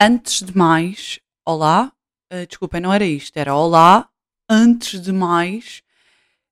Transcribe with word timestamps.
Antes 0.00 0.42
de 0.42 0.56
mais, 0.56 1.20
olá. 1.44 1.92
Uh, 2.32 2.46
desculpem, 2.46 2.80
não 2.80 2.90
era 2.90 3.04
isto, 3.04 3.36
era 3.36 3.54
olá. 3.54 4.08
Antes 4.48 4.98
de 4.98 5.12
mais, 5.12 5.82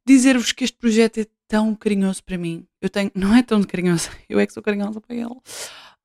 dizer-vos 0.07 0.53
que 0.53 0.65
este 0.65 0.77
projeto 0.77 1.17
é 1.17 1.27
tão 1.49 1.75
carinhoso 1.75 2.23
para 2.23 2.37
mim. 2.37 2.67
Eu 2.79 2.91
tenho, 2.91 3.11
não 3.17 3.35
é 3.35 3.43
tão 3.43 3.63
carinhoso, 3.63 4.11
eu 4.29 4.39
é 4.39 4.47
que 4.47 4.53
sou 4.53 4.63
carinhosa 4.63 5.01
para 5.01 5.17
ele. 5.17 5.35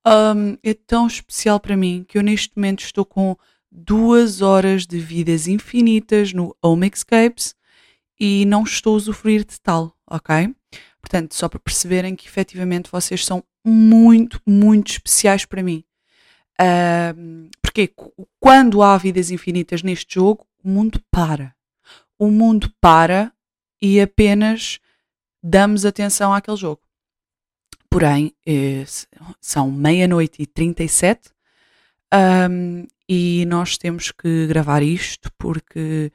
Um, 0.06 0.56
é 0.62 0.72
tão 0.72 1.06
especial 1.06 1.60
para 1.60 1.76
mim 1.76 2.02
que 2.08 2.16
eu 2.16 2.22
neste 2.22 2.56
momento 2.56 2.82
estou 2.82 3.04
com 3.04 3.36
duas 3.70 4.40
horas 4.40 4.86
de 4.86 4.98
vidas 4.98 5.46
infinitas 5.46 6.32
no 6.32 6.56
Home 6.62 6.90
Escapes 6.90 7.54
e 8.18 8.46
não 8.46 8.62
estou 8.62 8.94
a 8.94 8.96
usufruir 8.96 9.44
de 9.44 9.60
tal, 9.60 9.94
ok? 10.06 10.54
Portanto, 11.00 11.34
só 11.34 11.48
para 11.48 11.60
perceberem 11.60 12.16
que 12.16 12.26
efetivamente 12.26 12.90
vocês 12.90 13.24
são 13.24 13.42
muito, 13.64 14.40
muito 14.46 14.92
especiais 14.92 15.44
para 15.44 15.62
mim. 15.62 15.84
Uh, 16.60 17.48
porque 17.62 17.92
quando 18.40 18.82
há 18.82 18.96
vidas 18.98 19.30
infinitas 19.30 19.82
neste 19.82 20.14
jogo, 20.14 20.46
o 20.64 20.68
mundo 20.68 21.00
para. 21.10 21.54
O 22.18 22.30
mundo 22.30 22.72
para 22.80 23.32
e 23.80 24.00
apenas 24.00 24.80
damos 25.42 25.84
atenção 25.84 26.32
àquele 26.32 26.56
jogo. 26.56 26.80
Porém, 27.88 28.34
eh, 28.44 28.84
são 29.40 29.70
meia-noite 29.70 30.42
e 30.42 30.46
37 30.46 31.30
um, 32.50 32.86
e 33.08 33.44
nós 33.46 33.78
temos 33.78 34.10
que 34.10 34.46
gravar 34.46 34.82
isto 34.82 35.30
porque 35.38 36.12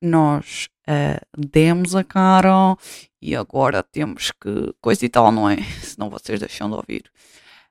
nós 0.00 0.68
uh, 0.90 1.24
demos 1.36 1.94
a 1.94 2.02
cara 2.02 2.76
e 3.22 3.36
agora 3.36 3.82
temos 3.82 4.32
que. 4.32 4.74
coisa 4.80 5.04
e 5.04 5.08
tal, 5.08 5.30
não 5.30 5.48
é? 5.48 5.56
Senão 5.82 6.10
vocês 6.10 6.40
deixam 6.40 6.68
de 6.68 6.76
ouvir. 6.76 7.10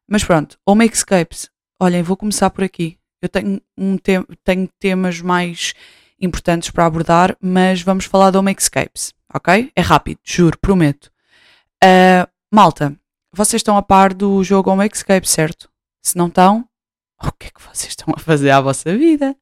Mas 0.07 0.23
pronto, 0.23 0.57
Home 0.65 0.85
Escapes. 0.85 1.49
Olhem, 1.79 2.01
vou 2.01 2.17
começar 2.17 2.49
por 2.49 2.63
aqui. 2.63 2.97
Eu 3.21 3.29
tenho, 3.29 3.61
um 3.77 3.97
te 3.97 4.13
tenho 4.43 4.69
temas 4.79 5.21
mais 5.21 5.73
importantes 6.19 6.69
para 6.69 6.85
abordar, 6.85 7.37
mas 7.41 7.81
vamos 7.81 8.05
falar 8.05 8.31
de 8.31 8.37
Home 8.37 8.55
Escapes, 8.57 9.13
ok? 9.33 9.71
É 9.75 9.81
rápido, 9.81 10.19
juro, 10.23 10.57
prometo. 10.59 11.11
Uh, 11.83 12.27
malta, 12.51 12.97
vocês 13.31 13.59
estão 13.59 13.77
a 13.77 13.81
par 13.81 14.13
do 14.13 14.43
jogo 14.43 14.71
Home 14.71 14.87
Escape, 14.87 15.27
certo? 15.27 15.69
Se 16.01 16.17
não 16.17 16.27
estão, 16.27 16.67
o 17.21 17.31
que 17.31 17.47
é 17.47 17.49
que 17.51 17.61
vocês 17.61 17.89
estão 17.89 18.13
a 18.15 18.19
fazer 18.19 18.51
à 18.51 18.61
vossa 18.61 18.97
vida? 18.97 19.35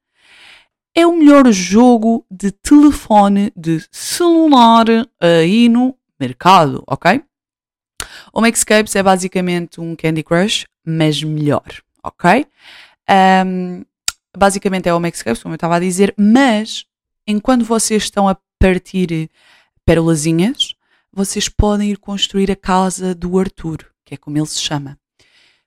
É 0.98 1.06
o 1.06 1.16
melhor 1.16 1.52
jogo 1.52 2.26
de 2.30 2.50
telefone 2.50 3.54
de 3.56 3.86
celular 3.92 4.88
aí 5.22 5.70
no 5.70 5.96
mercado, 6.20 6.84
ok? 6.88 7.24
O 8.34 8.42
Maxescapes 8.42 8.96
é 8.96 9.04
basicamente 9.04 9.80
um 9.80 9.96
Candy 9.96 10.24
Crush, 10.24 10.66
mas 10.84 11.22
melhor, 11.22 11.68
ok? 12.04 12.48
Um, 13.46 13.86
basicamente 14.36 14.90
é 14.90 14.94
o 14.94 15.00
Maxescapes, 15.00 15.44
como 15.44 15.54
eu 15.54 15.58
estava 15.58 15.76
a 15.76 15.80
dizer, 15.80 16.16
mas 16.18 16.84
enquanto 17.28 17.64
vocês 17.64 18.02
estão 18.02 18.28
a 18.28 18.36
partir 18.58 19.30
perolazinhas, 19.86 20.74
vocês 21.14 21.48
podem 21.48 21.92
ir 21.92 22.00
construir 22.00 22.50
a 22.50 22.56
casa 22.56 23.14
do 23.14 23.38
Arthur, 23.38 23.86
que 24.04 24.16
é 24.16 24.18
como 24.18 24.36
ele 24.36 24.48
se 24.48 24.60
chama. 24.60 24.98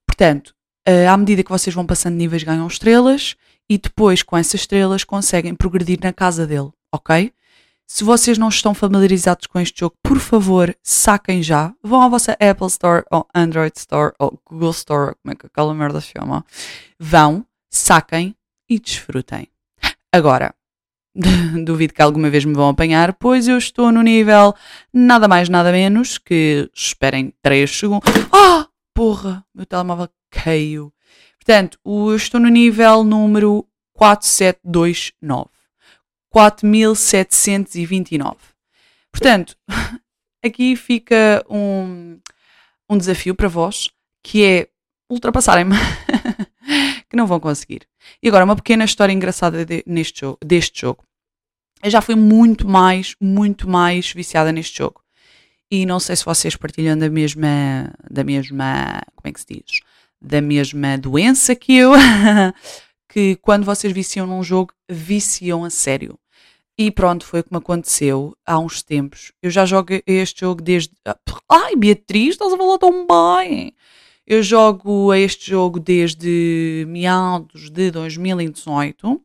Portanto, 0.05 0.57
eh, 0.85 1.07
à 1.07 1.17
medida 1.17 1.45
que 1.45 1.51
vocês 1.51 1.73
vão 1.73 1.87
passando 1.87 2.17
níveis, 2.17 2.43
ganham 2.43 2.67
estrelas 2.67 3.37
e 3.71 3.79
depois 3.79 4.21
com 4.25 4.37
essas 4.37 4.63
estrelas 4.63 5.05
conseguem 5.05 5.55
progredir 5.55 6.01
na 6.03 6.13
casa 6.13 6.45
dele, 6.45 6.73
ok? 6.93 7.33
Se 7.87 8.03
vocês 8.03 8.37
não 8.37 8.49
estão 8.49 8.75
familiarizados 8.75 9.47
com 9.47 9.61
este 9.61 9.81
jogo, 9.81 9.95
por 10.03 10.19
favor, 10.19 10.75
saquem 10.83 11.41
já. 11.41 11.73
Vão 11.81 12.03
à 12.03 12.09
vossa 12.09 12.33
Apple 12.33 12.67
Store 12.67 13.05
ou 13.11 13.27
Android 13.33 13.77
Store 13.79 14.13
ou 14.19 14.41
Google 14.45 14.73
Store, 14.73 15.15
como 15.23 15.33
é 15.33 15.37
que 15.37 15.47
aquela 15.47 15.73
merda 15.73 16.01
se 16.01 16.13
chama. 16.17 16.45
Vão, 16.99 17.47
saquem 17.71 18.35
e 18.69 18.79
desfrutem. 18.79 19.49
Agora, 20.13 20.53
duvido 21.65 21.95
que 21.95 22.03
alguma 22.03 22.29
vez 22.29 22.45
me 22.45 22.55
vão 22.55 22.69
apanhar, 22.69 23.13
pois 23.15 23.47
eu 23.47 23.59
estou 23.59 23.93
no 23.93 24.03
nível 24.03 24.53
nada 24.93 25.29
mais, 25.29 25.49
nada 25.49 25.71
menos 25.71 26.19
que. 26.19 26.69
Esperem 26.75 27.33
3 27.41 27.71
segundos. 27.71 28.13
Ah! 28.33 28.67
Porra! 28.95 29.45
Meu 29.55 29.67
telemóvel 29.67 30.09
caiu. 30.31 30.93
Portanto, 31.45 31.81
eu 31.85 32.15
estou 32.15 32.39
no 32.39 32.49
nível 32.49 33.03
número 33.03 33.67
4729. 33.95 35.49
4729. 36.29 38.37
Portanto, 39.11 39.57
aqui 40.45 40.77
fica 40.77 41.45
um, 41.51 42.21
um 42.89 42.99
desafio 42.99 43.35
para 43.35 43.49
vós, 43.49 43.89
que 44.23 44.45
é 44.45 44.69
ultrapassarem-me. 45.11 45.75
que 47.11 47.17
não 47.17 47.27
vão 47.27 47.41
conseguir. 47.41 47.83
E 48.23 48.29
agora, 48.29 48.45
uma 48.45 48.55
pequena 48.55 48.85
história 48.85 49.13
engraçada 49.13 49.65
de, 49.65 49.83
neste 49.85 50.21
jogo, 50.21 50.39
deste 50.45 50.83
jogo. 50.83 51.05
Eu 51.83 51.91
já 51.91 52.01
fui 52.01 52.15
muito 52.15 52.69
mais, 52.69 53.17
muito 53.21 53.69
mais 53.69 54.13
viciada 54.13 54.53
neste 54.53 54.79
jogo. 54.79 55.03
E 55.71 55.85
não 55.85 55.99
sei 55.99 56.17
se 56.17 56.25
vocês 56.25 56.57
partilham 56.57 56.97
da 56.97 57.09
mesma, 57.09 57.93
da 58.09 58.23
mesma, 58.23 59.03
como 59.17 59.29
é 59.29 59.33
que 59.33 59.41
se 59.41 59.47
diz? 59.49 59.81
Da 60.21 60.41
mesma 60.41 60.99
doença 60.99 61.55
que 61.55 61.77
eu, 61.77 61.93
que 63.09 63.37
quando 63.37 63.65
vocês 63.65 63.93
viciam 63.93 64.27
num 64.27 64.43
jogo, 64.43 64.73
viciam 64.89 65.65
a 65.65 65.71
sério. 65.71 66.19
E 66.79 66.91
pronto, 66.91 67.27
foi 67.27 67.41
o 67.41 67.45
que 67.45 67.53
me 67.53 67.59
aconteceu 67.59 68.35
há 68.47 68.59
uns 68.59 68.83
tempos. 68.83 69.33
Eu 69.43 69.51
já 69.51 69.67
jogo 69.67 69.89
este 70.07 70.41
jogo 70.41 70.63
desde. 70.63 70.93
Ai, 71.51 71.77
Beatriz, 71.77 72.31
estás 72.31 72.53
a 72.53 72.57
falar 72.57 72.79
tão 72.79 73.07
bem! 73.07 73.75
Eu 74.27 74.43
jogo 74.43 75.13
este 75.13 75.51
jogo 75.51 75.79
desde 75.79 76.87
meados 76.89 77.71
de 77.71 77.91
2018. 77.91 79.21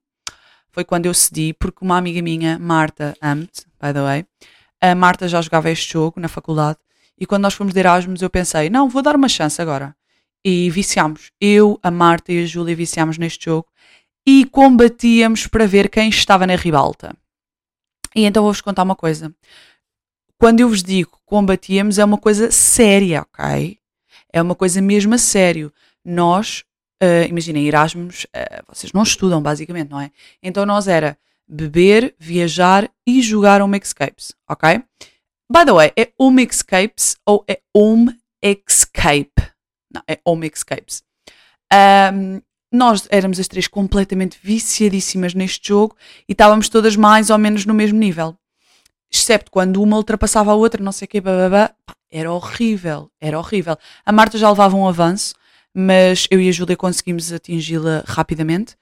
Foi 0.72 0.84
quando 0.84 1.06
eu 1.06 1.14
cedi, 1.14 1.54
porque 1.54 1.86
uma 1.86 1.98
amiga 1.98 2.22
minha, 2.22 2.60
Marta 2.60 3.16
Amt, 3.22 3.66
by 3.82 3.94
the 3.94 4.02
way, 4.02 4.26
a 4.82 4.94
Marta 4.94 5.28
já 5.28 5.42
jogava 5.42 5.70
este 5.70 5.94
jogo 5.94 6.20
na 6.20 6.28
faculdade. 6.28 6.80
E 7.18 7.26
quando 7.26 7.44
nós 7.44 7.54
fomos 7.54 7.74
de 7.74 7.80
Erasmus, 7.80 8.22
eu 8.22 8.30
pensei: 8.30 8.70
não, 8.70 8.90
vou 8.90 9.02
dar 9.02 9.16
uma 9.16 9.30
chance 9.30 9.62
agora 9.62 9.96
e 10.46 10.70
viciámos. 10.70 11.32
Eu, 11.42 11.80
a 11.82 11.90
Marta 11.90 12.32
e 12.32 12.44
a 12.44 12.46
Júlia 12.46 12.76
viciámos 12.76 13.18
neste 13.18 13.46
jogo 13.46 13.68
e 14.28 14.46
combatíamos 14.46 15.48
para 15.48 15.66
ver 15.66 15.90
quem 15.90 16.08
estava 16.08 16.46
na 16.46 16.56
ribalta. 16.56 17.16
E 18.16 18.26
então 18.26 18.44
vou-vos 18.44 18.62
contar 18.62 18.84
uma 18.84 18.96
coisa. 18.96 19.34
Quando 20.38 20.60
eu 20.60 20.70
vos 20.70 20.84
digo 20.84 21.20
combatíamos, 21.26 21.98
é 21.98 22.06
uma 22.06 22.20
coisa 22.20 22.52
séria, 22.52 23.24
ok? 23.24 23.80
É 24.32 24.40
uma 24.40 24.54
coisa 24.54 24.80
mesmo 24.82 25.16
a 25.16 25.18
sério. 25.18 25.74
Nós, 26.04 26.64
uh, 27.02 27.28
imaginem, 27.28 27.66
Erasmus, 27.66 28.26
uh, 28.26 28.64
vocês 28.68 28.94
não 28.94 29.02
estudam 29.02 29.42
basicamente, 29.42 29.90
não 29.90 30.00
é? 30.00 30.12
Então 30.44 30.66
nós 30.66 30.88
era 30.88 31.18
beber, 31.48 32.14
viajar 32.20 32.90
e 33.08 33.22
jogar 33.22 33.62
Home 33.62 33.80
Escapes, 33.82 34.34
ok? 34.48 34.84
By 35.52 35.66
the 35.66 35.74
way, 35.74 35.92
é 35.98 36.12
Home 36.20 36.46
Escapes 36.46 37.18
ou 37.26 37.44
é 37.48 37.60
Home 37.74 38.16
Escape? 38.44 39.55
Não, 39.96 40.04
é 40.08 40.20
Home 40.26 40.52
Escapes. 40.54 41.02
Um, 42.14 42.42
nós 42.72 43.08
éramos 43.10 43.40
as 43.40 43.48
três 43.48 43.68
completamente 43.68 44.38
viciadíssimas 44.44 45.34
neste 45.34 45.70
jogo 45.70 45.96
e 46.28 46.34
estávamos 46.34 46.68
todas 46.68 46.98
mais 46.98 47.30
ou 47.30 47.38
menos 47.38 47.66
no 47.66 47.74
mesmo 47.74 47.98
nível. 47.98 48.38
Excepto 49.12 49.50
quando 49.50 49.82
uma 49.82 49.96
ultrapassava 49.96 50.52
a 50.52 50.56
outra, 50.56 50.84
não 50.84 50.92
sei 50.92 51.06
o 51.06 51.10
que, 51.10 51.22
bababá, 51.22 51.74
era 52.12 52.32
horrível, 52.32 53.10
era 53.22 53.40
horrível. 53.40 53.78
A 54.06 54.12
Marta 54.12 54.38
já 54.38 54.50
levava 54.50 54.76
um 54.76 54.88
avanço, 54.88 55.34
mas 55.74 56.28
eu 56.30 56.42
e 56.42 56.50
a 56.50 56.52
Júlia 56.52 56.76
conseguimos 56.76 57.32
atingi-la 57.32 58.04
rapidamente. 58.06 58.74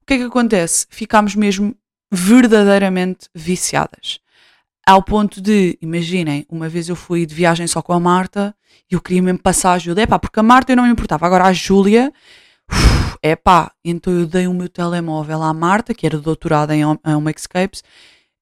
O 0.00 0.06
que 0.06 0.14
é 0.14 0.18
que 0.18 0.24
acontece? 0.24 0.86
Ficámos 0.88 1.34
mesmo 1.34 1.76
verdadeiramente 2.10 3.28
viciadas. 3.34 4.18
Ao 4.86 5.02
ponto 5.02 5.40
de, 5.40 5.78
imaginem, 5.80 6.44
uma 6.50 6.68
vez 6.68 6.88
eu 6.88 6.96
fui 6.96 7.24
de 7.24 7.34
viagem 7.34 7.66
só 7.66 7.80
com 7.80 7.92
a 7.92 8.00
Marta 8.00 8.54
e 8.90 8.94
eu 8.94 9.00
queria 9.00 9.22
mesmo 9.22 9.38
passar 9.38 9.74
a 9.74 9.78
Júlia. 9.78 10.02
É 10.02 10.06
pá, 10.06 10.18
porque 10.18 10.40
a 10.40 10.42
Marta 10.42 10.72
eu 10.72 10.76
não 10.76 10.84
me 10.84 10.90
importava. 10.90 11.24
Agora 11.24 11.44
a 11.44 11.52
Júlia, 11.52 12.12
é 13.22 13.36
pá, 13.36 13.72
então 13.84 14.12
eu 14.12 14.26
dei 14.26 14.48
o 14.48 14.54
meu 14.54 14.68
telemóvel 14.68 15.42
à 15.42 15.54
Marta, 15.54 15.94
que 15.94 16.04
era 16.04 16.18
doutorada 16.18 16.74
em 16.74 16.84
Home 16.84 17.32
Escapes, 17.36 17.84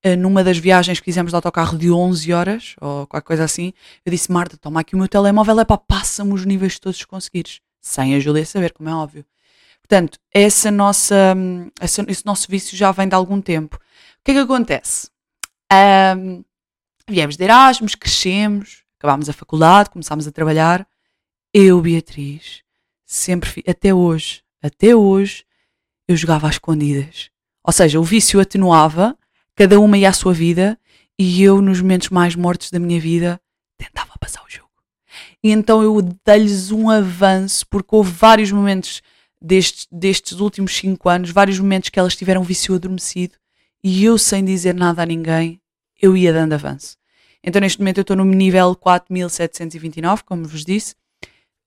eh, 0.03 0.17
numa 0.17 0.43
das 0.43 0.57
viagens 0.57 0.99
que 0.99 1.05
fizemos 1.05 1.33
de 1.33 1.37
autocarro 1.37 1.77
de 1.77 1.91
11 1.91 2.33
horas, 2.33 2.75
ou 2.81 3.07
qualquer 3.07 3.27
coisa 3.27 3.45
assim. 3.45 3.75
Eu 4.05 4.11
disse, 4.11 4.33
Marta, 4.33 4.57
toma 4.57 4.81
aqui 4.81 4.95
o 4.95 4.99
meu 4.99 5.09
telemóvel, 5.09 5.61
é 5.61 5.65
pá, 5.65 5.77
passa-me 5.77 6.33
os 6.33 6.47
níveis 6.47 6.79
todos 6.79 7.05
conseguires. 7.05 7.61
Sem 7.83 8.15
a 8.15 8.21
Júlia 8.21 8.47
saber, 8.47 8.73
como 8.73 8.89
é 8.89 8.95
óbvio. 8.95 9.25
Portanto, 9.83 10.19
essa 10.33 10.71
nossa, 10.71 11.35
esse 11.83 12.25
nosso 12.25 12.47
vício 12.49 12.77
já 12.77 12.93
vem 12.93 13.09
de 13.09 13.15
algum 13.15 13.41
tempo. 13.41 13.77
O 13.77 13.81
que 14.25 14.31
é 14.31 14.35
que 14.35 14.41
acontece? 14.41 15.11
Um, 15.73 16.45
viemos 17.09 17.37
de 17.37 17.45
Erasmus, 17.45 17.95
crescemos, 17.95 18.83
acabámos 18.99 19.29
a 19.29 19.33
faculdade, 19.33 19.91
começámos 19.91 20.27
a 20.27 20.33
trabalhar. 20.33 20.87
Eu, 21.55 21.81
Beatriz, 21.81 22.63
sempre, 23.07 23.63
até 23.69 23.95
hoje, 23.95 24.43
até 24.63 24.95
hoje, 24.95 25.45
eu 26.09 26.17
jogava 26.17 26.49
às 26.49 26.55
escondidas. 26.55 27.31
Ou 27.63 27.73
seja, 27.73 28.01
o 28.01 28.05
vício 28.05 28.41
atenuava, 28.41 29.17
cada 29.55 29.79
uma 29.79 29.97
ia 29.97 30.09
à 30.09 30.13
sua 30.13 30.33
vida, 30.33 30.79
e 31.19 31.43
eu, 31.43 31.61
nos 31.61 31.81
momentos 31.81 32.09
mais 32.09 32.35
mortos 32.35 32.71
da 32.71 32.79
minha 32.79 32.99
vida, 32.99 33.41
tentava 33.77 34.13
passar 34.19 34.43
o 34.45 34.51
jogo. 34.51 34.71
E 35.43 35.51
então 35.51 35.83
eu 35.83 36.01
dei-lhes 36.25 36.73
um 36.73 36.91
avanço, 36.91 37.67
porque 37.69 37.95
houve 37.95 38.11
vários 38.11 38.51
momentos 38.51 39.03
destes, 39.41 39.87
destes 39.91 40.41
últimos 40.41 40.75
5 40.77 41.09
anos, 41.09 41.31
vários 41.31 41.59
momentos 41.61 41.91
que 41.91 41.99
elas 41.99 42.17
tiveram 42.17 42.43
vício 42.43 42.75
adormecido 42.75 43.41
e 43.83 44.05
eu, 44.05 44.19
sem 44.19 44.45
dizer 44.45 44.75
nada 44.75 45.03
a 45.03 45.07
ninguém, 45.07 45.60
eu 46.01 46.17
ia 46.17 46.33
dando 46.33 46.53
avanço. 46.53 46.97
Então, 47.43 47.61
neste 47.61 47.79
momento, 47.79 47.99
eu 47.99 48.03
estou 48.03 48.17
no 48.17 48.25
nível 48.25 48.75
4729, 48.77 50.25
como 50.25 50.47
vos 50.47 50.65
disse, 50.65 50.95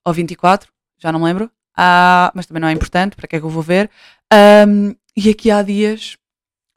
ou 0.05 0.13
24, 0.13 0.71
já 0.97 1.11
não 1.11 1.19
me 1.19 1.25
lembro, 1.25 1.51
ah, 1.75 2.31
mas 2.35 2.45
também 2.45 2.61
não 2.61 2.67
é 2.67 2.71
importante, 2.71 3.15
para 3.15 3.27
que 3.27 3.35
é 3.35 3.39
que 3.39 3.45
eu 3.45 3.49
vou 3.49 3.63
ver. 3.63 3.89
Um, 4.31 4.95
e 5.15 5.29
aqui 5.29 5.49
há 5.49 5.61
dias, 5.61 6.17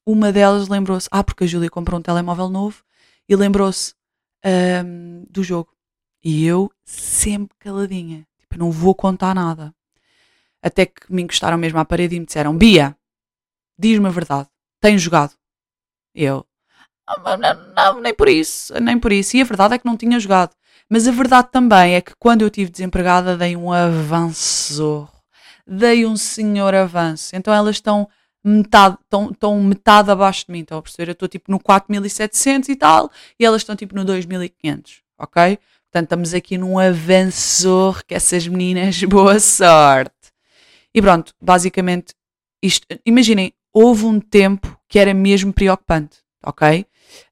uma 0.06 0.32
delas 0.32 0.69
lembrou-se, 0.69 1.08
ah, 1.11 1.23
porque 1.23 1.44
a 1.44 1.47
Júlia 1.47 1.70
comprou 1.70 1.99
um 1.99 2.03
telemóvel 2.03 2.49
novo 2.49 2.82
e 3.29 3.37
lembrou-se 3.37 3.94
um, 4.85 5.25
do 5.31 5.43
jogo. 5.43 5.70
E 6.23 6.44
eu 6.47 6.73
sempre 6.85 7.56
caladinha, 7.59 8.26
tipo, 8.38 8.59
não 8.59 8.70
vou 8.70 8.94
contar 8.94 9.35
nada. 9.35 9.75
Até 10.62 10.87
que 10.87 11.12
me 11.12 11.23
encostaram 11.23 11.59
mesmo 11.59 11.79
à 11.79 11.85
parede 11.85 12.17
e 12.17 12.20
me 12.20 12.26
disseram: 12.26 12.56
Bia, 12.56 12.97
diz-me 13.79 14.06
a 14.06 14.11
verdade, 14.11 14.49
tens 14.81 15.02
jogado? 15.02 15.35
Eu, 16.14 16.47
não, 17.38 17.75
não, 17.75 18.00
nem 18.00 18.14
por 18.14 18.29
isso, 18.29 18.75
nem 18.81 18.99
por 18.99 19.12
isso. 19.12 19.37
E 19.37 19.41
a 19.41 19.44
verdade 19.44 19.75
é 19.75 19.79
que 19.79 19.87
não 19.87 19.97
tinha 19.97 20.19
jogado. 20.19 20.50
Mas 20.88 21.06
a 21.06 21.12
verdade 21.12 21.49
também 21.50 21.94
é 21.94 22.00
que 22.00 22.12
quando 22.19 22.43
eu 22.43 22.49
estive 22.49 22.70
desempregada 22.70 23.37
dei 23.37 23.56
um 23.56 23.73
avanço. 23.73 25.08
Dei 25.67 26.06
um 26.06 26.17
senhor 26.17 26.75
avanço. 26.75 27.35
Então 27.35 27.53
elas 27.53 27.76
estão 27.76 28.08
metade, 28.47 28.97
estão, 29.03 29.31
estão 29.31 29.62
metade 29.62 30.11
abaixo 30.11 30.47
de 30.47 30.53
mim, 30.53 30.61
estão 30.61 30.79
a 30.79 30.82
perceber? 30.82 31.11
Eu 31.11 31.12
estou 31.12 31.29
tipo 31.29 31.50
no 31.50 31.58
4700 31.58 32.69
e 32.69 32.76
tal, 32.76 33.11
e 33.38 33.44
elas 33.44 33.62
estão 33.62 33.75
tipo 33.75 33.94
no 33.94 34.05
2500, 34.05 35.02
ok? 35.19 35.59
Portanto, 35.91 36.05
estamos 36.05 36.35
aqui 36.35 36.56
num 36.56 36.79
avanço 36.79 37.94
que 38.06 38.14
essas 38.14 38.47
meninas, 38.47 39.02
boa 39.05 39.41
sorte. 39.41 40.12
E 40.94 41.02
pronto, 41.02 41.35
basicamente, 41.41 42.14
isto, 42.62 42.87
imaginem, 43.05 43.52
houve 43.73 44.05
um 44.05 44.20
tempo 44.20 44.79
que 44.88 44.99
era 44.99 45.12
mesmo 45.12 45.52
preocupante, 45.52 46.19
ok? 46.44 46.87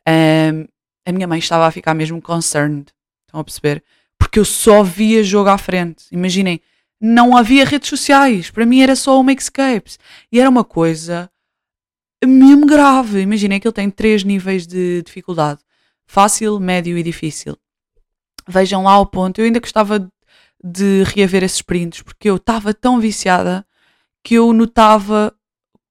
Um, 0.08 0.66
a 1.06 1.12
minha 1.12 1.26
mãe 1.26 1.38
estava 1.38 1.66
a 1.66 1.70
ficar 1.70 1.94
mesmo 1.94 2.20
concerned, 2.20 2.86
estão 3.26 3.40
a 3.40 3.44
perceber? 3.44 3.82
Porque 4.18 4.38
eu 4.38 4.44
só 4.44 4.82
via 4.82 5.22
jogo 5.22 5.50
à 5.50 5.58
frente. 5.58 6.06
Imaginem, 6.10 6.60
não 7.00 7.36
havia 7.36 7.64
redes 7.64 7.88
sociais, 7.88 8.50
para 8.50 8.64
mim 8.64 8.80
era 8.80 8.96
só 8.96 9.20
o 9.20 9.24
Makescapes. 9.24 9.98
E 10.32 10.40
era 10.40 10.48
uma 10.48 10.64
coisa 10.64 11.30
mesmo 12.24 12.66
grave. 12.66 13.20
Imaginem 13.20 13.60
que 13.60 13.66
ele 13.66 13.74
tem 13.74 13.90
três 13.90 14.24
níveis 14.24 14.66
de 14.66 15.02
dificuldade: 15.02 15.60
fácil, 16.06 16.58
médio 16.58 16.96
e 16.96 17.02
difícil. 17.02 17.56
Vejam 18.48 18.84
lá 18.84 18.98
o 18.98 19.06
ponto. 19.06 19.40
Eu 19.40 19.46
ainda 19.46 19.60
gostava 19.60 20.10
de 20.62 21.02
reaver 21.04 21.42
esses 21.44 21.60
prints, 21.60 22.02
porque 22.02 22.28
eu 22.28 22.36
estava 22.36 22.72
tão 22.72 22.98
viciada 22.98 23.66
que 24.22 24.34
eu 24.34 24.52
notava 24.52 25.34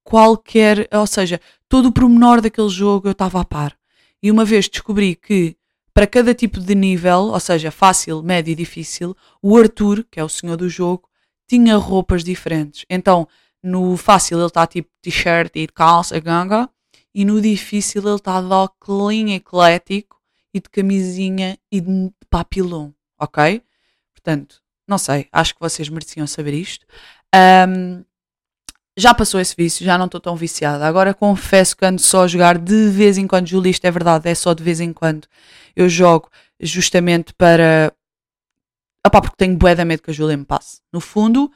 qualquer, 0.03 0.87
ou 0.93 1.07
seja, 1.07 1.39
todo 1.67 1.87
o 1.87 1.91
pormenor 1.91 2.41
daquele 2.41 2.69
jogo 2.69 3.07
eu 3.07 3.13
estava 3.13 3.41
a 3.41 3.45
par. 3.45 3.75
E 4.21 4.29
uma 4.31 4.45
vez 4.45 4.69
descobri 4.69 5.15
que 5.15 5.55
para 5.93 6.07
cada 6.07 6.33
tipo 6.33 6.59
de 6.59 6.73
nível, 6.73 7.29
ou 7.31 7.39
seja, 7.39 7.69
fácil, 7.69 8.23
médio 8.23 8.51
e 8.51 8.55
difícil, 8.55 9.15
o 9.41 9.55
Arthur, 9.57 10.05
que 10.09 10.19
é 10.19 10.23
o 10.23 10.29
senhor 10.29 10.57
do 10.57 10.67
jogo, 10.67 11.07
tinha 11.47 11.77
roupas 11.77 12.23
diferentes. 12.23 12.85
Então, 12.89 13.27
no 13.61 13.95
fácil 13.95 14.39
ele 14.39 14.47
está 14.47 14.65
tipo 14.65 14.89
t-shirt 15.01 15.51
e 15.55 15.67
calça, 15.67 16.19
ganga, 16.19 16.69
e 17.13 17.23
no 17.23 17.39
difícil 17.39 18.01
ele 18.01 18.15
está 18.15 18.41
de 18.41 18.47
óculos 18.47 19.13
eclético 19.13 20.19
e 20.53 20.59
de 20.59 20.69
camisinha 20.69 21.57
e 21.71 21.79
de 21.79 22.11
papilão, 22.29 22.93
ok? 23.19 23.61
Portanto, 24.13 24.61
não 24.87 24.97
sei, 24.97 25.27
acho 25.31 25.53
que 25.53 25.61
vocês 25.61 25.89
mereciam 25.89 26.25
saber 26.25 26.53
isto. 26.53 26.85
Um, 27.35 28.03
já 28.97 29.13
passou 29.13 29.39
esse 29.39 29.55
vício, 29.55 29.85
já 29.85 29.97
não 29.97 30.05
estou 30.05 30.21
tão 30.21 30.35
viciada. 30.35 30.85
Agora 30.85 31.13
confesso 31.13 31.75
que 31.75 31.85
ando 31.85 32.01
só 32.01 32.23
a 32.23 32.27
jogar 32.27 32.57
de 32.57 32.89
vez 32.89 33.17
em 33.17 33.27
quando. 33.27 33.47
Júlia, 33.47 33.71
isto 33.71 33.85
é 33.85 33.91
verdade, 33.91 34.29
é 34.29 34.35
só 34.35 34.53
de 34.53 34.63
vez 34.63 34.79
em 34.79 34.93
quando. 34.93 35.27
Eu 35.75 35.89
jogo 35.89 36.29
justamente 36.59 37.33
para. 37.33 37.93
Opá, 39.05 39.21
porque 39.21 39.35
tenho 39.37 39.57
bué 39.57 39.75
da 39.75 39.83
medo 39.83 40.01
que 40.01 40.11
a 40.11 40.13
Júlia 40.13 40.37
me 40.37 40.45
passe. 40.45 40.79
No 40.91 41.01
fundo, 41.01 41.51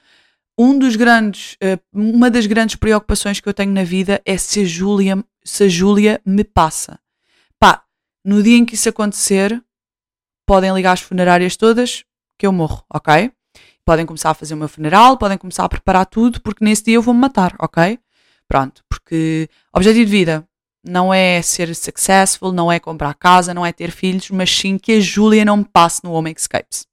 um 0.58 0.78
dos 0.78 0.96
grandes, 0.96 1.54
uh, 1.56 1.80
uma 1.94 2.30
das 2.30 2.46
grandes 2.46 2.76
preocupações 2.76 3.40
que 3.40 3.48
eu 3.48 3.54
tenho 3.54 3.72
na 3.72 3.84
vida 3.84 4.22
é 4.26 4.38
se 4.38 4.62
a 4.62 4.66
Júlia, 4.66 5.24
se 5.44 5.64
a 5.64 5.70
Júlia 5.70 6.20
me 6.26 6.44
passa. 6.44 7.00
Pá, 7.60 7.84
no 8.26 8.42
dia 8.44 8.58
em 8.58 8.66
que 8.66 8.76
isso 8.76 8.90
acontecer, 8.90 9.64
podem 10.46 10.74
ligar 10.74 10.94
as 10.94 11.02
funerárias 11.02 11.56
todas, 11.56 12.04
que 12.38 12.46
eu 12.46 12.52
morro, 12.52 12.84
ok? 12.92 13.32
Podem 13.88 14.06
começar 14.06 14.32
a 14.32 14.34
fazer 14.34 14.54
o 14.54 14.58
meu 14.58 14.68
funeral, 14.68 15.18
podem 15.18 15.38
começar 15.38 15.64
a 15.64 15.70
preparar 15.70 16.06
tudo, 16.06 16.42
porque 16.42 16.62
nesse 16.64 16.84
dia 16.84 16.96
eu 16.96 17.02
vou-me 17.02 17.22
matar, 17.22 17.56
ok? 17.58 17.98
Pronto, 18.46 18.84
porque 18.90 19.50
objetivo 19.74 20.06
de 20.06 20.12
vida 20.12 20.46
não 20.84 21.14
é 21.14 21.42
ser 21.42 21.74
successful, 21.74 22.52
não 22.52 22.70
é 22.70 22.82
comprar 22.82 23.14
casa, 23.14 23.54
não 23.54 23.66
é 23.66 23.72
ter 23.72 23.92
filhos, 23.92 24.30
mas 24.30 24.54
sim 24.54 24.78
que 24.78 24.92
a 24.92 25.00
Júlia 25.00 25.46
não 25.46 25.56
me 25.56 25.64
passe 25.64 26.04
no 26.04 26.12
Home 26.12 26.34
Escapes. 26.36 26.86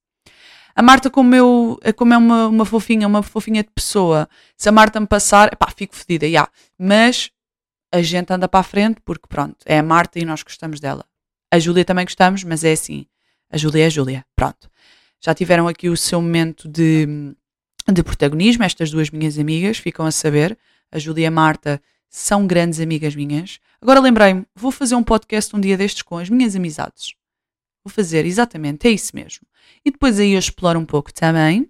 A 0.73 0.83
Marta, 0.83 1.11
como, 1.11 1.35
eu, 1.35 1.81
como 1.97 2.15
é 2.15 2.17
uma, 2.17 2.47
uma 2.47 2.65
fofinha, 2.65 3.09
uma 3.09 3.25
fofinha 3.25 3.65
de 3.65 3.71
pessoa, 3.75 4.29
se 4.57 4.69
a 4.69 4.73
Marta 4.73 5.01
me 5.01 5.07
passar, 5.09 5.57
pá, 5.57 5.73
fico 5.77 5.97
fodida, 5.97 6.27
já. 6.27 6.31
Yeah. 6.31 6.53
Mas 6.79 7.31
a 7.93 8.03
gente 8.03 8.33
anda 8.33 8.47
para 8.47 8.61
a 8.61 8.65
frente 8.65 9.01
porque, 9.05 9.27
pronto, 9.29 9.57
é 9.67 9.81
a 9.81 9.83
Marta 9.83 10.21
e 10.21 10.25
nós 10.25 10.45
gostamos 10.45 10.79
dela. 10.79 11.05
A 11.51 11.59
Júlia 11.59 11.85
também 11.85 12.05
gostamos, 12.05 12.45
mas 12.45 12.63
é 12.63 12.71
assim. 12.71 13.05
A 13.51 13.57
Júlia 13.57 13.83
é 13.83 13.87
a 13.87 13.91
Júlia, 13.91 14.25
pronto 14.37 14.71
já 15.25 15.35
tiveram 15.35 15.67
aqui 15.67 15.89
o 15.89 15.97
seu 15.97 16.21
momento 16.21 16.69
de, 16.69 17.35
de 17.91 18.03
protagonismo. 18.03 18.63
Estas 18.63 18.91
duas 18.91 19.09
minhas 19.09 19.39
amigas 19.39 19.79
ficam 19.79 20.05
a 20.05 20.11
saber. 20.11 20.59
A 20.93 20.99
Júlia 20.99 21.23
e 21.23 21.27
a 21.27 21.31
Marta 21.31 21.81
são 22.11 22.47
grandes 22.47 22.79
amigas 22.79 23.17
minhas. 23.17 23.59
Agora 23.81 24.01
lembrei-me, 24.01 24.47
vou 24.55 24.71
fazer 24.71 24.95
um 24.95 25.03
podcast 25.03 25.57
um 25.57 25.61
dia 25.61 25.79
destes 25.79 26.03
com 26.03 26.19
as 26.19 26.29
minhas 26.29 26.55
amizades. 26.55 27.15
Vou 27.83 27.93
fazer, 27.93 28.27
exatamente, 28.27 28.87
é 28.87 28.91
isso 28.91 29.17
mesmo. 29.17 29.47
E 29.85 29.91
depois 29.91 30.21
aí 30.21 30.33
eu 30.33 30.39
exploro 30.39 30.79
um 30.79 30.85
pouco 30.85 31.13
também. 31.13 31.69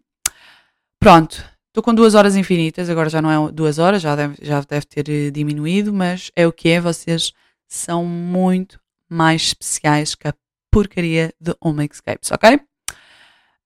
Pronto, 1.01 1.45
estou 1.69 1.83
com 1.83 1.95
duas 1.95 2.15
horas 2.15 2.37
infinitas, 2.37 2.91
agora 2.91 3.09
já 3.09 3.23
não 3.23 3.49
é 3.49 3.53
duas 3.53 3.79
horas, 3.79 4.03
já 4.03 4.17
deve, 4.17 4.37
já 4.43 4.61
deve 4.61 4.87
ter 4.87 5.09
eh, 5.09 5.31
diminuído, 5.31 5.93
mas 5.93 6.31
é 6.37 6.47
o 6.47 6.53
que 6.53 6.69
é, 6.69 6.81
vocês 6.81 7.33
são 7.69 8.05
muito 8.05 8.81
mais 9.09 9.43
especiais 9.43 10.15
que 10.15 10.29
a 10.29 10.35
porcaria 10.71 11.33
de 11.41 11.55
Home 11.61 11.89
Escapes, 11.91 12.31
ok? 12.31 12.61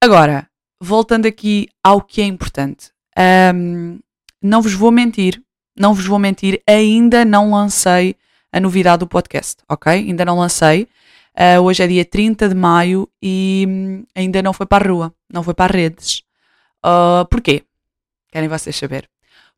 Agora, 0.00 0.48
voltando 0.80 1.26
aqui 1.26 1.68
ao 1.82 2.00
que 2.00 2.20
é 2.20 2.24
importante, 2.24 2.92
um, 3.52 3.98
não 4.40 4.62
vos 4.62 4.72
vou 4.72 4.92
mentir, 4.92 5.42
não 5.76 5.92
vos 5.92 6.06
vou 6.06 6.20
mentir, 6.20 6.62
ainda 6.68 7.24
não 7.24 7.50
lancei 7.50 8.14
a 8.52 8.60
novidade 8.60 9.00
do 9.00 9.08
podcast, 9.08 9.56
ok? 9.68 9.92
Ainda 9.92 10.24
não 10.24 10.38
lancei. 10.38 10.86
Uh, 11.34 11.60
hoje 11.62 11.82
é 11.82 11.88
dia 11.88 12.04
30 12.04 12.48
de 12.48 12.54
maio 12.54 13.08
e 13.20 13.66
hum, 13.68 14.04
ainda 14.14 14.40
não 14.40 14.52
foi 14.52 14.66
para 14.66 14.84
a 14.84 14.88
rua, 14.88 15.14
não 15.28 15.42
foi 15.42 15.52
para 15.52 15.72
as 15.74 15.80
redes. 15.80 16.22
Uh, 16.86 17.26
porquê? 17.28 17.64
Querem 18.30 18.48
vocês 18.48 18.76
saber? 18.76 19.10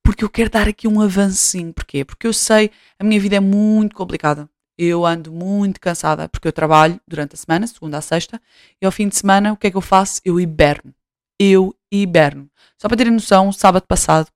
Porque 0.03 0.25
eu 0.25 0.31
quero 0.31 0.49
dar 0.49 0.67
aqui 0.67 0.89
um 0.89 1.03
avancinho. 1.03 1.75
Porquê? 1.75 2.03
Porque 2.03 2.27
eu 2.27 2.33
sei, 2.33 2.71
a 2.99 3.05
minha 3.05 3.21
vida 3.21 3.37
é 3.37 3.41
muito 3.41 3.95
complicada 3.95 4.49
eu 4.83 5.05
ando 5.05 5.31
muito 5.31 5.79
cansada 5.79 6.27
porque 6.27 6.49
eu 6.49 6.53
trabalho 6.53 6.99
durante 7.07 7.35
a 7.35 7.37
semana, 7.37 7.67
segunda 7.67 7.99
a 7.99 8.01
sexta, 8.01 8.41
e 8.81 8.87
ao 8.87 8.91
fim 8.91 9.09
de 9.09 9.17
semana 9.17 9.53
o 9.53 9.57
que 9.57 9.67
é 9.67 9.71
que 9.71 9.77
eu 9.77 9.83
faço? 9.83 10.23
Eu 10.25 10.41
hiberno. 10.41 10.95
Eu 11.39 11.77
hiberno. 11.93 12.49
Só 12.79 12.89
para 12.89 12.97
terem 12.97 13.13
noção, 13.13 13.53
sábado 13.53 13.85
passado, 13.87 14.29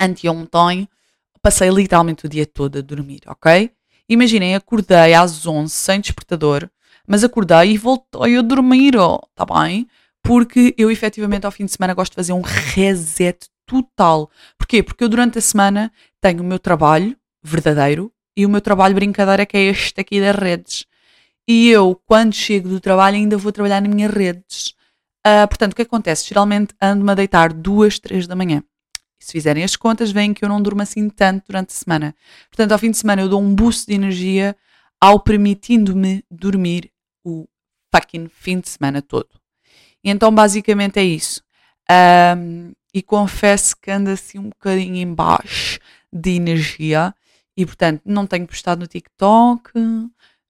anteontem, 0.00 0.88
passei 1.40 1.70
literalmente 1.70 2.26
o 2.26 2.28
dia 2.28 2.44
todo 2.44 2.78
a 2.78 2.80
dormir, 2.80 3.20
ok? 3.26 3.70
Imaginem, 4.08 4.56
acordei 4.56 5.14
às 5.14 5.46
11 5.46 5.72
sem 5.72 6.00
despertador, 6.00 6.68
mas 7.06 7.22
acordei 7.22 7.72
e 7.72 7.78
voltei 7.78 8.36
a 8.36 8.42
dormir, 8.42 8.96
oh, 8.96 9.20
tá 9.32 9.46
bem? 9.46 9.86
Porque 10.24 10.74
eu 10.76 10.90
efetivamente 10.90 11.46
ao 11.46 11.52
fim 11.52 11.66
de 11.66 11.72
semana 11.72 11.94
gosto 11.94 12.12
de 12.12 12.16
fazer 12.16 12.32
um 12.32 12.42
reset 12.42 13.48
total. 13.64 14.28
Porquê? 14.58 14.82
Porque 14.82 15.04
eu 15.04 15.08
durante 15.08 15.38
a 15.38 15.42
semana 15.42 15.92
tenho 16.20 16.42
o 16.42 16.46
meu 16.46 16.58
trabalho 16.58 17.16
verdadeiro, 17.42 18.12
e 18.36 18.46
o 18.46 18.48
meu 18.48 18.60
trabalho 18.60 18.94
brincadeira 18.94 19.42
é 19.42 19.46
que 19.46 19.56
é 19.56 19.62
este 19.62 20.00
aqui 20.00 20.20
das 20.20 20.36
redes. 20.36 20.86
E 21.46 21.68
eu, 21.68 22.00
quando 22.06 22.34
chego 22.34 22.68
do 22.68 22.80
trabalho, 22.80 23.16
ainda 23.16 23.36
vou 23.36 23.52
trabalhar 23.52 23.80
nas 23.80 23.92
minhas 23.92 24.12
redes. 24.12 24.74
Uh, 25.26 25.46
portanto, 25.48 25.72
o 25.72 25.76
que 25.76 25.82
acontece? 25.82 26.28
Geralmente 26.28 26.74
ando-me 26.80 27.10
a 27.12 27.14
deitar 27.14 27.52
duas, 27.52 27.98
três 27.98 28.26
da 28.26 28.34
manhã. 28.36 28.62
E 29.20 29.24
se 29.24 29.32
fizerem 29.32 29.62
as 29.62 29.76
contas, 29.76 30.10
veem 30.10 30.32
que 30.34 30.44
eu 30.44 30.48
não 30.48 30.62
durmo 30.62 30.82
assim 30.82 31.08
tanto 31.08 31.46
durante 31.46 31.70
a 31.70 31.74
semana. 31.74 32.14
Portanto, 32.50 32.72
ao 32.72 32.78
fim 32.78 32.90
de 32.90 32.98
semana 32.98 33.22
eu 33.22 33.28
dou 33.28 33.40
um 33.40 33.54
boost 33.54 33.86
de 33.86 33.94
energia 33.94 34.56
ao 35.00 35.20
permitindo-me 35.20 36.24
dormir 36.30 36.90
o 37.24 37.46
fucking 37.94 38.28
fim 38.28 38.60
de 38.60 38.68
semana 38.68 39.02
todo. 39.02 39.28
E 40.02 40.10
então, 40.10 40.34
basicamente 40.34 40.98
é 40.98 41.04
isso. 41.04 41.42
Um, 42.36 42.72
e 42.94 43.02
confesso 43.02 43.76
que 43.80 43.90
ando 43.90 44.10
assim 44.10 44.38
um 44.38 44.48
bocadinho 44.48 44.96
em 44.96 45.14
baixo 45.14 45.78
de 46.12 46.32
energia 46.32 47.14
e 47.56 47.66
portanto, 47.66 48.02
não 48.04 48.26
tenho 48.26 48.46
postado 48.46 48.80
no 48.80 48.86
TikTok, 48.86 49.70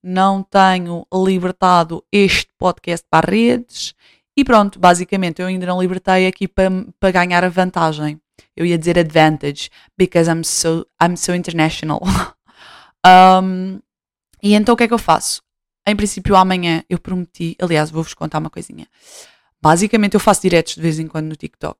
não 0.03 0.43
tenho 0.43 1.07
libertado 1.13 2.05
este 2.11 2.49
podcast 2.59 3.07
para 3.09 3.31
redes 3.31 3.95
E 4.37 4.45
pronto, 4.45 4.79
basicamente 4.79 5.43
eu 5.43 5.47
ainda 5.47 5.67
não 5.67 5.81
libertei 5.81 6.27
aqui 6.27 6.49
para 6.49 6.71
pa 6.99 7.11
ganhar 7.11 7.45
a 7.45 7.49
vantagem. 7.49 8.21
Eu 8.57 8.65
ia 8.65 8.79
dizer 8.79 8.99
advantage, 8.99 9.71
because 9.97 10.31
I'm 10.31 10.43
so, 10.43 10.87
I'm 11.03 11.17
so 11.17 11.35
international. 11.35 12.01
um, 13.07 13.79
e 14.43 14.55
então 14.55 14.75
o 14.75 14.77
que 14.77 14.85
é 14.85 14.89
que 14.89 14.95
eu 14.95 14.99
faço? 14.99 15.43
Em 15.87 15.95
princípio, 15.95 16.35
amanhã 16.35 16.83
eu 16.89 16.99
prometi, 16.99 17.57
aliás, 17.61 17.91
vou-vos 17.91 18.15
contar 18.15 18.39
uma 18.39 18.51
coisinha. 18.51 18.87
Basicamente, 19.61 20.15
eu 20.15 20.21
faço 20.21 20.43
diretos 20.43 20.75
de 20.75 20.81
vez 20.81 20.99
em 20.99 21.07
quando 21.07 21.27
no 21.27 21.37
TikTok. 21.37 21.79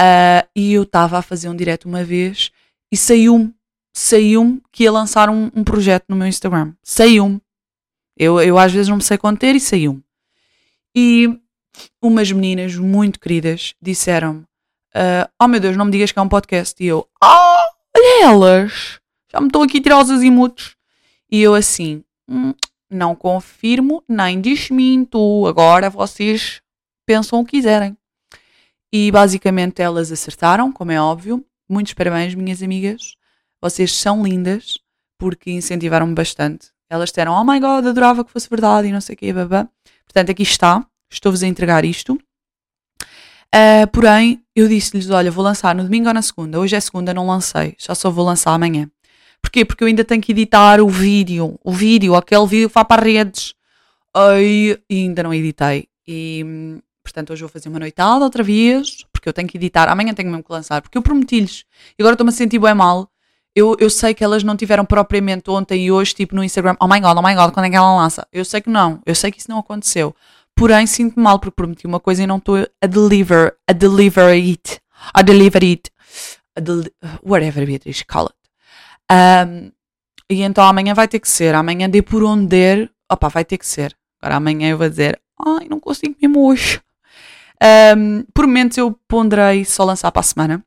Uh, 0.00 0.46
e 0.54 0.72
eu 0.72 0.82
estava 0.84 1.18
a 1.18 1.22
fazer 1.22 1.48
um 1.48 1.56
direto 1.56 1.86
uma 1.86 2.04
vez 2.04 2.50
e 2.90 2.96
saiu-me, 2.96 3.54
saiu-me 3.94 4.60
que 4.72 4.82
ia 4.82 4.92
lançar 4.92 5.30
um, 5.30 5.50
um, 5.54 5.62
projeto 5.62 6.06
no 6.08 6.16
meu 6.16 6.26
Instagram. 6.26 6.74
Saiu-me. 6.82 7.40
Eu, 8.16 8.40
eu 8.40 8.58
às 8.58 8.72
vezes 8.72 8.88
não 8.88 8.96
me 8.96 9.02
sei 9.02 9.16
conter 9.16 9.54
e 9.54 9.60
saiu-me. 9.60 10.02
E 10.94 11.38
umas 12.02 12.30
meninas 12.32 12.74
muito 12.76 13.20
queridas 13.20 13.74
disseram-me: 13.80 14.40
uh, 14.40 15.30
Oh 15.40 15.48
meu 15.48 15.60
Deus, 15.60 15.76
não 15.76 15.84
me 15.84 15.92
digas 15.92 16.10
que 16.12 16.18
é 16.18 16.22
um 16.22 16.28
podcast. 16.28 16.82
E 16.82 16.86
eu: 16.86 17.08
oh, 17.22 17.56
olha 17.96 18.24
elas, 18.24 19.00
já 19.32 19.40
me 19.40 19.46
estão 19.46 19.62
aqui 19.62 19.78
a 19.78 19.82
tirar 19.82 20.02
os 20.02 20.10
azimutos. 20.10 20.76
E 21.30 21.40
eu 21.40 21.54
assim: 21.54 22.04
hum, 22.28 22.52
Não 22.90 23.14
confirmo 23.14 24.02
nem 24.08 24.40
desminto. 24.40 25.46
Agora 25.46 25.88
vocês 25.88 26.60
pensam 27.06 27.40
o 27.40 27.44
que 27.44 27.52
quiserem. 27.52 27.96
E 28.92 29.10
basicamente 29.10 29.82
elas 29.82 30.12
acertaram, 30.12 30.70
como 30.70 30.92
é 30.92 31.00
óbvio. 31.00 31.44
Muitos 31.68 31.94
parabéns, 31.94 32.34
minhas 32.34 32.62
amigas. 32.62 33.16
Vocês 33.64 33.96
são 33.96 34.22
lindas 34.22 34.78
porque 35.18 35.50
incentivaram-me 35.50 36.14
bastante. 36.14 36.68
Elas 36.90 37.08
disseram: 37.08 37.32
Oh 37.32 37.42
my 37.42 37.58
god, 37.58 37.86
adorava 37.86 38.22
que 38.22 38.30
fosse 38.30 38.46
verdade 38.46 38.88
e 38.88 38.92
não 38.92 39.00
sei 39.00 39.14
o 39.14 39.16
quê, 39.16 39.32
babá. 39.32 39.66
Portanto, 40.04 40.28
aqui 40.28 40.42
está 40.42 40.86
estou-vos 41.10 41.42
a 41.42 41.46
entregar 41.46 41.82
isto. 41.82 42.12
Uh, 43.54 43.88
porém, 43.90 44.44
eu 44.54 44.68
disse-lhes: 44.68 45.08
olha, 45.08 45.30
vou 45.30 45.42
lançar 45.42 45.74
no 45.74 45.82
domingo 45.82 46.08
ou 46.08 46.12
na 46.12 46.20
segunda. 46.20 46.60
Hoje 46.60 46.76
é 46.76 46.80
segunda, 46.80 47.14
não 47.14 47.26
lancei, 47.26 47.74
já 47.78 47.94
só 47.94 48.10
vou 48.10 48.26
lançar 48.26 48.52
amanhã. 48.52 48.86
Porquê? 49.40 49.64
Porque 49.64 49.82
eu 49.82 49.88
ainda 49.88 50.04
tenho 50.04 50.20
que 50.20 50.32
editar 50.32 50.78
o 50.82 50.88
vídeo, 50.90 51.58
o 51.64 51.72
vídeo, 51.72 52.14
aquele 52.14 52.46
vídeo 52.46 52.68
que 52.68 52.74
vai 52.74 52.84
para 52.84 53.02
redes. 53.02 53.54
E 54.14 54.78
ainda 54.90 55.22
não 55.22 55.32
editei. 55.32 55.88
E 56.06 56.44
portanto, 57.02 57.32
hoje 57.32 57.40
vou 57.40 57.48
fazer 57.48 57.70
uma 57.70 57.78
noitada 57.78 58.26
outra 58.26 58.42
vez, 58.42 59.06
porque 59.10 59.26
eu 59.26 59.32
tenho 59.32 59.48
que 59.48 59.56
editar. 59.56 59.88
Amanhã 59.88 60.12
tenho 60.12 60.28
mesmo 60.28 60.44
que 60.44 60.52
lançar, 60.52 60.82
porque 60.82 60.98
eu 60.98 61.02
prometi-lhes. 61.02 61.64
E 61.98 62.02
agora 62.02 62.12
estou-me 62.12 62.28
a 62.28 62.32
sentir 62.32 62.58
bem 62.58 62.74
mal. 62.74 63.08
Eu, 63.54 63.76
eu 63.78 63.88
sei 63.88 64.14
que 64.14 64.24
elas 64.24 64.42
não 64.42 64.56
tiveram 64.56 64.84
propriamente 64.84 65.48
ontem 65.48 65.86
e 65.86 65.92
hoje, 65.92 66.14
tipo 66.14 66.34
no 66.34 66.42
Instagram, 66.42 66.76
oh 66.80 66.88
my 66.88 67.00
god, 67.00 67.16
oh 67.16 67.22
my 67.22 67.34
god, 67.34 67.52
quando 67.52 67.66
é 67.66 67.70
que 67.70 67.76
ela 67.76 67.96
lança? 67.96 68.26
Eu 68.32 68.44
sei 68.44 68.60
que 68.60 68.68
não, 68.68 69.00
eu 69.06 69.14
sei 69.14 69.30
que 69.30 69.38
isso 69.38 69.50
não 69.50 69.58
aconteceu. 69.58 70.14
Porém, 70.56 70.86
sinto-me 70.86 71.22
mal 71.22 71.38
porque 71.38 71.54
prometi 71.54 71.86
uma 71.86 72.00
coisa 72.00 72.22
e 72.22 72.26
não 72.26 72.38
estou 72.38 72.56
a 72.56 72.86
deliver, 72.86 73.56
a 73.68 73.72
deliver 73.72 74.30
it, 74.30 74.80
a 75.12 75.22
deliver 75.22 75.62
it, 75.62 75.90
a 76.56 76.60
del 76.60 76.84
whatever 77.22 77.66
Beatriz, 77.66 78.02
call 78.02 78.28
it. 78.28 79.48
Um, 79.50 79.72
e 80.30 80.42
então 80.42 80.64
amanhã 80.64 80.94
vai 80.94 81.08
ter 81.08 81.20
que 81.20 81.28
ser, 81.28 81.54
amanhã 81.54 81.88
dê 81.88 82.00
por 82.02 82.22
onde 82.22 82.46
der, 82.46 82.90
opa, 83.10 83.28
vai 83.28 83.44
ter 83.44 83.58
que 83.58 83.66
ser. 83.66 83.96
Agora 84.20 84.36
amanhã 84.36 84.70
eu 84.70 84.78
vou 84.78 84.88
dizer, 84.88 85.20
ai, 85.38 85.66
não 85.68 85.80
consigo 85.80 86.16
mesmo 86.20 86.46
hoje. 86.48 86.80
Um, 87.96 88.24
por 88.32 88.46
momentos 88.46 88.78
eu 88.78 88.98
ponderei 89.08 89.64
só 89.64 89.84
lançar 89.84 90.10
para 90.12 90.20
a 90.20 90.24
semana. 90.24 90.64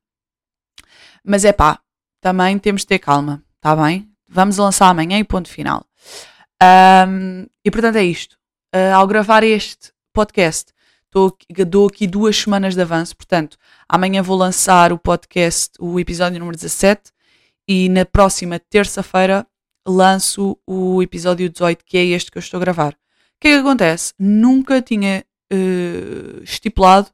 Mas 1.24 1.44
é 1.44 1.52
pá, 1.52 1.80
também 2.22 2.58
temos 2.58 2.82
de 2.82 2.88
ter 2.88 3.00
calma, 3.00 3.44
tá 3.62 3.76
bem? 3.76 4.10
Vamos 4.30 4.58
lançar 4.58 4.90
amanhã 4.90 5.20
e 5.20 5.24
ponto 5.24 5.50
final. 5.50 5.86
Um, 6.62 7.46
e 7.64 7.70
portanto 7.70 7.98
é 7.98 8.04
isto 8.04 8.38
uh, 8.76 8.96
ao 8.96 9.08
gravar 9.08 9.44
este 9.44 9.92
podcast, 10.14 10.74
tô, 11.10 11.36
dou 11.68 11.88
aqui 11.88 12.08
duas 12.08 12.36
semanas 12.36 12.76
de 12.76 12.82
avanço, 12.82 13.16
portanto, 13.16 13.58
amanhã 13.88 14.22
vou 14.22 14.38
lançar 14.38 14.92
o 14.92 14.98
podcast, 14.98 15.72
o 15.80 16.00
episódio 16.00 16.40
número 16.40 16.58
17, 16.58 17.12
e 17.68 17.90
na 17.90 18.06
próxima 18.06 18.60
terça-feira 18.60 19.46
lanço 19.86 20.58
o 20.66 21.02
episódio 21.02 21.50
18, 21.50 21.84
que 21.86 21.98
é 21.98 22.06
este 22.06 22.32
que 22.32 22.38
eu 22.38 22.42
estou 22.42 22.58
a 22.58 22.62
gravar. 22.62 22.94
O 22.94 23.40
que 23.40 23.50
é 23.50 23.52
que 23.52 23.60
acontece? 23.60 24.14
Nunca 24.18 24.82
tinha 24.82 25.24
uh, 25.54 26.44
estipulado 26.44 27.10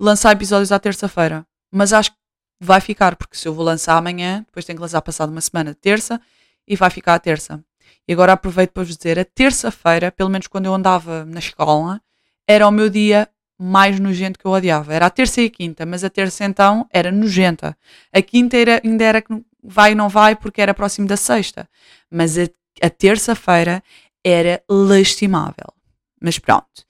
lançar 0.00 0.32
episódios 0.32 0.72
à 0.72 0.78
terça-feira, 0.78 1.46
mas 1.70 1.92
acho 1.92 2.12
que 2.12 2.17
vai 2.60 2.80
ficar, 2.80 3.16
porque 3.16 3.36
se 3.36 3.46
eu 3.46 3.54
vou 3.54 3.64
lançar 3.64 3.96
amanhã, 3.96 4.44
depois 4.46 4.64
tenho 4.64 4.76
que 4.76 4.82
lançar 4.82 5.00
passado 5.02 5.30
uma 5.30 5.40
semana, 5.40 5.74
terça, 5.74 6.20
e 6.66 6.76
vai 6.76 6.90
ficar 6.90 7.14
a 7.14 7.18
terça. 7.18 7.62
E 8.06 8.12
agora 8.12 8.32
aproveito 8.32 8.72
para 8.72 8.84
vos 8.84 8.96
dizer: 8.96 9.18
a 9.18 9.24
terça-feira, 9.24 10.10
pelo 10.10 10.30
menos 10.30 10.46
quando 10.46 10.66
eu 10.66 10.74
andava 10.74 11.24
na 11.24 11.38
escola, 11.38 12.00
era 12.46 12.66
o 12.66 12.70
meu 12.70 12.88
dia 12.88 13.28
mais 13.58 13.98
nojento 13.98 14.38
que 14.38 14.46
eu 14.46 14.52
odiava. 14.52 14.94
Era 14.94 15.06
a 15.06 15.10
terça 15.10 15.42
e 15.42 15.46
a 15.46 15.50
quinta, 15.50 15.84
mas 15.84 16.04
a 16.04 16.10
terça 16.10 16.44
então 16.44 16.88
era 16.92 17.10
nojenta. 17.10 17.76
A 18.12 18.22
quinta 18.22 18.56
era, 18.56 18.80
ainda 18.84 19.04
era 19.04 19.20
que 19.20 19.34
vai 19.62 19.92
e 19.92 19.94
não 19.94 20.08
vai 20.08 20.36
porque 20.36 20.62
era 20.62 20.72
próximo 20.72 21.06
da 21.06 21.16
sexta. 21.16 21.68
Mas 22.10 22.38
a, 22.38 22.48
a 22.80 22.88
terça-feira 22.88 23.82
era 24.24 24.62
lastimável. 24.68 25.72
Mas 26.20 26.38
pronto. 26.38 26.84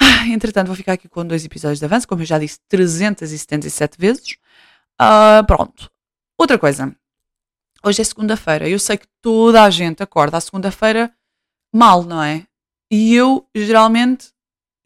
Ah, 0.00 0.26
entretanto, 0.28 0.68
vou 0.68 0.76
ficar 0.76 0.94
aqui 0.94 1.08
com 1.08 1.26
dois 1.26 1.44
episódios 1.44 1.78
de 1.78 1.84
avanço, 1.84 2.08
como 2.08 2.22
eu 2.22 2.26
já 2.26 2.38
disse 2.38 2.58
377 2.68 3.98
vezes. 3.98 4.36
Uh, 5.00 5.44
pronto. 5.46 5.90
Outra 6.38 6.58
coisa. 6.58 6.94
Hoje 7.84 8.00
é 8.00 8.04
segunda-feira. 8.04 8.68
Eu 8.68 8.78
sei 8.78 8.96
que 8.96 9.06
toda 9.20 9.62
a 9.62 9.70
gente 9.70 10.02
acorda 10.02 10.36
à 10.36 10.40
segunda-feira 10.40 11.12
mal, 11.72 12.02
não 12.02 12.22
é? 12.22 12.46
E 12.90 13.14
eu, 13.14 13.46
geralmente, 13.54 14.32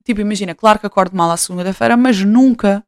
tipo, 0.04 0.20
imagina, 0.20 0.54
claro 0.54 0.78
que 0.78 0.86
acordo 0.86 1.16
mal 1.16 1.30
à 1.30 1.36
segunda-feira, 1.36 1.96
mas 1.96 2.22
nunca, 2.22 2.84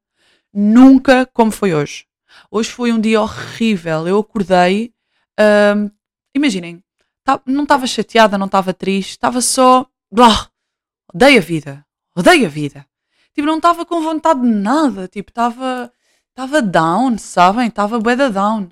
nunca 0.53 1.27
como 1.33 1.51
foi 1.51 1.75
hoje. 1.75 2.07
Hoje 2.51 2.71
foi 2.71 2.93
um 2.93 3.01
dia 3.01 3.21
horrível. 3.21 4.07
Eu 4.07 4.19
acordei, 4.19 4.93
hum, 5.77 5.91
imaginem, 6.35 6.83
tá, 7.25 7.41
não 7.47 7.63
estava 7.63 7.87
chateada, 7.87 8.37
não 8.37 8.47
estava 8.47 8.75
triste, 8.75 9.13
estava 9.13 9.41
só. 9.41 9.87
Blá, 10.13 10.49
odeio 11.13 11.39
a 11.39 11.43
vida, 11.43 11.86
odeio 12.17 12.47
a 12.47 12.49
vida. 12.49 12.87
Tipo, 13.35 13.47
não 13.47 13.57
estava 13.57 13.85
com 13.85 14.01
vontade 14.01 14.41
de 14.41 14.49
nada, 14.49 15.07
tipo, 15.07 15.31
estava 15.31 15.93
estava 16.37 16.61
down, 16.61 17.17
sabem? 17.17 17.69
Estava 17.69 17.99
bué 17.99 18.15
down. 18.17 18.69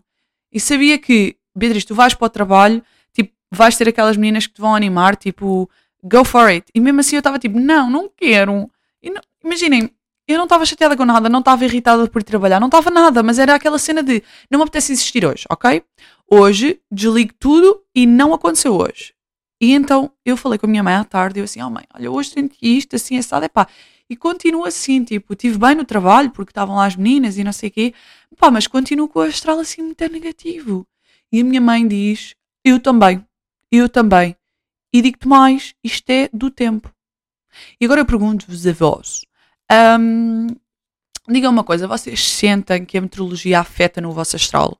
E 0.52 0.60
sabia 0.60 0.98
que, 0.98 1.36
Beatriz, 1.56 1.84
tu 1.84 1.94
vais 1.94 2.14
para 2.14 2.26
o 2.26 2.30
trabalho, 2.30 2.82
tipo, 3.12 3.32
vais 3.50 3.76
ter 3.76 3.88
aquelas 3.88 4.16
meninas 4.16 4.46
que 4.46 4.54
te 4.54 4.60
vão 4.60 4.74
animar, 4.74 5.16
tipo, 5.16 5.68
go 6.02 6.24
for 6.24 6.48
it. 6.48 6.66
E 6.74 6.80
mesmo 6.80 7.00
assim 7.00 7.16
eu 7.16 7.20
estava 7.20 7.38
tipo, 7.38 7.58
não, 7.58 7.90
não 7.90 8.10
quero. 8.14 8.70
Não, 9.02 9.20
imaginem, 9.42 9.90
eu 10.28 10.36
não 10.36 10.44
estava 10.44 10.66
chateada 10.66 10.96
com 10.96 11.04
nada, 11.04 11.28
não 11.28 11.40
estava 11.40 11.64
irritada 11.64 12.06
por 12.06 12.22
trabalhar, 12.22 12.60
não 12.60 12.68
estava 12.68 12.90
nada, 12.90 13.22
mas 13.22 13.38
era 13.38 13.54
aquela 13.54 13.78
cena 13.78 14.02
de 14.02 14.22
não 14.50 14.58
me 14.58 14.64
apetece 14.64 14.92
existir 14.92 15.24
hoje, 15.24 15.44
ok? 15.50 15.82
Hoje 16.30 16.80
desligo 16.90 17.32
tudo 17.38 17.82
e 17.94 18.06
não 18.06 18.32
aconteceu 18.34 18.74
hoje. 18.74 19.13
E 19.64 19.72
então 19.72 20.12
eu 20.26 20.36
falei 20.36 20.58
com 20.58 20.66
a 20.66 20.68
minha 20.68 20.82
mãe 20.82 20.92
à 20.92 21.04
tarde, 21.04 21.40
eu 21.40 21.44
assim, 21.44 21.62
oh 21.62 21.70
mãe, 21.70 21.84
olha, 21.94 22.10
hoje 22.10 22.28
senti 22.28 22.58
isto, 22.76 22.96
assim, 22.96 23.16
assado, 23.16 23.46
é 23.46 23.48
pá. 23.48 23.66
E 24.10 24.14
continuo 24.14 24.66
assim, 24.66 25.02
tipo, 25.02 25.32
estive 25.32 25.56
bem 25.56 25.74
no 25.74 25.86
trabalho 25.86 26.30
porque 26.30 26.50
estavam 26.50 26.76
lá 26.76 26.84
as 26.84 26.94
meninas 26.96 27.38
e 27.38 27.44
não 27.44 27.50
sei 27.50 27.70
o 27.70 27.72
quê, 27.72 27.94
pá, 28.36 28.50
mas 28.50 28.66
continuo 28.66 29.08
com 29.08 29.20
o 29.20 29.22
astral 29.22 29.58
assim 29.58 29.80
muito 29.80 30.06
negativo. 30.12 30.86
E 31.32 31.40
a 31.40 31.44
minha 31.44 31.62
mãe 31.62 31.88
diz, 31.88 32.34
eu 32.62 32.78
também, 32.78 33.26
eu 33.72 33.88
também. 33.88 34.36
E 34.92 35.00
digo-te 35.00 35.26
mais, 35.26 35.74
isto 35.82 36.10
é 36.10 36.28
do 36.30 36.50
tempo. 36.50 36.92
E 37.80 37.86
agora 37.86 38.02
eu 38.02 38.04
pergunto-vos 38.04 38.66
a 38.66 38.72
vós, 38.72 39.24
um, 39.98 40.46
digam 41.26 41.50
uma 41.50 41.64
coisa, 41.64 41.88
vocês 41.88 42.22
sentem 42.22 42.84
que 42.84 42.98
a 42.98 43.00
meteorologia 43.00 43.60
afeta 43.60 43.98
no 43.98 44.12
vosso 44.12 44.36
astral? 44.36 44.78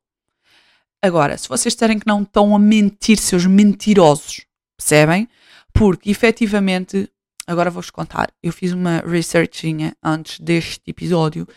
Agora, 1.01 1.39
se 1.39 1.49
vocês 1.49 1.73
disserem 1.73 1.99
que 1.99 2.07
não 2.07 2.23
estão 2.23 2.55
a 2.55 2.59
mentir, 2.59 3.17
seus 3.19 3.47
mentirosos, 3.47 4.45
percebem? 4.85 5.29
Porque 5.73 6.11
efetivamente 6.11 7.11
agora 7.47 7.71
vou-vos 7.71 7.91
contar. 7.91 8.31
Eu 8.43 8.53
fiz 8.53 8.73
uma 8.73 9.03
researchinha 9.07 9.97
antes 10.03 10.39
deste 10.39 10.83
episódio 10.87 11.49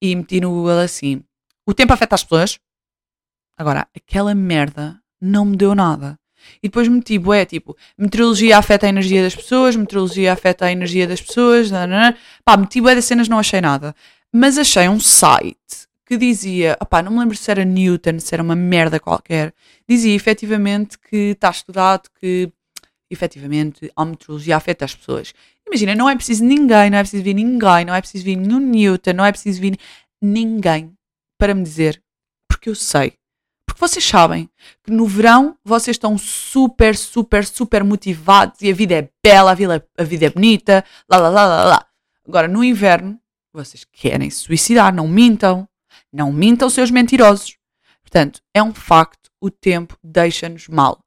e 0.00 0.14
meti 0.14 0.40
no 0.40 0.50
Google 0.50 0.80
assim: 0.80 1.22
o 1.66 1.72
tempo 1.72 1.92
afeta 1.92 2.14
as 2.14 2.22
pessoas? 2.22 2.58
Agora, 3.58 3.88
aquela 3.96 4.34
merda 4.34 5.00
não 5.20 5.46
me 5.46 5.56
deu 5.56 5.74
nada. 5.74 6.18
E 6.62 6.68
depois 6.68 6.86
meti, 6.86 7.18
é 7.34 7.44
tipo, 7.44 7.76
meteorologia 7.98 8.58
afeta 8.58 8.86
a 8.86 8.88
energia 8.88 9.22
das 9.22 9.34
pessoas, 9.34 9.74
meteorologia 9.74 10.32
afeta 10.32 10.66
a 10.66 10.70
energia 10.70 11.06
das 11.06 11.20
pessoas, 11.20 11.70
nanana. 11.70 12.16
pá, 12.44 12.56
meti 12.56 12.80
bué 12.80 12.94
das 12.94 13.06
cenas, 13.06 13.26
não 13.26 13.38
achei 13.38 13.60
nada. 13.60 13.96
Mas 14.32 14.58
achei 14.58 14.88
um 14.88 15.00
site 15.00 15.88
que 16.06 16.16
dizia, 16.16 16.76
opá, 16.80 17.02
não 17.02 17.10
me 17.10 17.18
lembro 17.18 17.36
se 17.36 17.50
era 17.50 17.64
Newton, 17.64 18.20
se 18.20 18.32
era 18.32 18.42
uma 18.42 18.54
merda 18.54 19.00
qualquer, 19.00 19.52
dizia 19.88 20.14
efetivamente 20.14 20.96
que 20.98 21.32
está 21.32 21.50
estudado 21.50 22.08
que 22.20 22.52
efetivamente, 23.10 23.90
a 23.94 24.04
meteorologia 24.04 24.56
afeta 24.56 24.84
as 24.84 24.94
pessoas. 24.94 25.32
Imagina, 25.66 25.94
não 25.94 26.08
é 26.08 26.14
preciso 26.14 26.44
ninguém, 26.44 26.90
não 26.90 26.98
é 26.98 27.02
preciso 27.02 27.22
vir 27.22 27.34
ninguém, 27.34 27.84
não 27.84 27.94
é 27.94 28.00
preciso 28.00 28.24
vir 28.24 28.36
nenhum 28.36 28.60
Newton, 28.60 29.12
não 29.12 29.24
é 29.24 29.32
preciso 29.32 29.60
vir 29.60 29.78
ninguém 30.22 30.92
para 31.38 31.54
me 31.54 31.62
dizer, 31.62 32.02
porque 32.48 32.68
eu 32.68 32.74
sei. 32.74 33.14
Porque 33.66 33.80
vocês 33.80 34.04
sabem 34.04 34.48
que 34.82 34.90
no 34.90 35.06
verão 35.06 35.58
vocês 35.64 35.96
estão 35.96 36.16
super, 36.16 36.96
super, 36.96 37.44
super 37.44 37.84
motivados 37.84 38.62
e 38.62 38.70
a 38.70 38.74
vida 38.74 38.94
é 38.94 39.10
bela, 39.24 39.50
a 39.50 39.54
vida, 39.54 39.86
a 39.98 40.02
vida 40.04 40.26
é 40.26 40.30
bonita, 40.30 40.84
lá, 41.10 41.18
lá, 41.18 41.28
lá, 41.28 41.46
lá, 41.46 41.64
lá. 41.64 41.86
Agora, 42.26 42.48
no 42.48 42.64
inverno, 42.64 43.20
vocês 43.52 43.84
querem 43.84 44.30
suicidar, 44.30 44.94
não 44.94 45.08
mintam. 45.08 45.68
Não 46.12 46.32
mintam, 46.32 46.70
seus 46.70 46.90
mentirosos. 46.90 47.56
Portanto, 48.02 48.40
é 48.54 48.62
um 48.62 48.72
facto, 48.72 49.30
o 49.40 49.50
tempo 49.50 49.96
deixa-nos 50.02 50.68
mal. 50.68 50.98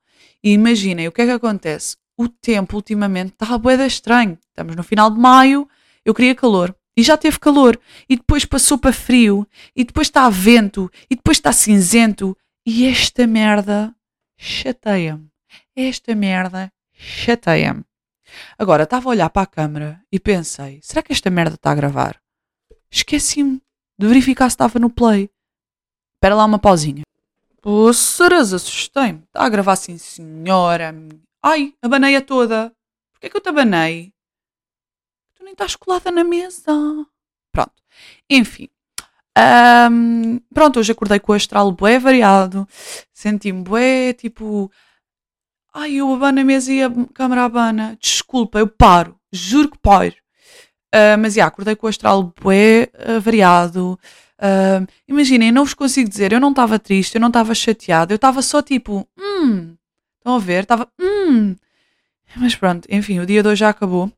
E 0.43 0.51
imaginem, 0.51 1.08
o 1.08 1.12
que 1.12 1.22
é 1.22 1.25
que 1.25 1.31
acontece? 1.31 1.98
O 2.17 2.27
tempo 2.27 2.75
ultimamente 2.75 3.34
está 3.34 3.53
a 3.53 3.58
boeda 3.58 3.86
estranho. 3.86 4.38
Estamos 4.50 4.75
no 4.75 4.84
final 4.84 5.10
de 5.10 5.19
maio, 5.19 5.67
eu 6.03 6.13
queria 6.13 6.36
calor. 6.36 6.75
E 6.96 7.03
já 7.03 7.15
teve 7.15 7.39
calor. 7.39 7.79
E 8.10 8.17
depois 8.17 8.43
passou 8.43 8.77
para 8.77 8.91
frio. 8.91 9.48
E 9.75 9.86
depois 9.86 10.08
está 10.08 10.29
vento. 10.29 10.91
E 11.10 11.15
depois 11.15 11.38
está 11.38 11.53
cinzento. 11.53 12.38
E 12.65 12.86
esta 12.86 13.25
merda 13.25 13.96
chateia-me. 14.38 15.29
Esta 15.75 16.13
merda 16.13 16.72
chateia-me. 16.91 17.86
Agora, 18.58 18.84
estava 18.84 19.10
a 19.10 19.12
olhar 19.12 19.29
para 19.29 19.43
a 19.43 19.48
câmera 19.48 20.03
e 20.12 20.19
pensei: 20.19 20.79
será 20.84 21.01
que 21.01 21.13
esta 21.13 21.29
merda 21.29 21.55
está 21.55 21.72
a 21.72 21.75
gravar? 21.75 22.19
Esqueci-me 22.91 23.62
de 23.98 24.08
verificar 24.08 24.50
se 24.50 24.55
estava 24.55 24.77
no 24.77 24.89
play. 24.89 25.29
Espera 26.17 26.36
lá 26.36 26.46
uma 26.46 26.60
pausinha. 26.60 27.03
Pô, 27.61 27.91
Ceres, 27.93 28.53
assustei-me. 28.53 29.19
Está 29.19 29.43
a 29.43 29.49
gravar 29.49 29.75
sim, 29.75 29.97
senhora. 29.97 30.95
Ai, 31.43 31.73
abanei 31.81 32.15
a 32.15 32.21
toda. 32.21 32.73
Porquê 33.11 33.29
que 33.29 33.35
eu 33.35 33.41
te 33.41 33.49
abanei? 33.49 34.13
Tu 35.35 35.43
nem 35.43 35.51
estás 35.51 35.75
colada 35.75 36.09
na 36.09 36.23
mesa. 36.23 36.71
Pronto. 37.51 37.73
Enfim. 38.29 38.69
Um, 39.37 40.39
pronto, 40.53 40.79
hoje 40.79 40.91
acordei 40.91 41.19
com 41.19 41.33
o 41.33 41.35
astral 41.35 41.71
bué 41.71 41.99
variado. 41.99 42.67
Senti-me 43.13 43.63
bué, 43.63 44.13
tipo... 44.13 44.71
Ai, 45.73 45.95
eu 45.95 46.13
abano 46.13 46.41
a 46.41 46.43
mesa 46.43 46.71
e 46.71 46.81
a 46.81 46.89
câmera 47.13 47.43
abana. 47.43 47.97
Desculpa, 48.01 48.59
eu 48.59 48.67
paro. 48.67 49.19
Juro 49.31 49.69
que 49.69 49.77
paro. 49.77 50.15
Uh, 50.95 51.17
mas, 51.19 51.35
já, 51.35 51.45
acordei 51.45 51.75
com 51.75 51.87
o 51.87 51.89
astral 51.89 52.33
bué 52.41 52.89
uh, 52.95 53.19
variado. 53.19 53.99
Uh, 54.39 54.88
imaginem, 55.05 55.51
não 55.51 55.65
vos 55.65 55.74
consigo 55.74 56.10
dizer, 56.10 56.31
eu 56.31 56.39
não 56.39 56.51
estava 56.51 56.79
triste, 56.79 57.15
eu 57.15 57.22
não 57.22 57.27
estava 57.27 57.53
chateado, 57.53 58.13
eu 58.13 58.15
estava 58.15 58.41
só 58.41 58.62
tipo, 58.62 59.05
hum, 59.17 59.75
estão 60.17 60.36
a 60.36 60.39
ver? 60.39 60.63
Estava, 60.63 60.89
hum. 61.00 61.55
Mas 62.38 62.55
pronto, 62.55 62.88
enfim, 62.89 63.19
o 63.19 63.25
dia 63.25 63.43
de 63.43 63.50
hoje 63.50 63.60
já 63.60 63.69
acabou, 63.69 64.12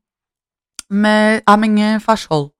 mas 0.87 1.41
amanhã 1.45 1.99
faz 1.99 2.21
sol. 2.21 2.53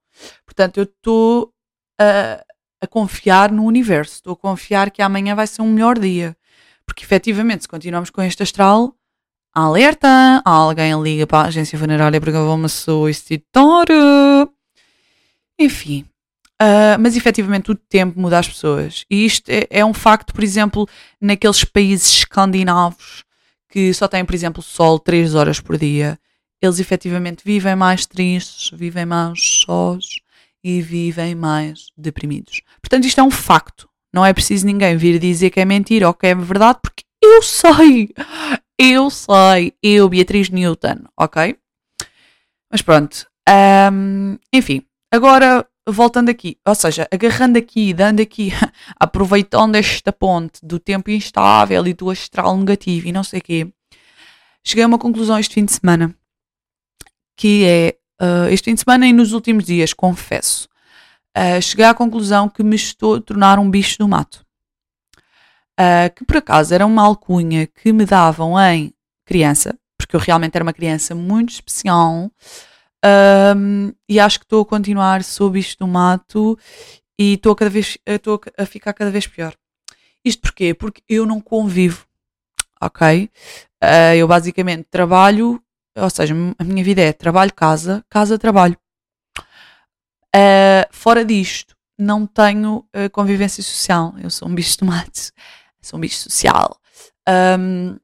Portanto, 0.44 0.78
eu 0.78 0.84
estou 0.84 1.52
a, 2.00 2.44
a 2.80 2.86
confiar 2.86 3.52
no 3.52 3.64
universo, 3.64 4.14
estou 4.14 4.32
a 4.32 4.36
confiar 4.36 4.90
que 4.90 5.02
amanhã 5.02 5.34
vai 5.34 5.46
ser 5.46 5.62
um 5.62 5.72
melhor 5.72 5.98
dia. 5.98 6.36
Porque 6.84 7.04
efetivamente, 7.04 7.62
se 7.62 7.68
continuamos 7.68 8.10
com 8.10 8.22
este 8.22 8.42
astral, 8.42 8.94
alerta! 9.54 10.42
Alguém 10.44 11.00
liga 11.00 11.26
para 11.26 11.44
a 11.44 11.48
agência 11.48 11.78
funerária 11.78 12.20
porque 12.20 12.36
eu 12.36 12.46
vou-me 12.46 12.68
solicitar. 12.68 13.86
Enfim. 15.58 16.11
Uh, 16.62 16.94
mas 17.00 17.16
efetivamente 17.16 17.72
o 17.72 17.74
tempo 17.74 18.20
muda 18.20 18.38
as 18.38 18.46
pessoas. 18.46 19.04
E 19.10 19.24
isto 19.24 19.50
é, 19.50 19.66
é, 19.68 19.84
um 19.84 19.92
facto, 19.92 20.32
por 20.32 20.44
exemplo, 20.44 20.88
naqueles 21.20 21.64
países 21.64 22.08
escandinavos 22.08 23.24
que 23.68 23.92
só 23.92 24.06
têm, 24.06 24.24
por 24.24 24.32
exemplo, 24.32 24.62
sol 24.62 25.00
3 25.00 25.34
horas 25.34 25.58
por 25.58 25.76
dia. 25.76 26.16
Eles 26.60 26.78
efetivamente 26.78 27.42
vivem 27.44 27.74
mais 27.74 28.06
tristes, 28.06 28.70
vivem 28.78 29.04
mais 29.04 29.64
sós 29.66 30.04
e 30.62 30.80
vivem 30.80 31.34
mais 31.34 31.86
deprimidos. 31.96 32.60
Portanto, 32.80 33.06
isto 33.06 33.20
é 33.20 33.24
um 33.24 33.30
facto. 33.30 33.88
Não 34.14 34.24
é 34.24 34.32
preciso 34.32 34.64
ninguém 34.64 34.96
vir 34.96 35.18
dizer 35.18 35.50
que 35.50 35.58
é 35.58 35.64
mentira 35.64 36.06
ou 36.06 36.14
que 36.14 36.28
é 36.28 36.34
verdade, 36.34 36.78
porque 36.80 37.02
eu 37.20 37.42
sei. 37.42 38.10
Eu 38.78 39.10
sei, 39.10 39.74
eu, 39.82 40.08
Beatriz 40.08 40.48
Newton, 40.48 41.04
ok? 41.16 41.56
Mas 42.70 42.82
pronto. 42.82 43.26
Um, 43.48 44.38
enfim, 44.52 44.84
agora 45.10 45.66
voltando 45.88 46.28
aqui, 46.28 46.58
ou 46.66 46.74
seja, 46.74 47.08
agarrando 47.12 47.58
aqui, 47.58 47.92
dando 47.92 48.20
aqui, 48.20 48.52
aproveitando 48.98 49.74
esta 49.74 50.12
ponte 50.12 50.64
do 50.64 50.78
tempo 50.78 51.10
instável 51.10 51.86
e 51.86 51.94
do 51.94 52.10
astral 52.10 52.56
negativo 52.56 53.08
e 53.08 53.12
não 53.12 53.24
sei 53.24 53.40
o 53.40 53.42
quê, 53.42 53.72
cheguei 54.64 54.84
a 54.84 54.86
uma 54.86 54.98
conclusão 54.98 55.38
este 55.38 55.54
fim 55.54 55.64
de 55.64 55.72
semana, 55.72 56.14
que 57.36 57.64
é, 57.64 57.96
uh, 58.24 58.48
este 58.50 58.66
fim 58.66 58.74
de 58.74 58.80
semana 58.80 59.06
e 59.06 59.12
nos 59.12 59.32
últimos 59.32 59.64
dias, 59.64 59.92
confesso, 59.92 60.68
uh, 61.36 61.60
cheguei 61.60 61.84
à 61.84 61.94
conclusão 61.94 62.48
que 62.48 62.62
me 62.62 62.76
estou 62.76 63.16
a 63.16 63.20
tornar 63.20 63.58
um 63.58 63.70
bicho 63.70 63.98
do 63.98 64.08
mato 64.08 64.44
uh, 65.78 66.14
que 66.14 66.24
por 66.24 66.36
acaso 66.36 66.74
era 66.74 66.86
uma 66.86 67.02
alcunha 67.02 67.66
que 67.66 67.92
me 67.92 68.04
davam 68.04 68.58
em 68.60 68.92
criança, 69.24 69.76
porque 69.98 70.16
eu 70.16 70.20
realmente 70.20 70.54
era 70.54 70.64
uma 70.64 70.72
criança 70.72 71.14
muito 71.14 71.50
especial. 71.50 72.30
Um, 73.04 73.92
e 74.08 74.20
acho 74.20 74.38
que 74.38 74.44
estou 74.44 74.62
a 74.62 74.66
continuar 74.66 75.24
sob 75.24 75.58
isto 75.58 75.84
do 75.84 75.88
mato 75.88 76.56
e 77.18 77.34
estou 77.34 77.54
cada 77.54 77.68
vez 77.68 77.98
estou 78.06 78.40
a 78.56 78.64
ficar 78.64 78.92
cada 78.92 79.10
vez 79.10 79.26
pior. 79.26 79.54
Isto 80.24 80.42
porquê? 80.42 80.72
Porque 80.72 81.02
eu 81.08 81.26
não 81.26 81.40
convivo, 81.40 82.06
ok? 82.80 83.28
Uh, 83.82 84.14
eu 84.16 84.28
basicamente 84.28 84.86
trabalho, 84.88 85.60
ou 85.96 86.10
seja, 86.10 86.34
a 86.58 86.64
minha 86.64 86.84
vida 86.84 87.02
é 87.02 87.12
trabalho, 87.12 87.52
casa, 87.52 88.04
casa, 88.08 88.38
trabalho. 88.38 88.76
Uh, 90.34 90.86
fora 90.92 91.24
disto, 91.24 91.76
não 91.98 92.26
tenho 92.26 92.86
uh, 92.94 93.10
convivência 93.10 93.62
social. 93.62 94.14
Eu 94.22 94.30
sou 94.30 94.48
um 94.48 94.54
bicho 94.54 94.78
de 94.78 94.84
mato 94.84 95.32
sou 95.82 95.98
um 95.98 96.00
bicho 96.00 96.16
social. 96.16 96.78
Um, 97.28 97.98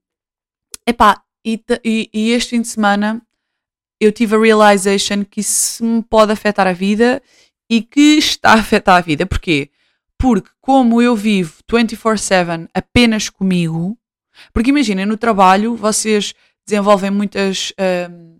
epá, 0.87 1.23
e, 1.45 1.63
e, 1.85 2.11
e 2.13 2.31
este 2.33 2.51
fim 2.51 2.63
de 2.63 2.69
semana 2.69 3.23
eu 4.01 4.13
tive 4.13 4.37
a 4.37 4.41
realization 4.41 5.25
que 5.25 5.41
isso 5.41 5.85
me 5.85 6.03
pode 6.03 6.33
afetar 6.33 6.67
a 6.67 6.73
vida 6.73 7.23
e 7.69 7.83
que 7.83 8.17
está 8.19 8.53
a 8.53 8.61
afetar 8.61 8.97
a 8.97 9.01
vida. 9.01 9.27
Porquê? 9.27 9.71
Porque 10.17 10.51
como 10.61 11.01
eu 11.01 11.15
vivo 11.15 11.55
24/7 11.71 12.69
apenas 12.75 13.29
comigo, 13.29 13.97
porque 14.53 14.71
imaginem, 14.71 15.07
no 15.07 15.17
trabalho 15.17 15.75
vocês 15.77 16.35
desenvolvem 16.67 17.11
muitas 17.11 17.73
um, 18.11 18.39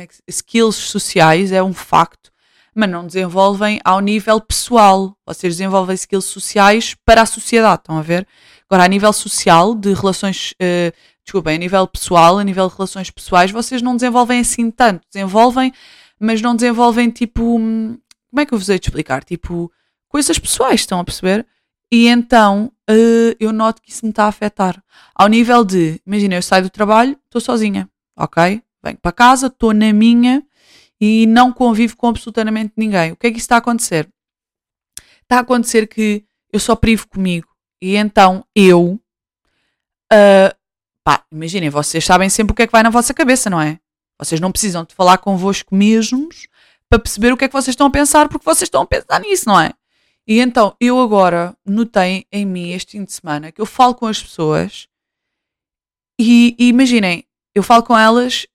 é 0.00 0.08
skills 0.28 0.76
sociais, 0.76 1.52
é 1.52 1.62
um 1.62 1.74
facto, 1.74 2.30
mas 2.74 2.90
não 2.90 3.06
desenvolvem 3.06 3.80
ao 3.84 4.00
nível 4.00 4.40
pessoal. 4.40 5.16
Vocês 5.26 5.54
desenvolvem 5.54 5.94
skills 5.94 6.24
sociais 6.24 6.94
para 7.04 7.22
a 7.22 7.26
sociedade, 7.26 7.82
estão 7.82 7.98
a 7.98 8.02
ver? 8.02 8.26
Agora, 8.68 8.84
a 8.84 8.88
nível 8.88 9.12
social, 9.12 9.74
de 9.74 9.92
relações, 9.92 10.52
uh, 10.52 10.92
desculpem, 11.24 11.56
a 11.56 11.58
nível 11.58 11.86
pessoal, 11.86 12.38
a 12.38 12.44
nível 12.44 12.68
de 12.68 12.74
relações 12.74 13.10
pessoais, 13.10 13.50
vocês 13.50 13.82
não 13.82 13.96
desenvolvem 13.96 14.40
assim 14.40 14.70
tanto. 14.70 15.06
Desenvolvem, 15.12 15.72
mas 16.20 16.40
não 16.40 16.54
desenvolvem 16.54 17.10
tipo. 17.10 17.58
Hum, 17.58 17.98
como 18.30 18.40
é 18.40 18.46
que 18.46 18.52
eu 18.54 18.58
vos 18.58 18.68
hei 18.68 18.78
de 18.78 18.88
explicar? 18.88 19.24
Tipo, 19.24 19.70
coisas 20.08 20.38
pessoais, 20.38 20.80
estão 20.80 21.00
a 21.00 21.04
perceber? 21.04 21.46
E 21.90 22.08
então 22.08 22.72
uh, 22.90 23.36
eu 23.38 23.52
noto 23.52 23.80
que 23.80 23.90
isso 23.90 24.04
me 24.04 24.10
está 24.10 24.24
a 24.24 24.28
afetar. 24.28 24.82
Ao 25.14 25.28
nível 25.28 25.64
de, 25.64 26.00
imagina, 26.04 26.34
eu 26.34 26.42
saio 26.42 26.64
do 26.64 26.70
trabalho, 26.70 27.16
estou 27.24 27.40
sozinha, 27.40 27.88
ok? 28.16 28.60
Venho 28.82 28.98
para 28.98 29.12
casa, 29.12 29.46
estou 29.46 29.72
na 29.72 29.92
minha 29.92 30.42
e 31.00 31.26
não 31.26 31.52
convivo 31.52 31.96
com 31.96 32.08
absolutamente 32.08 32.72
ninguém. 32.76 33.12
O 33.12 33.16
que 33.16 33.28
é 33.28 33.30
que 33.30 33.38
isso 33.38 33.44
está 33.44 33.56
a 33.56 33.58
acontecer? 33.58 34.08
Está 35.22 35.36
a 35.36 35.40
acontecer 35.40 35.86
que 35.86 36.24
eu 36.52 36.58
só 36.60 36.74
privo 36.74 37.06
comigo. 37.08 37.48
E 37.80 37.96
então 37.96 38.44
eu. 38.54 39.00
Uh, 40.12 40.63
pá, 41.04 41.24
imaginem, 41.30 41.68
vocês 41.68 42.04
sabem 42.04 42.30
sempre 42.30 42.52
o 42.52 42.54
que 42.56 42.62
é 42.62 42.66
que 42.66 42.72
vai 42.72 42.82
na 42.82 42.90
vossa 42.90 43.12
cabeça, 43.12 43.50
não 43.50 43.60
é? 43.60 43.78
Vocês 44.18 44.40
não 44.40 44.50
precisam 44.50 44.84
de 44.84 44.94
falar 44.94 45.18
convosco 45.18 45.74
mesmos 45.74 46.46
para 46.88 46.98
perceber 46.98 47.32
o 47.32 47.36
que 47.36 47.44
é 47.44 47.48
que 47.48 47.52
vocês 47.52 47.72
estão 47.72 47.86
a 47.86 47.90
pensar, 47.90 48.28
porque 48.28 48.44
vocês 48.44 48.66
estão 48.66 48.82
a 48.82 48.86
pensar 48.86 49.20
nisso, 49.20 49.48
não 49.48 49.60
é? 49.60 49.72
E 50.26 50.40
então 50.40 50.74
eu 50.80 50.98
agora 51.00 51.54
notei 51.66 52.26
em 52.32 52.46
mim 52.46 52.70
este 52.70 52.92
fim 52.92 53.04
de 53.04 53.12
semana 53.12 53.52
que 53.52 53.60
eu 53.60 53.66
falo 53.66 53.94
com 53.94 54.06
as 54.06 54.22
pessoas 54.22 54.88
e, 56.18 56.56
e 56.58 56.68
imaginem, 56.68 57.26
eu 57.54 57.62
falo 57.62 57.82
com 57.82 57.96
elas 57.96 58.46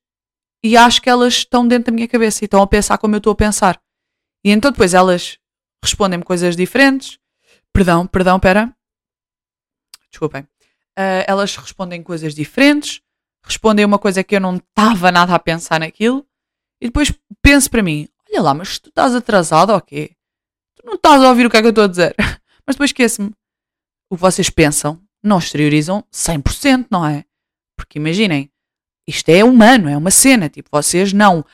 e 0.64 0.76
acho 0.76 1.02
que 1.02 1.10
elas 1.10 1.36
estão 1.36 1.68
dentro 1.68 1.92
da 1.92 1.96
minha 1.96 2.08
cabeça 2.08 2.44
e 2.44 2.46
estão 2.46 2.62
a 2.62 2.68
pensar 2.68 2.98
como 2.98 3.14
eu 3.14 3.20
estou 3.20 3.34
a 3.34 3.36
pensar. 3.36 3.80
E 4.44 4.50
então 4.50 4.72
depois 4.72 4.94
elas 4.94 5.38
respondem-me 5.84 6.24
coisas 6.24 6.56
diferentes. 6.56 7.20
Perdão, 7.72 8.08
perdão, 8.08 8.40
pera 8.40 8.74
desculpem, 10.10 10.48
uh, 11.00 11.24
elas 11.26 11.56
respondem 11.56 12.04
coisas 12.04 12.36
diferentes, 12.36 13.02
respondem 13.46 13.86
uma 13.86 13.98
coisa 13.98 14.24
que 14.24 14.36
eu 14.36 14.42
não 14.42 14.58
estava 14.58 15.12
nada 15.12 15.34
a 15.34 15.40
pensar 15.40 15.80
naquilo, 15.80 16.26
e 16.82 16.88
depois 16.88 17.14
penso 17.42 17.72
para 17.72 17.82
mim: 17.82 18.08
olha 18.30 18.42
lá, 18.42 18.54
mas 18.54 18.78
tu 18.78 18.90
estás 18.90 19.16
atrasado 19.16 19.72
ou 19.72 19.82
quê? 19.82 20.12
Tu 20.76 20.86
não 20.86 20.96
estás 20.96 21.24
a 21.24 21.30
ouvir 21.30 21.46
o 21.46 21.50
que 21.50 21.58
é 21.58 21.62
que 21.62 21.68
eu 21.68 21.72
estou 21.72 21.86
a 21.86 21.88
dizer. 21.88 22.16
mas 22.68 22.76
depois 22.76 22.90
esqueço-me. 22.90 23.32
O 24.12 24.16
que 24.16 24.22
vocês 24.22 24.50
pensam 24.50 25.02
não 25.24 25.38
exteriorizam 25.38 26.04
100%, 26.12 26.88
não 26.90 27.06
é? 27.06 27.24
Porque 27.78 28.00
imaginem, 28.00 28.50
isto 29.08 29.30
é 29.30 29.44
humano, 29.44 29.88
é 29.88 29.96
uma 29.96 30.12
cena. 30.12 30.50
Tipo, 30.50 30.70
vocês 30.72 31.14
não 31.14 31.46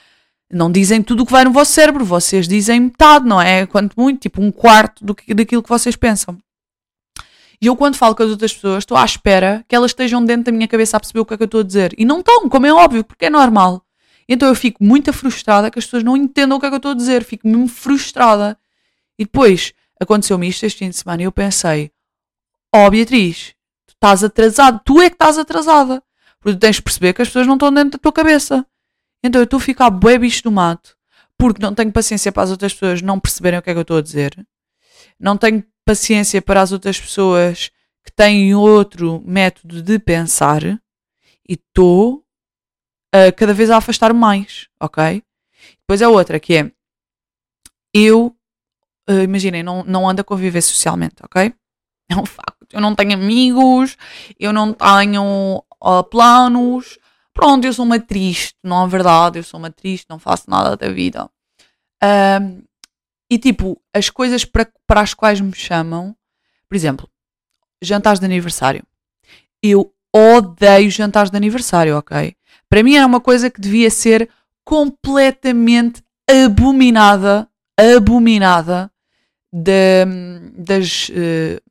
não 0.51 0.71
dizem 0.71 1.01
tudo 1.01 1.23
o 1.23 1.25
que 1.25 1.31
vai 1.31 1.43
no 1.43 1.51
vosso 1.51 1.71
cérebro, 1.71 2.05
vocês 2.05 2.47
dizem 2.47 2.79
metade, 2.79 3.25
não 3.25 3.41
é? 3.41 3.65
Quanto 3.65 3.99
muito, 3.99 4.21
tipo 4.21 4.41
um 4.41 4.51
quarto 4.51 5.03
do 5.03 5.15
que, 5.15 5.33
daquilo 5.33 5.63
que 5.63 5.69
vocês 5.69 5.95
pensam. 5.95 6.37
E 7.61 7.67
eu, 7.67 7.75
quando 7.75 7.95
falo 7.95 8.15
com 8.15 8.23
as 8.23 8.29
outras 8.29 8.53
pessoas, 8.53 8.79
estou 8.79 8.97
à 8.97 9.05
espera 9.05 9.63
que 9.67 9.75
elas 9.75 9.91
estejam 9.91 10.23
dentro 10.23 10.45
da 10.45 10.51
minha 10.51 10.67
cabeça 10.67 10.97
a 10.97 10.99
perceber 10.99 11.19
o 11.19 11.25
que 11.25 11.33
é 11.33 11.37
que 11.37 11.43
eu 11.43 11.45
estou 11.45 11.61
a 11.61 11.63
dizer. 11.63 11.93
E 11.97 12.05
não 12.05 12.19
estão, 12.19 12.49
como 12.49 12.65
é 12.65 12.73
óbvio, 12.73 13.03
porque 13.03 13.25
é 13.25 13.29
normal. 13.29 13.85
Então 14.27 14.49
eu 14.49 14.55
fico 14.55 14.83
muito 14.83 15.13
frustrada 15.13 15.69
que 15.69 15.79
as 15.79 15.85
pessoas 15.85 16.03
não 16.03 16.17
entendam 16.17 16.57
o 16.57 16.59
que 16.59 16.65
é 16.65 16.69
que 16.69 16.75
eu 16.75 16.77
estou 16.77 16.91
a 16.91 16.95
dizer, 16.95 17.23
fico 17.23 17.47
mesmo 17.47 17.67
frustrada. 17.67 18.57
E 19.17 19.23
depois 19.23 19.73
aconteceu-me 19.99 20.47
isto 20.47 20.65
este 20.65 20.79
fim 20.79 20.89
de 20.89 20.95
semana 20.95 21.21
e 21.21 21.25
eu 21.25 21.31
pensei: 21.31 21.91
Ó 22.73 22.87
oh, 22.87 22.89
Beatriz, 22.89 23.53
tu 23.87 23.93
estás 23.93 24.23
atrasada, 24.23 24.81
tu 24.83 25.01
é 25.01 25.09
que 25.09 25.15
estás 25.15 25.37
atrasada. 25.37 26.03
Porque 26.39 26.57
tu 26.57 26.59
tens 26.59 26.75
de 26.75 26.81
perceber 26.81 27.13
que 27.13 27.21
as 27.21 27.27
pessoas 27.27 27.47
não 27.47 27.55
estão 27.55 27.71
dentro 27.71 27.91
da 27.91 27.97
tua 27.97 28.11
cabeça. 28.11 28.65
Então 29.23 29.41
eu 29.41 29.45
estou 29.45 29.57
a 29.57 29.61
ficar 29.61 29.89
bué 29.89 30.17
bicho 30.17 30.43
do 30.43 30.51
mato 30.51 30.95
porque 31.37 31.61
não 31.61 31.73
tenho 31.73 31.91
paciência 31.91 32.31
para 32.31 32.43
as 32.43 32.51
outras 32.51 32.73
pessoas 32.73 33.01
não 33.01 33.19
perceberem 33.19 33.59
o 33.59 33.61
que 33.61 33.69
é 33.69 33.73
que 33.73 33.77
eu 33.77 33.81
estou 33.81 33.97
a 33.97 34.01
dizer. 34.01 34.45
Não 35.19 35.37
tenho 35.37 35.63
paciência 35.85 36.41
para 36.41 36.61
as 36.61 36.71
outras 36.71 36.99
pessoas 36.99 37.71
que 38.03 38.11
têm 38.11 38.53
outro 38.55 39.21
método 39.25 39.81
de 39.81 39.99
pensar 39.99 40.63
e 41.47 41.53
estou 41.53 42.25
uh, 43.13 43.35
cada 43.37 43.53
vez 43.53 43.69
a 43.69 43.77
afastar 43.77 44.13
mais, 44.13 44.67
ok? 44.79 45.23
Depois 45.81 46.01
é 46.01 46.07
outra 46.07 46.39
que 46.39 46.55
é 46.55 46.71
eu, 47.93 48.35
uh, 49.09 49.21
imaginem, 49.23 49.63
não, 49.63 49.83
não 49.83 50.09
ando 50.09 50.21
a 50.21 50.23
conviver 50.23 50.61
socialmente, 50.61 51.15
ok? 51.23 51.53
É 52.09 52.15
um 52.15 52.25
facto. 52.25 52.67
Eu 52.71 52.81
não 52.81 52.93
tenho 52.93 53.13
amigos, 53.13 53.97
eu 54.39 54.51
não 54.51 54.73
tenho 54.73 55.63
uh, 55.81 56.03
planos. 56.03 56.99
Pronto, 57.33 57.65
eu 57.65 57.73
sou 57.73 57.85
uma 57.85 57.99
triste, 57.99 58.55
não 58.63 58.85
é 58.85 58.87
verdade? 58.87 59.39
Eu 59.39 59.43
sou 59.43 59.59
uma 59.59 59.71
triste, 59.71 60.05
não 60.09 60.19
faço 60.19 60.49
nada 60.49 60.75
da 60.77 60.89
vida. 60.89 61.29
Um, 62.03 62.63
e 63.29 63.37
tipo, 63.37 63.81
as 63.93 64.09
coisas 64.09 64.45
para, 64.45 64.67
para 64.85 65.01
as 65.01 65.13
quais 65.13 65.41
me 65.41 65.53
chamam, 65.53 66.15
por 66.69 66.75
exemplo, 66.75 67.09
jantares 67.81 68.19
de 68.19 68.25
aniversário. 68.25 68.83
Eu 69.61 69.93
odeio 70.13 70.89
jantares 70.89 71.31
de 71.31 71.37
aniversário, 71.37 71.97
ok? 71.97 72.35
Para 72.69 72.83
mim 72.83 72.95
era 72.95 73.05
uma 73.05 73.19
coisa 73.19 73.49
que 73.49 73.59
devia 73.59 73.89
ser 73.89 74.29
completamente 74.63 76.03
abominada, 76.29 77.47
abominada 77.77 78.91
de, 79.51 80.05
das. 80.57 81.09
Uh, 81.09 81.61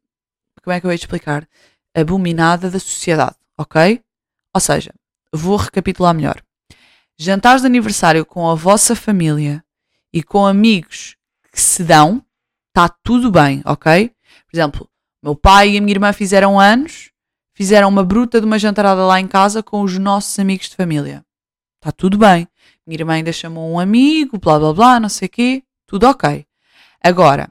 como 0.62 0.74
é 0.74 0.80
que 0.80 0.86
eu 0.86 0.90
ia 0.90 0.96
explicar? 0.96 1.46
Abominada 1.94 2.70
da 2.70 2.78
sociedade, 2.78 3.36
ok? 3.58 4.00
Ou 4.54 4.60
seja, 4.60 4.92
vou 5.32 5.56
recapitular 5.56 6.14
melhor. 6.14 6.42
Jantares 7.18 7.62
de 7.62 7.66
aniversário 7.66 8.24
com 8.24 8.48
a 8.48 8.54
vossa 8.54 8.96
família 8.96 9.64
e 10.12 10.22
com 10.22 10.46
amigos 10.46 11.16
que 11.54 11.60
se 11.60 11.84
dão, 11.84 12.20
está 12.68 12.88
tudo 12.88 13.30
bem, 13.30 13.62
ok? 13.64 14.08
Por 14.08 14.56
exemplo, 14.56 14.90
meu 15.22 15.36
pai 15.36 15.70
e 15.70 15.78
a 15.78 15.80
minha 15.80 15.92
irmã 15.92 16.12
fizeram 16.12 16.58
anos, 16.58 17.10
fizeram 17.54 17.88
uma 17.88 18.04
bruta 18.04 18.40
de 18.40 18.46
uma 18.46 18.58
jantarada 18.58 19.06
lá 19.06 19.20
em 19.20 19.28
casa 19.28 19.62
com 19.62 19.82
os 19.82 19.96
nossos 19.96 20.36
amigos 20.38 20.68
de 20.68 20.74
família. 20.74 21.24
Está 21.80 21.92
tudo 21.92 22.18
bem. 22.18 22.48
Minha 22.84 23.00
irmã 23.00 23.12
ainda 23.14 23.32
chamou 23.32 23.70
um 23.70 23.78
amigo, 23.78 24.36
blá 24.38 24.58
blá 24.58 24.72
blá, 24.72 25.00
não 25.00 25.08
sei 25.08 25.26
o 25.26 25.30
quê, 25.30 25.62
tudo 25.86 26.08
ok. 26.08 26.44
Agora, 27.00 27.48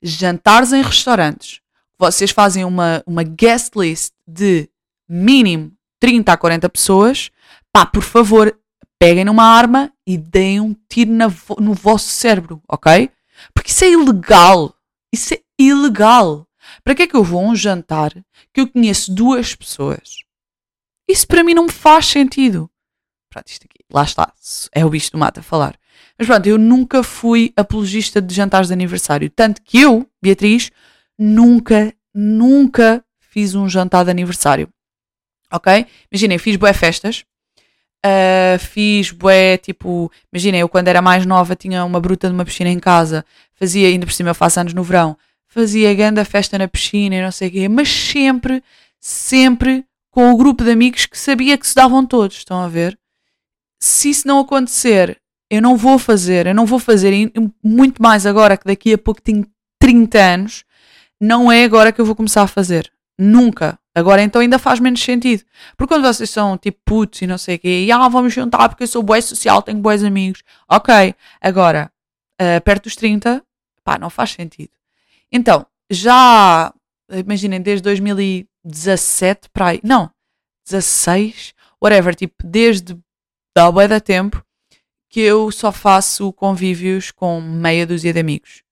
jantares 0.00 0.72
em 0.72 0.80
restaurantes, 0.80 1.60
vocês 1.98 2.30
fazem 2.30 2.64
uma, 2.64 3.02
uma 3.04 3.24
guest 3.24 3.74
list 3.74 4.12
de 4.26 4.68
mínimo 5.08 5.72
30 5.98 6.32
a 6.32 6.36
40 6.36 6.68
pessoas, 6.68 7.30
pá, 7.72 7.84
por 7.84 8.02
favor, 8.02 8.56
peguem 8.98 9.24
numa 9.24 9.44
arma 9.44 9.92
e 10.06 10.16
deem 10.16 10.60
um 10.60 10.76
tiro 10.88 11.10
na, 11.10 11.26
no 11.58 11.74
vosso 11.74 12.08
cérebro, 12.08 12.62
ok? 12.68 13.10
Porque 13.54 13.70
isso 13.70 13.84
é 13.84 13.90
ilegal. 13.90 14.74
Isso 15.12 15.34
é 15.34 15.40
ilegal. 15.58 16.46
Para 16.84 16.94
que 16.94 17.02
é 17.02 17.06
que 17.06 17.16
eu 17.16 17.24
vou 17.24 17.40
a 17.40 17.48
um 17.48 17.56
jantar 17.56 18.12
que 18.52 18.60
eu 18.60 18.68
conheço 18.68 19.14
duas 19.14 19.54
pessoas? 19.54 20.18
Isso 21.08 21.26
para 21.26 21.44
mim 21.44 21.54
não 21.54 21.68
faz 21.68 22.06
sentido. 22.06 22.70
Pronto, 23.28 23.48
isto 23.48 23.64
aqui, 23.64 23.84
lá 23.90 24.04
está. 24.04 24.32
É 24.72 24.84
o 24.84 24.90
bicho 24.90 25.12
do 25.12 25.18
mato 25.18 25.40
a 25.40 25.42
falar. 25.42 25.78
Mas 26.18 26.26
pronto, 26.26 26.46
eu 26.46 26.58
nunca 26.58 27.02
fui 27.02 27.52
apologista 27.56 28.20
de 28.20 28.34
jantares 28.34 28.68
de 28.68 28.74
aniversário. 28.74 29.30
Tanto 29.30 29.62
que 29.62 29.80
eu, 29.80 30.08
Beatriz, 30.22 30.70
nunca, 31.18 31.94
nunca 32.14 33.04
fiz 33.18 33.54
um 33.54 33.68
jantar 33.68 34.04
de 34.04 34.10
aniversário. 34.10 34.68
Ok? 35.50 35.86
Imaginem, 36.10 36.38
fiz 36.38 36.56
boas 36.56 36.76
festas 36.76 37.24
Uh, 38.04 38.58
fiz 38.58 39.12
bué, 39.12 39.56
tipo, 39.56 40.10
imagina, 40.32 40.58
eu 40.58 40.68
quando 40.68 40.88
era 40.88 41.00
mais 41.00 41.24
nova 41.24 41.54
tinha 41.54 41.84
uma 41.84 42.00
bruta 42.00 42.28
de 42.28 42.34
uma 42.34 42.44
piscina 42.44 42.68
em 42.68 42.80
casa, 42.80 43.24
fazia, 43.54 43.86
ainda 43.86 44.04
por 44.04 44.12
cima 44.12 44.30
eu 44.30 44.34
faço 44.34 44.58
anos 44.58 44.74
no 44.74 44.82
verão, 44.82 45.16
fazia 45.46 45.94
grande 45.94 46.24
festa 46.24 46.58
na 46.58 46.66
piscina 46.66 47.14
e 47.14 47.22
não 47.22 47.30
sei 47.30 47.48
o 47.48 47.52
quê, 47.52 47.68
mas 47.68 47.88
sempre, 47.88 48.60
sempre 48.98 49.84
com 50.10 50.32
o 50.32 50.36
grupo 50.36 50.64
de 50.64 50.70
amigos 50.72 51.06
que 51.06 51.16
sabia 51.16 51.56
que 51.56 51.66
se 51.66 51.76
davam 51.76 52.04
todos, 52.04 52.38
estão 52.38 52.60
a 52.60 52.68
ver? 52.68 52.98
Se 53.80 54.10
isso 54.10 54.26
não 54.26 54.40
acontecer, 54.40 55.20
eu 55.48 55.62
não 55.62 55.76
vou 55.76 55.98
fazer, 55.98 56.46
eu 56.46 56.54
não 56.54 56.66
vou 56.66 56.78
fazer, 56.78 57.12
muito 57.62 58.02
mais 58.02 58.26
agora 58.26 58.56
que 58.56 58.64
daqui 58.64 58.94
a 58.94 58.98
pouco 58.98 59.22
tenho 59.22 59.46
30 59.78 60.18
anos, 60.18 60.64
não 61.20 61.52
é 61.52 61.62
agora 61.62 61.92
que 61.92 62.00
eu 62.00 62.04
vou 62.04 62.16
começar 62.16 62.42
a 62.42 62.48
fazer. 62.48 62.90
Nunca. 63.18 63.78
Agora 63.94 64.22
então 64.22 64.40
ainda 64.40 64.58
faz 64.58 64.80
menos 64.80 65.02
sentido. 65.02 65.44
Porque 65.76 65.94
quando 65.94 66.04
vocês 66.04 66.30
são 66.30 66.56
tipo 66.56 66.78
putos 66.84 67.20
e 67.22 67.26
não 67.26 67.36
sei 67.38 67.56
o 67.56 67.58
quê, 67.58 67.84
e 67.84 67.92
ah, 67.92 68.08
vamos 68.08 68.32
juntar 68.32 68.68
porque 68.68 68.84
eu 68.84 68.88
sou 68.88 69.02
boé 69.02 69.20
social, 69.20 69.62
tenho 69.62 69.78
boés 69.78 70.02
amigos. 70.02 70.42
Ok. 70.68 71.14
Agora, 71.40 71.92
uh, 72.40 72.60
perto 72.62 72.84
dos 72.84 72.96
30, 72.96 73.44
pá, 73.84 73.98
não 73.98 74.08
faz 74.08 74.30
sentido. 74.30 74.70
Então, 75.30 75.66
já, 75.90 76.72
imaginem, 77.10 77.60
desde 77.60 77.82
2017 77.82 79.48
para 79.52 79.68
aí, 79.68 79.80
não, 79.82 80.10
16, 80.66 81.54
whatever, 81.82 82.14
tipo, 82.14 82.34
desde 82.44 82.98
da 83.54 83.70
bué 83.70 83.86
da 83.86 84.00
tempo 84.00 84.42
que 85.08 85.20
eu 85.20 85.50
só 85.50 85.70
faço 85.70 86.32
convívios 86.32 87.10
com 87.10 87.40
meia 87.40 87.86
dúzia 87.86 88.12
de 88.12 88.20
amigos. 88.20 88.62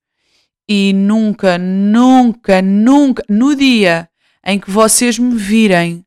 E 0.67 0.93
nunca, 0.95 1.59
nunca, 1.59 2.63
nunca, 2.63 3.23
no 3.29 3.55
dia 3.55 4.10
em 4.45 4.59
que 4.59 4.71
vocês 4.71 5.19
me 5.19 5.37
virem 5.37 6.05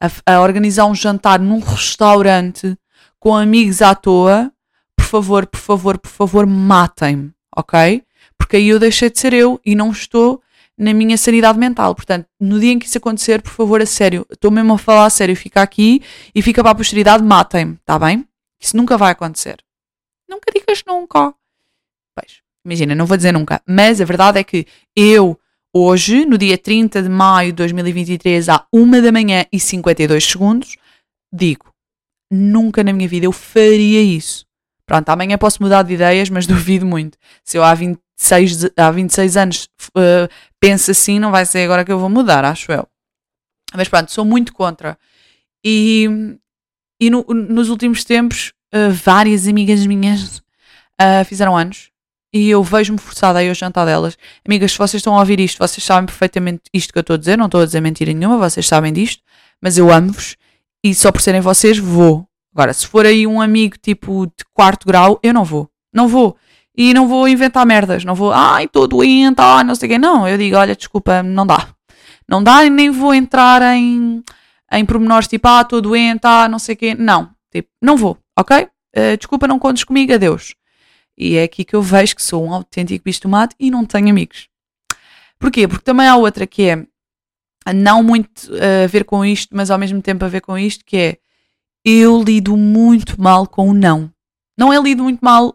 a, 0.00 0.34
a 0.34 0.40
organizar 0.40 0.86
um 0.86 0.94
jantar 0.94 1.40
num 1.40 1.60
restaurante 1.60 2.76
com 3.18 3.34
amigos 3.34 3.82
à 3.82 3.94
toa, 3.94 4.52
por 4.96 5.04
favor, 5.04 5.46
por 5.46 5.60
favor, 5.60 5.98
por 5.98 6.10
favor, 6.10 6.46
matem-me, 6.46 7.32
ok? 7.56 8.02
Porque 8.38 8.56
aí 8.56 8.68
eu 8.68 8.78
deixei 8.78 9.10
de 9.10 9.18
ser 9.18 9.32
eu 9.32 9.60
e 9.64 9.74
não 9.74 9.90
estou 9.90 10.42
na 10.76 10.92
minha 10.92 11.16
sanidade 11.16 11.58
mental. 11.58 11.94
Portanto, 11.94 12.26
no 12.38 12.60
dia 12.60 12.72
em 12.72 12.78
que 12.78 12.86
isso 12.86 12.98
acontecer, 12.98 13.40
por 13.40 13.52
favor, 13.52 13.80
a 13.80 13.86
sério, 13.86 14.26
estou 14.30 14.50
mesmo 14.50 14.74
a 14.74 14.78
falar 14.78 15.06
a 15.06 15.10
sério, 15.10 15.34
fica 15.34 15.62
aqui 15.62 16.02
e 16.34 16.42
fica 16.42 16.62
para 16.62 16.72
a 16.72 16.74
posteridade, 16.74 17.22
matem-me, 17.22 17.74
está 17.74 17.98
bem? 17.98 18.26
Isso 18.60 18.76
nunca 18.76 18.96
vai 18.98 19.12
acontecer. 19.12 19.56
Nunca 20.28 20.50
digas 20.52 20.82
nunca. 20.86 21.34
Pois, 22.14 22.40
imagina, 22.64 22.94
não 22.94 23.06
vou 23.06 23.16
dizer 23.16 23.32
nunca, 23.32 23.62
mas 23.66 24.00
a 24.00 24.04
verdade 24.04 24.38
é 24.38 24.44
que 24.44 24.66
eu 24.94 25.38
Hoje, 25.78 26.24
no 26.24 26.38
dia 26.38 26.56
30 26.56 27.02
de 27.02 27.08
maio 27.10 27.48
de 27.50 27.56
2023, 27.56 28.48
à 28.48 28.66
1 28.72 29.02
da 29.02 29.12
manhã 29.12 29.44
e 29.52 29.60
52 29.60 30.24
segundos, 30.24 30.78
digo: 31.30 31.70
nunca 32.32 32.82
na 32.82 32.94
minha 32.94 33.06
vida 33.06 33.26
eu 33.26 33.32
faria 33.32 34.00
isso. 34.00 34.46
Pronto, 34.86 35.06
amanhã 35.10 35.36
posso 35.36 35.62
mudar 35.62 35.82
de 35.82 35.92
ideias, 35.92 36.30
mas 36.30 36.46
duvido 36.48 36.86
muito. 36.86 37.18
Se 37.44 37.58
eu 37.58 37.62
há 37.62 37.74
26, 37.74 38.70
há 38.74 38.90
26 38.90 39.36
anos 39.36 39.68
uh, 39.90 40.26
penso 40.58 40.92
assim, 40.92 41.18
não 41.18 41.30
vai 41.30 41.44
ser 41.44 41.64
agora 41.64 41.84
que 41.84 41.92
eu 41.92 41.98
vou 41.98 42.08
mudar, 42.08 42.42
acho 42.46 42.72
eu. 42.72 42.88
Mas 43.74 43.86
pronto, 43.86 44.10
sou 44.10 44.24
muito 44.24 44.54
contra. 44.54 44.98
E, 45.62 46.08
e 46.98 47.10
no, 47.10 47.22
nos 47.28 47.68
últimos 47.68 48.02
tempos, 48.02 48.54
uh, 48.74 48.90
várias 48.90 49.46
amigas 49.46 49.84
minhas 49.84 50.38
uh, 50.38 51.22
fizeram 51.26 51.54
anos 51.54 51.90
e 52.36 52.50
eu 52.50 52.62
vejo-me 52.62 52.98
forçada 52.98 53.38
a 53.38 53.44
ir 53.44 53.48
ao 53.48 53.54
jantar 53.54 53.86
delas. 53.86 54.16
Amigas, 54.46 54.72
se 54.72 54.78
vocês 54.78 55.00
estão 55.00 55.16
a 55.16 55.20
ouvir 55.20 55.40
isto, 55.40 55.58
vocês 55.58 55.82
sabem 55.82 56.06
perfeitamente 56.06 56.62
isto 56.72 56.92
que 56.92 56.98
eu 56.98 57.00
estou 57.00 57.14
a 57.14 57.18
dizer, 57.18 57.38
não 57.38 57.46
estou 57.46 57.62
a 57.62 57.64
dizer 57.64 57.80
mentira 57.80 58.12
nenhuma, 58.12 58.36
vocês 58.36 58.66
sabem 58.66 58.92
disto, 58.92 59.22
mas 59.62 59.78
eu 59.78 59.90
amo-vos 59.90 60.36
e 60.84 60.94
só 60.94 61.10
por 61.10 61.22
serem 61.22 61.40
vocês 61.40 61.78
vou. 61.78 62.26
Agora, 62.54 62.72
se 62.72 62.86
for 62.86 63.06
aí 63.06 63.26
um 63.26 63.40
amigo 63.40 63.76
tipo 63.80 64.26
de 64.26 64.44
quarto 64.54 64.86
grau, 64.86 65.18
eu 65.22 65.32
não 65.32 65.44
vou. 65.44 65.68
Não 65.92 66.08
vou. 66.08 66.36
E 66.76 66.92
não 66.92 67.08
vou 67.08 67.26
inventar 67.26 67.64
merdas, 67.64 68.04
não 68.04 68.14
vou, 68.14 68.32
ai, 68.32 68.64
estou 68.64 68.86
doente, 68.86 69.36
ai, 69.38 69.64
não 69.64 69.74
sei 69.74 69.88
o 69.88 69.92
quê. 69.92 69.98
Não, 69.98 70.28
eu 70.28 70.36
digo, 70.36 70.56
olha, 70.56 70.76
desculpa, 70.76 71.22
não 71.22 71.46
dá. 71.46 71.68
Não 72.28 72.42
dá 72.42 72.64
e 72.64 72.70
nem 72.70 72.90
vou 72.90 73.14
entrar 73.14 73.62
em, 73.62 74.22
em 74.72 74.84
pormenores 74.84 75.26
tipo, 75.26 75.48
ah, 75.48 75.62
estou 75.62 75.80
doente, 75.80 76.20
ah, 76.24 76.48
não 76.48 76.58
sei 76.58 76.74
o 76.74 76.78
quê. 76.78 76.94
Não, 76.94 77.30
tipo, 77.50 77.68
não 77.80 77.96
vou, 77.96 78.18
ok? 78.38 78.68
Uh, 78.96 79.16
desculpa, 79.16 79.46
não 79.46 79.58
contes 79.58 79.84
comigo, 79.84 80.12
adeus. 80.12 80.54
E 81.16 81.36
é 81.36 81.44
aqui 81.44 81.64
que 81.64 81.74
eu 81.74 81.82
vejo 81.82 82.14
que 82.14 82.22
sou 82.22 82.44
um 82.44 82.52
autêntico 82.52 83.04
bicho 83.04 83.22
do 83.22 83.28
mato 83.28 83.54
e 83.58 83.70
não 83.70 83.84
tenho 83.84 84.10
amigos. 84.10 84.48
Porquê? 85.38 85.66
Porque 85.66 85.84
também 85.84 86.06
há 86.06 86.16
outra 86.16 86.46
que 86.46 86.62
é 86.62 86.86
não 87.74 88.02
muito 88.02 88.50
a 88.54 88.86
ver 88.86 89.04
com 89.04 89.24
isto, 89.24 89.56
mas 89.56 89.70
ao 89.70 89.78
mesmo 89.78 90.00
tempo 90.00 90.24
a 90.24 90.28
ver 90.28 90.40
com 90.40 90.56
isto, 90.56 90.84
que 90.84 90.96
é 90.96 91.18
eu 91.84 92.22
lido 92.22 92.56
muito 92.56 93.20
mal 93.20 93.46
com 93.46 93.68
o 93.68 93.74
não. 93.74 94.10
Não 94.58 94.72
é 94.72 94.80
lido 94.80 95.02
muito 95.02 95.20
mal. 95.20 95.54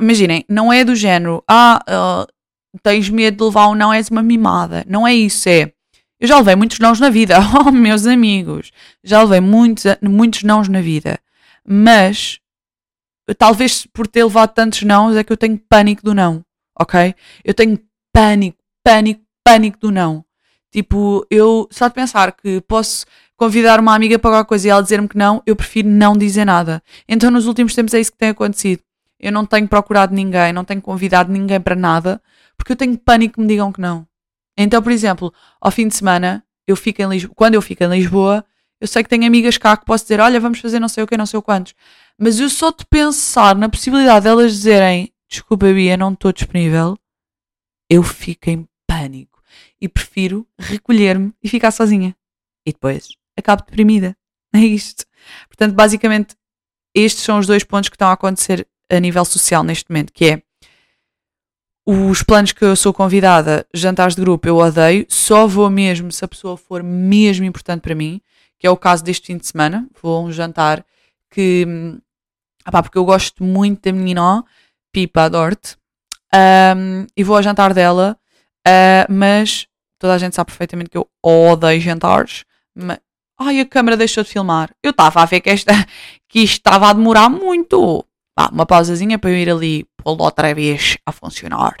Imaginem, 0.00 0.44
não 0.48 0.72
é 0.72 0.84
do 0.84 0.94
género, 0.94 1.42
ah, 1.46 1.80
uh, 1.88 2.78
tens 2.82 3.08
medo 3.08 3.36
de 3.36 3.44
levar 3.44 3.68
um 3.68 3.74
não, 3.74 3.92
és 3.92 4.08
uma 4.08 4.22
mimada. 4.22 4.84
Não 4.88 5.06
é 5.06 5.14
isso, 5.14 5.48
é. 5.48 5.72
Eu 6.18 6.28
já 6.28 6.38
levei 6.38 6.56
muitos 6.56 6.78
nãos 6.78 7.00
na 7.00 7.10
vida, 7.10 7.36
oh 7.60 7.70
meus 7.70 8.06
amigos, 8.06 8.70
já 9.02 9.22
levei 9.22 9.40
muitos, 9.40 9.84
muitos 10.00 10.42
nãos 10.42 10.68
na 10.68 10.80
vida. 10.80 11.18
Mas 11.66 12.38
talvez 13.38 13.86
por 13.86 14.06
ter 14.06 14.24
levado 14.24 14.52
tantos 14.52 14.82
nãos 14.82 15.16
é 15.16 15.24
que 15.24 15.32
eu 15.32 15.36
tenho 15.36 15.58
pânico 15.68 16.02
do 16.02 16.14
não, 16.14 16.44
ok? 16.78 17.14
Eu 17.44 17.54
tenho 17.54 17.78
pânico, 18.12 18.58
pânico, 18.84 19.22
pânico 19.44 19.78
do 19.78 19.90
não. 19.90 20.24
Tipo, 20.70 21.26
eu 21.30 21.68
só 21.70 21.88
de 21.88 21.94
pensar 21.94 22.32
que 22.32 22.60
posso 22.62 23.04
convidar 23.36 23.80
uma 23.80 23.94
amiga 23.94 24.18
para 24.18 24.30
alguma 24.30 24.44
coisa 24.44 24.66
e 24.66 24.70
ela 24.70 24.82
dizer-me 24.82 25.08
que 25.08 25.18
não, 25.18 25.42
eu 25.44 25.54
prefiro 25.54 25.88
não 25.88 26.16
dizer 26.16 26.44
nada. 26.44 26.82
Então, 27.08 27.30
nos 27.30 27.46
últimos 27.46 27.74
tempos 27.74 27.92
é 27.92 28.00
isso 28.00 28.12
que 28.12 28.18
tem 28.18 28.30
acontecido. 28.30 28.82
Eu 29.20 29.30
não 29.30 29.44
tenho 29.44 29.68
procurado 29.68 30.14
ninguém, 30.14 30.52
não 30.52 30.64
tenho 30.64 30.80
convidado 30.80 31.30
ninguém 31.30 31.60
para 31.60 31.76
nada, 31.76 32.20
porque 32.56 32.72
eu 32.72 32.76
tenho 32.76 32.96
pânico 32.96 33.34
que 33.34 33.40
me 33.40 33.46
digam 33.46 33.72
que 33.72 33.80
não. 33.80 34.06
Então, 34.56 34.82
por 34.82 34.92
exemplo, 34.92 35.32
ao 35.60 35.70
fim 35.70 35.88
de 35.88 35.94
semana, 35.94 36.44
eu 36.66 36.76
fico 36.76 37.02
em 37.02 37.08
Lisboa, 37.08 37.34
quando 37.36 37.54
eu 37.54 37.62
fico 37.62 37.84
em 37.84 37.88
Lisboa, 37.88 38.44
eu 38.80 38.88
sei 38.88 39.02
que 39.02 39.08
tenho 39.08 39.26
amigas 39.26 39.58
cá 39.58 39.76
que 39.76 39.84
posso 39.84 40.04
dizer, 40.04 40.20
olha, 40.20 40.40
vamos 40.40 40.58
fazer 40.58 40.80
não 40.80 40.88
sei 40.88 41.04
o 41.04 41.06
que, 41.06 41.16
não 41.16 41.26
sei 41.26 41.38
o 41.38 41.42
quantos. 41.42 41.74
Mas 42.18 42.38
eu 42.38 42.48
só 42.48 42.70
de 42.70 42.84
pensar 42.86 43.56
na 43.56 43.68
possibilidade 43.68 44.24
delas 44.24 44.52
dizerem, 44.52 45.12
desculpa, 45.28 45.72
Bia, 45.72 45.96
não 45.96 46.12
estou 46.12 46.32
disponível, 46.32 46.96
eu 47.90 48.02
fico 48.02 48.50
em 48.50 48.68
pânico. 48.86 49.42
E 49.80 49.88
prefiro 49.88 50.46
recolher-me 50.58 51.34
e 51.42 51.48
ficar 51.48 51.70
sozinha. 51.72 52.16
E 52.66 52.72
depois 52.72 53.08
acabo 53.36 53.64
deprimida. 53.64 54.16
É 54.54 54.58
isto. 54.58 55.06
Portanto, 55.48 55.72
basicamente, 55.72 56.36
estes 56.94 57.24
são 57.24 57.38
os 57.38 57.46
dois 57.46 57.64
pontos 57.64 57.88
que 57.88 57.94
estão 57.94 58.08
a 58.08 58.12
acontecer 58.12 58.68
a 58.90 59.00
nível 59.00 59.24
social 59.24 59.64
neste 59.64 59.88
momento, 59.88 60.12
que 60.12 60.26
é 60.26 60.42
os 61.86 62.22
planos 62.22 62.52
que 62.52 62.62
eu 62.62 62.76
sou 62.76 62.92
convidada, 62.92 63.66
jantares 63.72 64.14
de 64.14 64.20
grupo, 64.20 64.46
eu 64.46 64.58
odeio, 64.58 65.06
só 65.08 65.46
vou 65.46 65.70
mesmo 65.70 66.12
se 66.12 66.24
a 66.24 66.28
pessoa 66.28 66.56
for 66.56 66.82
mesmo 66.82 67.46
importante 67.46 67.80
para 67.80 67.94
mim, 67.94 68.20
que 68.58 68.66
é 68.66 68.70
o 68.70 68.76
caso 68.76 69.02
deste 69.02 69.26
fim 69.28 69.38
de 69.38 69.46
semana, 69.46 69.88
vou 70.00 70.18
a 70.18 70.20
um 70.20 70.30
jantar 70.30 70.84
que, 71.32 71.66
porque 72.70 72.98
eu 72.98 73.04
gosto 73.04 73.42
muito 73.42 73.82
da 73.82 73.92
menina, 73.92 74.44
Pipa, 74.92 75.22
adoro-te, 75.22 75.76
um, 76.34 77.06
e 77.16 77.24
vou 77.24 77.36
ao 77.36 77.42
jantar 77.42 77.72
dela, 77.72 78.18
uh, 78.66 79.12
mas 79.12 79.66
toda 79.98 80.14
a 80.14 80.18
gente 80.18 80.36
sabe 80.36 80.50
perfeitamente 80.50 80.90
que 80.90 80.98
eu 80.98 81.08
odeio 81.22 81.80
jantares, 81.80 82.44
mas, 82.74 82.98
ai, 83.38 83.60
a 83.60 83.66
câmera 83.66 83.96
deixou 83.96 84.22
de 84.22 84.30
filmar, 84.30 84.70
eu 84.82 84.90
estava 84.90 85.22
a 85.22 85.24
ver 85.24 85.40
que, 85.40 85.50
esta, 85.50 85.72
que 86.28 86.40
isto 86.40 86.58
estava 86.58 86.90
a 86.90 86.92
demorar 86.92 87.28
muito, 87.28 88.04
Pá, 88.34 88.48
uma 88.50 88.64
pausazinha 88.64 89.18
para 89.18 89.30
eu 89.30 89.36
ir 89.36 89.50
ali 89.50 89.86
pô-lo 89.96 90.24
outra 90.24 90.54
vez 90.54 90.96
a 91.04 91.12
funcionar. 91.12 91.76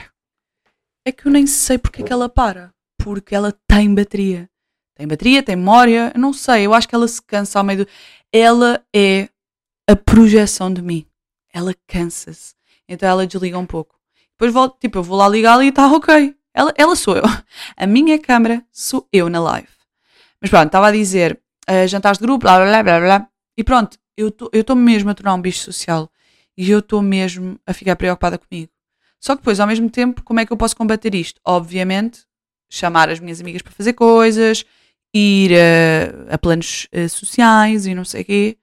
É 1.06 1.10
que 1.10 1.26
eu 1.26 1.32
nem 1.32 1.46
sei 1.46 1.78
porque 1.78 2.02
é 2.02 2.04
que 2.04 2.12
ela 2.12 2.28
para. 2.28 2.72
Porque 2.98 3.34
ela 3.34 3.56
tem 3.66 3.92
bateria. 3.94 4.48
Tem 4.94 5.08
bateria, 5.08 5.42
tem 5.42 5.56
memória, 5.56 6.12
não 6.14 6.32
sei, 6.32 6.66
eu 6.66 6.74
acho 6.74 6.86
que 6.86 6.94
ela 6.94 7.08
se 7.08 7.20
cansa 7.22 7.58
ao 7.58 7.64
meio 7.64 7.84
do. 7.84 7.90
Ela 8.30 8.84
é 8.94 9.28
a 9.88 9.96
projeção 9.96 10.72
de 10.72 10.82
mim. 10.82 11.06
Ela 11.52 11.74
cansa-se. 11.86 12.54
Então 12.88 13.08
ela 13.08 13.26
desliga 13.26 13.58
um 13.58 13.66
pouco. 13.66 13.98
Depois 14.32 14.52
volto, 14.52 14.78
tipo, 14.80 14.98
eu 14.98 15.02
vou 15.02 15.16
lá 15.16 15.28
ligar 15.28 15.62
e 15.62 15.68
está 15.68 15.86
ok. 15.86 16.34
Ela, 16.54 16.72
ela 16.76 16.96
sou 16.96 17.16
eu. 17.16 17.22
A 17.76 17.86
minha 17.86 18.18
câmera 18.18 18.64
sou 18.70 19.08
eu 19.12 19.28
na 19.28 19.40
live. 19.40 19.68
Mas 20.40 20.50
pronto, 20.50 20.66
estava 20.66 20.88
a 20.88 20.92
dizer 20.92 21.40
uh, 21.70 21.86
jantares 21.86 22.18
de 22.18 22.24
grupo, 22.24 22.42
blá 22.42 22.58
blá 22.58 22.82
blá 22.82 23.00
blá. 23.00 23.28
E 23.56 23.62
pronto, 23.62 23.98
eu 24.16 24.34
estou 24.52 24.76
mesmo 24.76 25.10
a 25.10 25.14
tornar 25.14 25.34
um 25.34 25.40
bicho 25.40 25.60
social 25.60 26.10
e 26.56 26.70
eu 26.70 26.80
estou 26.80 27.00
mesmo 27.00 27.58
a 27.66 27.72
ficar 27.72 27.96
preocupada 27.96 28.38
comigo. 28.38 28.70
Só 29.20 29.34
que 29.34 29.42
depois, 29.42 29.60
ao 29.60 29.66
mesmo 29.66 29.88
tempo, 29.88 30.22
como 30.22 30.40
é 30.40 30.46
que 30.46 30.52
eu 30.52 30.56
posso 30.56 30.76
combater 30.76 31.14
isto? 31.14 31.40
Obviamente, 31.44 32.24
chamar 32.68 33.08
as 33.08 33.20
minhas 33.20 33.40
amigas 33.40 33.62
para 33.62 33.72
fazer 33.72 33.92
coisas, 33.92 34.64
ir 35.14 35.52
a, 35.54 36.34
a 36.34 36.38
planos 36.38 36.88
uh, 36.92 37.08
sociais 37.08 37.86
e 37.86 37.94
não 37.94 38.04
sei 38.04 38.22
o 38.22 38.24
quê. 38.24 38.58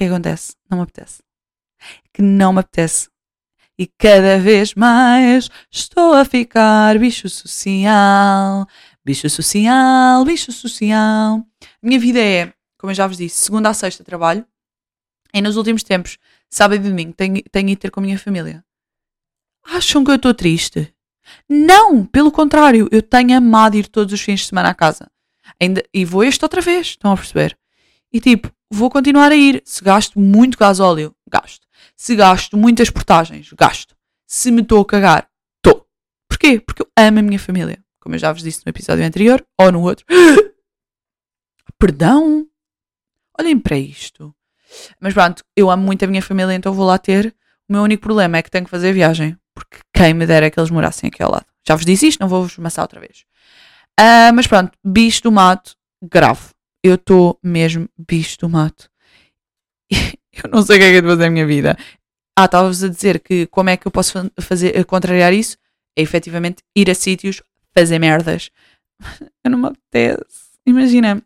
Que 0.00 0.04
acontece? 0.06 0.54
Não 0.70 0.78
me 0.78 0.84
apetece. 0.84 1.22
Que 2.14 2.22
não 2.22 2.54
me 2.54 2.60
apetece. 2.60 3.10
E 3.78 3.86
cada 3.86 4.38
vez 4.38 4.72
mais 4.72 5.50
estou 5.70 6.14
a 6.14 6.24
ficar 6.24 6.98
bicho 6.98 7.28
social. 7.28 8.66
Bicho 9.04 9.28
social, 9.28 10.24
bicho 10.24 10.52
social. 10.52 11.46
Minha 11.82 12.00
vida 12.00 12.18
é, 12.18 12.50
como 12.78 12.92
eu 12.92 12.94
já 12.94 13.06
vos 13.06 13.18
disse, 13.18 13.44
segunda 13.44 13.68
a 13.68 13.74
sexta 13.74 14.02
trabalho. 14.02 14.46
E 15.34 15.42
nos 15.42 15.58
últimos 15.58 15.82
tempos 15.82 16.16
sábado 16.48 16.76
e 16.76 16.88
domingo 16.88 17.12
tenho, 17.12 17.42
tenho 17.52 17.68
ido 17.68 17.80
ter 17.80 17.90
com 17.90 18.00
a 18.00 18.02
minha 18.02 18.18
família. 18.18 18.64
Acham 19.62 20.02
que 20.02 20.10
eu 20.10 20.16
estou 20.16 20.32
triste? 20.32 20.94
Não, 21.46 22.06
pelo 22.06 22.32
contrário, 22.32 22.88
eu 22.90 23.02
tenho 23.02 23.36
amado 23.36 23.76
ir 23.76 23.86
todos 23.86 24.14
os 24.14 24.20
fins 24.22 24.40
de 24.40 24.46
semana 24.46 24.70
à 24.70 24.74
casa. 24.74 25.10
Ainda, 25.60 25.84
e 25.92 26.06
vou 26.06 26.24
este 26.24 26.42
outra 26.42 26.62
vez, 26.62 26.86
estão 26.86 27.12
a 27.12 27.16
perceber? 27.16 27.54
E 28.10 28.18
tipo, 28.18 28.50
vou 28.70 28.88
continuar 28.90 29.32
a 29.32 29.36
ir. 29.36 29.62
Se 29.64 29.82
gasto 29.82 30.18
muito 30.18 30.58
gasóleo, 30.58 31.14
gasto. 31.28 31.66
Se 31.96 32.14
gasto 32.14 32.56
muitas 32.56 32.90
portagens, 32.90 33.52
gasto. 33.52 33.96
Se 34.26 34.50
me 34.50 34.62
estou 34.62 34.80
a 34.80 34.86
cagar, 34.86 35.28
estou. 35.56 35.86
Porquê? 36.28 36.60
Porque 36.60 36.82
eu 36.82 36.88
amo 36.96 37.18
a 37.18 37.22
minha 37.22 37.38
família. 37.38 37.82
Como 38.00 38.14
eu 38.14 38.18
já 38.18 38.32
vos 38.32 38.42
disse 38.42 38.62
no 38.64 38.70
episódio 38.70 39.04
anterior, 39.04 39.44
ou 39.58 39.72
no 39.72 39.82
outro. 39.82 40.06
Perdão? 41.78 42.46
Olhem 43.38 43.58
para 43.58 43.76
isto. 43.76 44.34
Mas 45.00 45.14
pronto, 45.14 45.44
eu 45.56 45.70
amo 45.70 45.84
muito 45.84 46.04
a 46.04 46.08
minha 46.08 46.22
família, 46.22 46.54
então 46.54 46.72
vou 46.72 46.86
lá 46.86 46.98
ter. 46.98 47.34
O 47.68 47.72
meu 47.72 47.82
único 47.82 48.02
problema 48.02 48.38
é 48.38 48.42
que 48.42 48.50
tenho 48.50 48.64
que 48.64 48.70
fazer 48.70 48.92
viagem, 48.92 49.36
porque 49.54 49.78
quem 49.94 50.14
me 50.14 50.26
dera 50.26 50.46
é 50.46 50.50
que 50.50 50.58
eles 50.58 50.70
morassem 50.70 51.08
aqui 51.08 51.22
ao 51.22 51.30
lado. 51.30 51.46
Já 51.66 51.74
vos 51.74 51.84
disse 51.84 52.06
isto, 52.06 52.20
não 52.20 52.28
vou-vos 52.28 52.56
maçar 52.58 52.84
outra 52.84 53.00
vez. 53.00 53.24
Uh, 53.98 54.32
mas 54.34 54.46
pronto, 54.46 54.72
bicho 54.84 55.22
do 55.22 55.32
mato, 55.32 55.76
grave. 56.02 56.50
Eu 56.82 56.94
estou 56.94 57.38
mesmo 57.42 57.88
bicho 57.98 58.38
do 58.38 58.48
mato. 58.48 58.90
eu 59.90 60.50
não 60.50 60.62
sei 60.62 60.76
o 60.76 60.78
que 60.78 60.84
é 60.84 60.90
que 60.90 60.96
é 60.96 61.00
de 61.00 61.06
fazer 61.06 61.26
a 61.26 61.30
minha 61.30 61.46
vida. 61.46 61.76
Ah, 62.36 62.46
estava-vos 62.46 62.82
a 62.82 62.88
dizer 62.88 63.20
que 63.20 63.46
como 63.48 63.70
é 63.70 63.76
que 63.76 63.86
eu 63.86 63.92
posso 63.92 64.30
fazer, 64.40 64.84
contrariar 64.86 65.32
isso? 65.32 65.58
É 65.96 66.02
efetivamente 66.02 66.62
ir 66.74 66.90
a 66.90 66.94
sítios, 66.94 67.42
fazer 67.74 67.98
merdas. 67.98 68.50
Eu 69.44 69.50
não 69.50 69.58
me 69.58 69.68
apetece. 69.68 70.50
Imagina, 70.66 71.22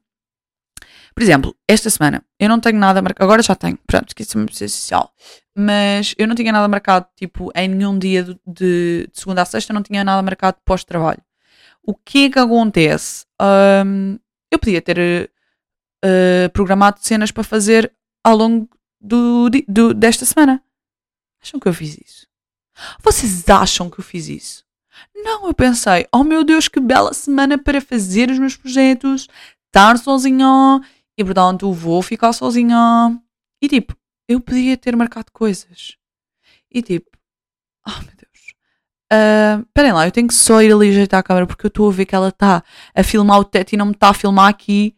por 1.14 1.23
exemplo, 1.23 1.55
esta 1.69 1.88
semana 1.88 2.25
eu 2.40 2.49
não 2.49 2.59
tenho 2.59 2.79
nada 2.79 3.01
marcado. 3.01 3.25
Agora 3.25 3.43
já 3.43 3.55
tenho, 3.55 3.79
pronto, 3.87 4.09
esqueci-me 4.09 4.47
de 4.47 4.57
ser 4.57 4.69
social. 4.69 5.12
Mas 5.57 6.14
eu 6.19 6.27
não 6.27 6.35
tinha 6.35 6.51
nada 6.51 6.67
marcado, 6.67 7.07
tipo, 7.17 7.53
em 7.55 7.69
nenhum 7.69 7.97
dia 7.97 8.25
de, 8.25 8.37
de, 8.45 9.09
segunda 9.12 9.43
a 9.43 9.45
sexta, 9.45 9.73
não 9.73 9.83
tinha 9.83 10.03
nada 10.03 10.21
marcado 10.23 10.57
pós-trabalho. 10.64 11.23
O 11.83 11.95
que 11.95 12.27
é 12.27 12.31
que 12.31 12.38
acontece? 12.38 13.25
Um, 13.40 14.19
eu 14.51 14.59
podia 14.59 14.83
ter 14.83 15.31
uh, 16.05 16.51
programado 16.51 16.99
cenas 17.01 17.31
para 17.31 17.43
fazer 17.43 17.93
ao 18.23 18.37
longo 18.37 18.69
do, 19.01 19.49
do, 19.67 19.95
desta 19.95 20.25
semana. 20.25 20.62
Acham 21.43 21.59
que 21.59 21.69
eu 21.69 21.75
fiz 21.75 21.99
isso? 21.99 22.27
Vocês 23.03 23.49
acham 23.49 23.88
que 23.88 24.01
eu 24.01 24.05
fiz 24.05 24.29
isso? 24.29 24.64
Não, 25.14 25.47
eu 25.47 25.55
pensei, 25.55 26.07
oh 26.12 26.23
meu 26.23 26.45
Deus, 26.45 26.69
que 26.69 26.81
bela 26.81 27.12
semana 27.12 27.59
para 27.59 27.81
fazer 27.81 28.31
os 28.31 28.38
meus 28.38 28.57
projetos, 28.57 29.29
estar 29.67 29.99
sozinho 29.99 30.81
e 31.17 31.25
portanto 31.25 31.73
vou 31.73 32.03
ficar 32.03 32.33
sozinha. 32.33 33.21
E 33.61 33.69
tipo, 33.69 33.97
eu 34.29 34.40
podia 34.40 34.77
ter 34.77 34.97
marcado 34.97 35.33
coisas. 35.33 35.97
E 36.71 36.83
tipo, 36.83 37.11
oh 37.87 37.90
meu 37.90 38.14
Deus. 38.17 38.55
Uh, 39.12 39.95
lá, 39.95 40.07
eu 40.07 40.12
tenho 40.12 40.29
que 40.29 40.35
só 40.35 40.62
ir 40.62 40.73
ali 40.73 40.90
ajeitar 40.90 41.21
a 41.21 41.23
câmera 41.23 41.47
porque 41.47 41.67
eu 41.67 41.69
estou 41.69 41.88
a 41.88 41.93
ver 41.93 42.07
que 42.07 42.14
ela 42.14 42.29
está 42.29 42.62
a 42.95 43.03
filmar 43.03 43.38
o 43.38 43.45
teto 43.45 43.73
e 43.73 43.77
não 43.77 43.87
me 43.87 43.93
está 43.93 44.11
a 44.11 44.14
filmar 44.14 44.49
aqui 44.49 44.97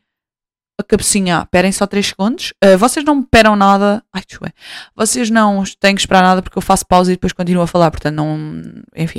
a 0.79 0.83
cabecinha. 0.83 1.43
Esperem 1.43 1.73
só 1.73 1.87
3 1.87 2.07
segundos. 2.07 2.53
Uh, 2.65 2.77
vocês 2.79 3.05
não 3.05 3.17
me 3.17 3.23
esperam 3.23 3.57
nada. 3.57 4.03
Ai, 4.13 4.23
deixa 4.29 4.55
Vocês 4.95 5.31
não 5.31 5.65
têm 5.81 5.95
que 5.95 6.01
esperar 6.01 6.23
nada 6.23 6.43
porque 6.43 6.59
eu 6.59 6.63
faço 6.63 6.87
pausa 6.87 7.13
e 7.13 7.17
depois 7.17 7.33
continuo 7.33 7.63
a 7.63 7.67
falar. 7.67 7.91
Portanto, 7.91 8.15
não. 8.15 8.63
Enfim. 8.97 9.19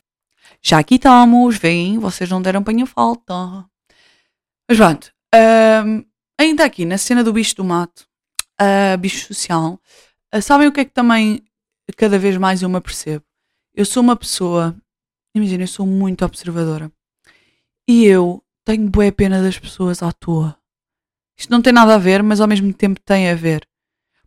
Já 0.62 0.80
aqui 0.80 0.96
estamos, 0.96 1.58
vem, 1.58 2.00
vocês 2.00 2.30
não 2.30 2.42
deram 2.42 2.64
para 2.64 2.74
minha 2.74 2.86
falta. 2.86 3.34
Mas 4.68 4.78
pronto. 4.78 5.12
Ainda 6.40 6.66
aqui, 6.66 6.86
na 6.86 7.00
cena 7.00 7.24
do 7.24 7.34
bicho 7.34 7.56
do 7.56 7.64
mato, 7.64 8.08
uh, 8.62 8.98
bicho 9.00 9.26
social, 9.26 9.82
uh, 10.34 10.42
sabem 10.42 10.68
o 10.68 10.72
que 10.72 10.82
é 10.82 10.86
que 10.86 10.92
também 10.92 11.44
cada 11.98 12.20
vez 12.20 12.38
mais 12.38 12.62
eu 12.62 12.70
me 12.70 12.78
apercebo? 12.78 13.26
Eu 13.74 13.86
sou 13.86 14.04
uma 14.04 14.16
pessoa, 14.16 14.76
imagina, 15.34 15.64
eu 15.64 15.68
sou 15.68 15.88
muito 15.88 16.24
observadora. 16.24 16.92
E 17.90 18.06
eu 18.06 18.44
tenho 18.64 18.88
boa 18.88 19.12
pena 19.12 19.42
das 19.42 19.58
pessoas 19.58 20.04
à 20.04 20.12
toa. 20.12 20.56
Isto 21.38 21.52
não 21.52 21.62
tem 21.62 21.72
nada 21.72 21.96
a 21.96 22.00
ver, 22.00 22.24
mas 22.24 22.42
ao 22.42 22.48
mesmo 22.48 22.74
tempo 22.74 23.00
tem 23.00 23.30
a 23.30 23.36
ver. 23.36 23.68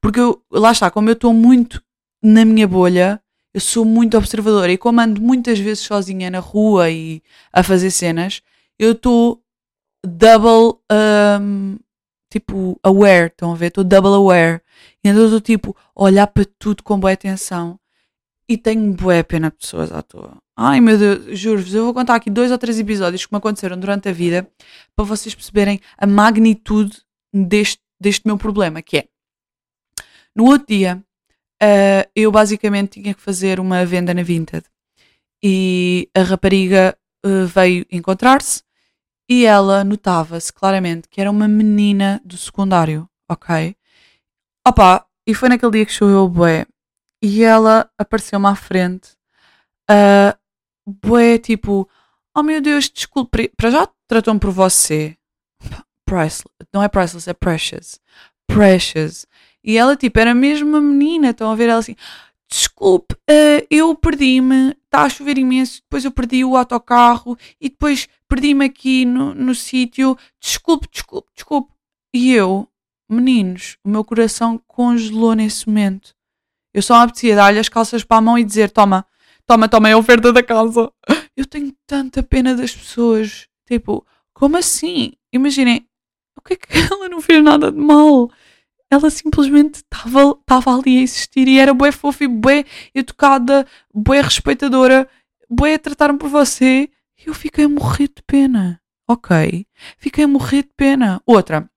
Porque 0.01 0.21
eu, 0.21 0.43
lá 0.51 0.73
está, 0.73 0.91
como 0.91 1.11
eu 1.11 1.15
estou 1.15 1.33
muito 1.33 1.83
na 2.23 2.45
minha 2.45 2.69
bolha, 2.69 3.21
eu 3.53 3.61
sou 3.61 3.85
muito 3.85 4.17
observadora. 4.17 4.73
E 4.73 4.79
como 4.79 5.01
ando 5.01 5.21
muitas 5.21 5.59
vezes 5.59 5.81
sozinha 5.81 6.31
na 6.31 6.39
rua 6.39 6.91
e 6.91 7.23
a 7.53 7.63
fazer 7.63 7.91
cenas, 7.91 8.43
eu 8.79 8.93
estou 8.93 9.43
double 10.05 10.79
um, 11.41 11.79
tipo, 12.31 12.79
aware, 12.83 13.27
estão 13.27 13.53
a 13.53 13.57
ver? 13.57 13.67
Estou 13.67 13.85
double 13.85 14.15
aware. 14.15 14.61
E 15.05 15.09
então 15.09 15.25
estou 15.25 15.41
tipo, 15.41 15.77
olhar 15.95 16.27
para 16.29 16.45
tudo 16.59 16.83
com 16.83 16.99
boa 16.99 17.13
atenção. 17.13 17.79
E 18.49 18.57
tenho 18.57 18.93
boa 18.95 19.23
pena 19.23 19.51
de 19.51 19.57
pessoas 19.57 19.93
à 19.93 20.03
toa. 20.03 20.39
Ai 20.63 20.79
meu 20.79 20.99
Deus, 20.99 21.39
juro-vos, 21.39 21.73
eu 21.73 21.87
vou 21.87 21.95
contar 21.95 22.17
aqui 22.17 22.29
dois 22.29 22.53
ou 22.53 22.59
três 22.59 22.79
episódios 22.79 23.25
que 23.25 23.33
me 23.33 23.39
aconteceram 23.39 23.79
durante 23.79 24.11
a 24.11 24.13
vida 24.13 24.47
para 24.95 25.07
vocês 25.07 25.35
perceberem 25.35 25.81
a 25.97 26.07
magnitude 26.07 26.99
deste, 27.33 27.81
deste 27.99 28.27
meu 28.27 28.37
problema, 28.37 28.83
que 28.83 28.99
é 28.99 29.09
No 30.37 30.45
outro 30.45 30.67
dia, 30.69 31.03
uh, 31.63 32.11
eu 32.15 32.31
basicamente 32.31 33.01
tinha 33.01 33.15
que 33.15 33.23
fazer 33.23 33.59
uma 33.59 33.87
venda 33.87 34.13
na 34.13 34.23
Vinted 34.23 34.67
e 35.43 36.11
a 36.15 36.21
rapariga 36.25 36.95
uh, 37.25 37.47
veio 37.47 37.87
encontrar-se 37.91 38.63
e 39.31 39.47
ela 39.47 39.83
notava-se 39.83 40.53
claramente 40.53 41.09
que 41.09 41.23
era 41.23 41.31
uma 41.31 41.49
menina 41.49 42.21
do 42.23 42.37
secundário, 42.37 43.09
ok? 43.31 43.75
Opa, 44.69 45.07
e 45.27 45.33
foi 45.33 45.49
naquele 45.49 45.73
dia 45.73 45.87
que 45.87 45.93
choveu 45.93 46.25
o 46.25 46.29
bué 46.29 46.67
e 47.23 47.43
ela 47.43 47.91
apareceu-me 47.97 48.47
à 48.47 48.55
frente, 48.55 49.13
uh, 49.91 50.39
bué 51.05 51.39
tipo, 51.39 51.89
oh 52.37 52.43
meu 52.43 52.61
Deus, 52.61 52.91
desculpe, 52.91 53.51
para 53.57 53.71
já 53.71 53.89
tratou-me 54.09 54.41
por 54.41 54.51
você. 54.51 55.17
Priceless, 56.05 56.45
não 56.73 56.83
é 56.83 56.89
priceless, 56.89 57.29
é 57.29 57.35
precious. 57.35 58.01
Precious. 58.47 59.27
E 59.63 59.77
ela, 59.77 59.97
tipo, 59.97 60.19
era 60.19 60.35
mesmo 60.35 60.69
uma 60.69 60.81
menina. 60.81 61.31
Estão 61.31 61.51
a 61.51 61.55
ver 61.55 61.69
ela 61.69 61.79
assim: 61.79 61.95
Desculpe, 62.51 63.15
uh, 63.15 63.67
eu 63.71 63.95
perdi-me. 63.95 64.77
Está 64.85 65.05
a 65.05 65.09
chover 65.09 65.39
imenso. 65.39 65.81
Depois 65.83 66.05
eu 66.05 66.11
perdi 66.11 66.45
o 66.45 66.57
autocarro. 66.57 67.39
E 67.61 67.69
depois 67.69 68.09
perdi-me 68.29 68.65
aqui 68.65 69.05
no, 69.05 69.35
no 69.35 69.55
sítio. 69.55 70.19
Desculpe, 70.41 70.89
desculpe, 70.91 71.29
desculpe. 71.35 71.73
E 72.13 72.33
eu, 72.33 72.67
meninos, 73.09 73.77
o 73.85 73.89
meu 73.89 74.05
coração 74.05 74.61
congelou 74.67 75.35
nesse 75.35 75.69
momento. 75.69 76.13
Eu 76.75 76.83
só 76.83 76.99
me 76.99 77.05
apetecia 77.05 77.37
dar-lhe 77.37 77.59
as 77.59 77.69
calças 77.69 78.03
para 78.03 78.17
a 78.17 78.21
mão 78.21 78.37
e 78.37 78.45
dizer: 78.45 78.71
Toma, 78.71 79.07
toma, 79.47 79.69
toma, 79.69 79.89
é 79.89 79.93
a 79.93 79.99
oferta 79.99 80.33
da 80.33 80.43
casa. 80.43 80.91
Eu 81.37 81.47
tenho 81.47 81.73
tanta 81.87 82.23
pena 82.23 82.55
das 82.55 82.75
pessoas. 82.75 83.47
Tipo, 83.67 84.05
como 84.35 84.57
assim? 84.57 85.13
Imaginem, 85.33 85.87
o 86.37 86.41
que 86.41 86.55
é 86.55 86.57
que 86.57 86.67
ela 86.93 87.09
não 87.09 87.21
fez 87.21 87.43
nada 87.43 87.71
de 87.71 87.79
mal? 87.79 88.31
ela 88.91 89.09
simplesmente 89.09 89.77
estava 89.77 90.75
ali 90.77 90.99
a 90.99 91.03
existir 91.03 91.47
e 91.47 91.59
era 91.59 91.73
bué 91.73 91.93
fofa 91.93 92.25
e 92.25 92.29
bué 92.29 92.65
educada, 92.93 93.65
bué 93.95 94.21
respeitadora, 94.21 95.09
bué 95.49 95.75
a 95.75 95.79
tratar-me 95.79 96.19
por 96.19 96.29
você. 96.29 96.91
E 97.17 97.29
eu 97.29 97.35
fiquei 97.35 97.67
a 97.67 97.69
morrer 97.69 98.09
de 98.09 98.23
pena. 98.27 98.81
Ok? 99.09 99.67
Fiquei 99.97 100.25
a 100.25 100.29
morrer 100.29 100.63
de 100.63 100.71
pena. 100.77 101.23
Outra. 101.25 101.71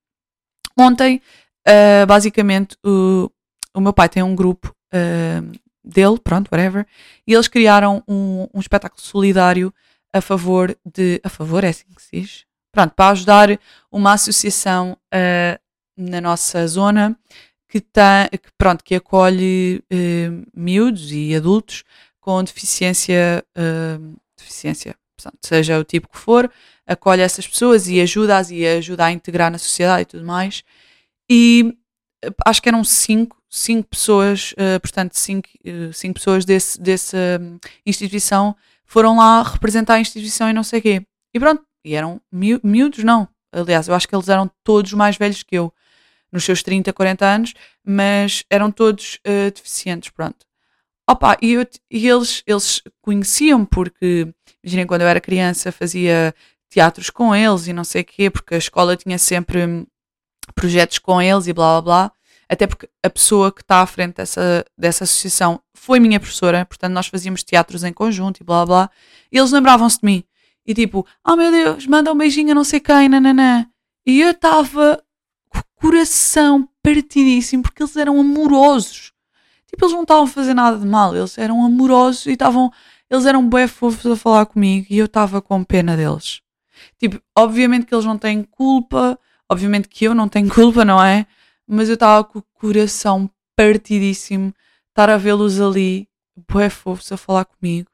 Ontem, 0.78 1.22
uh, 1.68 2.06
basicamente, 2.08 2.76
o, 2.84 3.30
o 3.76 3.82
meu 3.82 3.94
pai 3.94 4.10
tem 4.10 4.24
um 4.24 4.36
grupo 4.36 4.74
uh, 4.94 5.60
dele, 5.84 6.20
pronto, 6.24 6.50
whatever, 6.52 6.86
e 7.28 7.34
eles 7.34 7.48
criaram 7.48 8.04
um, 8.08 8.48
um 8.54 8.60
espetáculo 8.60 9.02
solidário 9.02 9.74
a 10.14 10.22
favor 10.22 10.78
de. 10.86 11.20
A 11.24 11.30
favor, 11.30 11.64
é 11.64 11.70
assim 11.70 11.86
que 11.96 12.02
se 12.02 12.22
diz? 12.22 12.46
Pronto, 12.72 12.94
para 12.96 13.12
ajudar 13.12 13.60
uma 13.92 14.14
associação 14.14 14.98
uh, 15.14 15.60
na 15.98 16.20
nossa 16.22 16.66
zona 16.68 17.18
que, 17.68 17.80
tem, 17.80 18.30
que, 18.32 18.52
pronto, 18.58 18.84
que 18.84 18.96
acolhe 18.96 19.84
uh, 19.92 20.48
miúdos 20.56 21.12
e 21.12 21.36
adultos 21.36 21.84
com 22.20 22.44
deficiência, 22.44 23.44
uh, 23.58 24.16
deficiência 24.38 24.96
portanto, 25.16 25.40
seja 25.42 25.80
o 25.80 25.84
tipo 25.84 26.10
que 26.10 26.18
for, 26.18 26.52
acolhe 26.86 27.22
essas 27.22 27.48
pessoas 27.48 27.88
e 27.88 28.02
ajuda-as 28.02 28.50
e 28.52 28.66
ajuda 28.66 29.06
a 29.06 29.12
integrar 29.12 29.52
na 29.52 29.58
sociedade 29.58 30.04
e 30.04 30.06
tudo 30.06 30.26
mais. 30.26 30.64
E 31.30 31.78
acho 32.46 32.62
que 32.62 32.70
eram 32.70 32.84
cinco, 32.84 33.38
cinco 33.56 33.90
pessoas, 33.90 34.52
uh, 34.54 34.80
portanto, 34.82 35.14
cinco, 35.14 35.48
cinco 35.94 36.16
pessoas 36.16 36.44
desse, 36.44 36.82
dessa 36.82 37.40
instituição 37.86 38.56
foram 38.84 39.18
lá 39.18 39.44
representar 39.44 39.96
a 39.96 40.00
instituição 40.00 40.50
e 40.50 40.54
não 40.54 40.64
sei 40.64 40.80
o 40.80 40.82
quê. 40.82 41.06
E 41.32 41.40
pronto, 41.40 41.64
e 41.86 41.94
eram 41.94 42.20
miúdos, 42.32 43.04
não. 43.04 43.28
Aliás, 43.52 43.88
eu 43.88 43.94
acho 43.94 44.08
que 44.08 44.16
eles 44.16 44.28
eram 44.28 44.50
todos 44.64 44.94
mais 44.94 45.18
velhos 45.18 45.44
que 45.44 45.56
eu 45.56 45.72
nos 46.32 46.44
seus 46.44 46.64
30, 46.64 46.92
40 46.92 47.26
anos, 47.26 47.54
mas 47.86 48.44
eram 48.50 48.72
todos 48.72 49.20
uh, 49.20 49.52
deficientes, 49.54 50.10
pronto. 50.10 50.48
Opa, 51.08 51.38
e, 51.40 51.52
eu, 51.52 51.68
e 51.92 52.08
eles, 52.08 52.42
eles 52.48 52.82
conheciam 53.04 53.66
porque, 53.66 54.34
imaginem, 54.64 54.88
quando 54.88 55.02
eu 55.02 55.08
era 55.08 55.22
criança 55.22 55.72
fazia 55.72 56.34
teatros 56.72 57.12
com 57.12 57.36
eles 57.36 57.68
e 57.68 57.74
não 57.74 57.84
sei 57.84 58.02
o 58.02 58.06
quê, 58.06 58.32
porque 58.32 58.56
a 58.56 58.58
escola 58.58 58.98
tinha 58.98 59.20
sempre 59.20 59.86
projetos 60.56 60.98
com 60.98 61.22
eles 61.22 61.46
e 61.46 61.54
blá 61.54 61.80
blá 61.80 61.82
blá. 61.82 62.12
Até 62.50 62.68
porque 62.68 62.90
a 63.02 63.10
pessoa 63.10 63.52
que 63.52 63.62
está 63.62 63.82
à 63.82 63.86
frente 63.86 64.16
dessa, 64.16 64.66
dessa 64.78 65.04
associação 65.04 65.62
foi 65.74 66.00
minha 66.00 66.20
professora, 66.20 66.66
portanto 66.66 66.94
nós 66.94 67.08
fazíamos 67.08 67.44
teatros 67.44 67.84
em 67.84 67.94
conjunto 67.94 68.42
e 68.42 68.44
blá 68.44 68.66
blá. 68.66 68.90
E 69.32 69.38
eles 69.38 69.52
lembravam-se 69.52 70.00
de 70.00 70.06
mim. 70.06 70.24
E 70.66 70.74
tipo, 70.74 71.06
oh 71.28 71.36
meu 71.36 71.52
Deus, 71.52 71.88
manda 71.88 72.12
um 72.12 72.18
beijinho 72.18 72.52
a 72.52 72.56
não 72.56 72.64
sei 72.64 72.80
quem, 72.80 73.10
nananã. 73.10 73.66
E 74.06 74.22
eu 74.22 74.32
estava 74.32 75.02
coração 75.76 76.68
partidíssimo 76.82 77.64
porque 77.64 77.84
eles 77.84 77.96
eram 77.98 78.20
amorosos. 78.20 79.12
Tipo, 79.68 79.86
eles 79.86 79.94
não 79.94 80.04
estavam 80.04 80.24
a 80.24 80.28
fazer 80.28 80.54
nada 80.54 80.78
de 80.78 80.86
mal, 80.86 81.16
eles 81.16 81.38
eram 81.38 81.66
amorosos 81.66 82.26
e 82.28 82.32
estavam. 82.32 82.72
Eles 83.10 83.26
eram 83.26 83.48
bem 83.48 83.68
fofos 83.68 84.06
a 84.12 84.16
falar 84.16 84.46
comigo 84.46 84.88
e 84.90 84.98
eu 84.98 85.06
estava 85.06 85.42
com 85.42 85.64
pena 85.64 85.96
deles. 85.96 86.42
Tipo, 86.98 87.22
obviamente 87.38 87.86
que 87.86 87.94
eles 87.94 88.06
não 88.06 88.18
têm 88.18 88.44
culpa, 88.44 89.20
obviamente 89.50 89.88
que 89.88 90.06
eu 90.06 90.16
não 90.16 90.28
tenho 90.28 90.50
culpa, 90.50 90.84
não 90.86 91.04
é? 91.04 91.28
Mas 91.68 91.90
eu 91.90 91.96
estava 91.96 92.24
com 92.24 92.40
o 92.40 92.44
coração 92.54 93.30
partidíssimo, 93.56 94.54
estar 94.90 95.10
a 95.10 95.18
vê-los 95.18 95.62
ali, 95.62 96.08
bué 96.50 96.70
fofos 96.70 97.12
a 97.12 97.18
falar 97.18 97.46
comigo. 97.46 97.90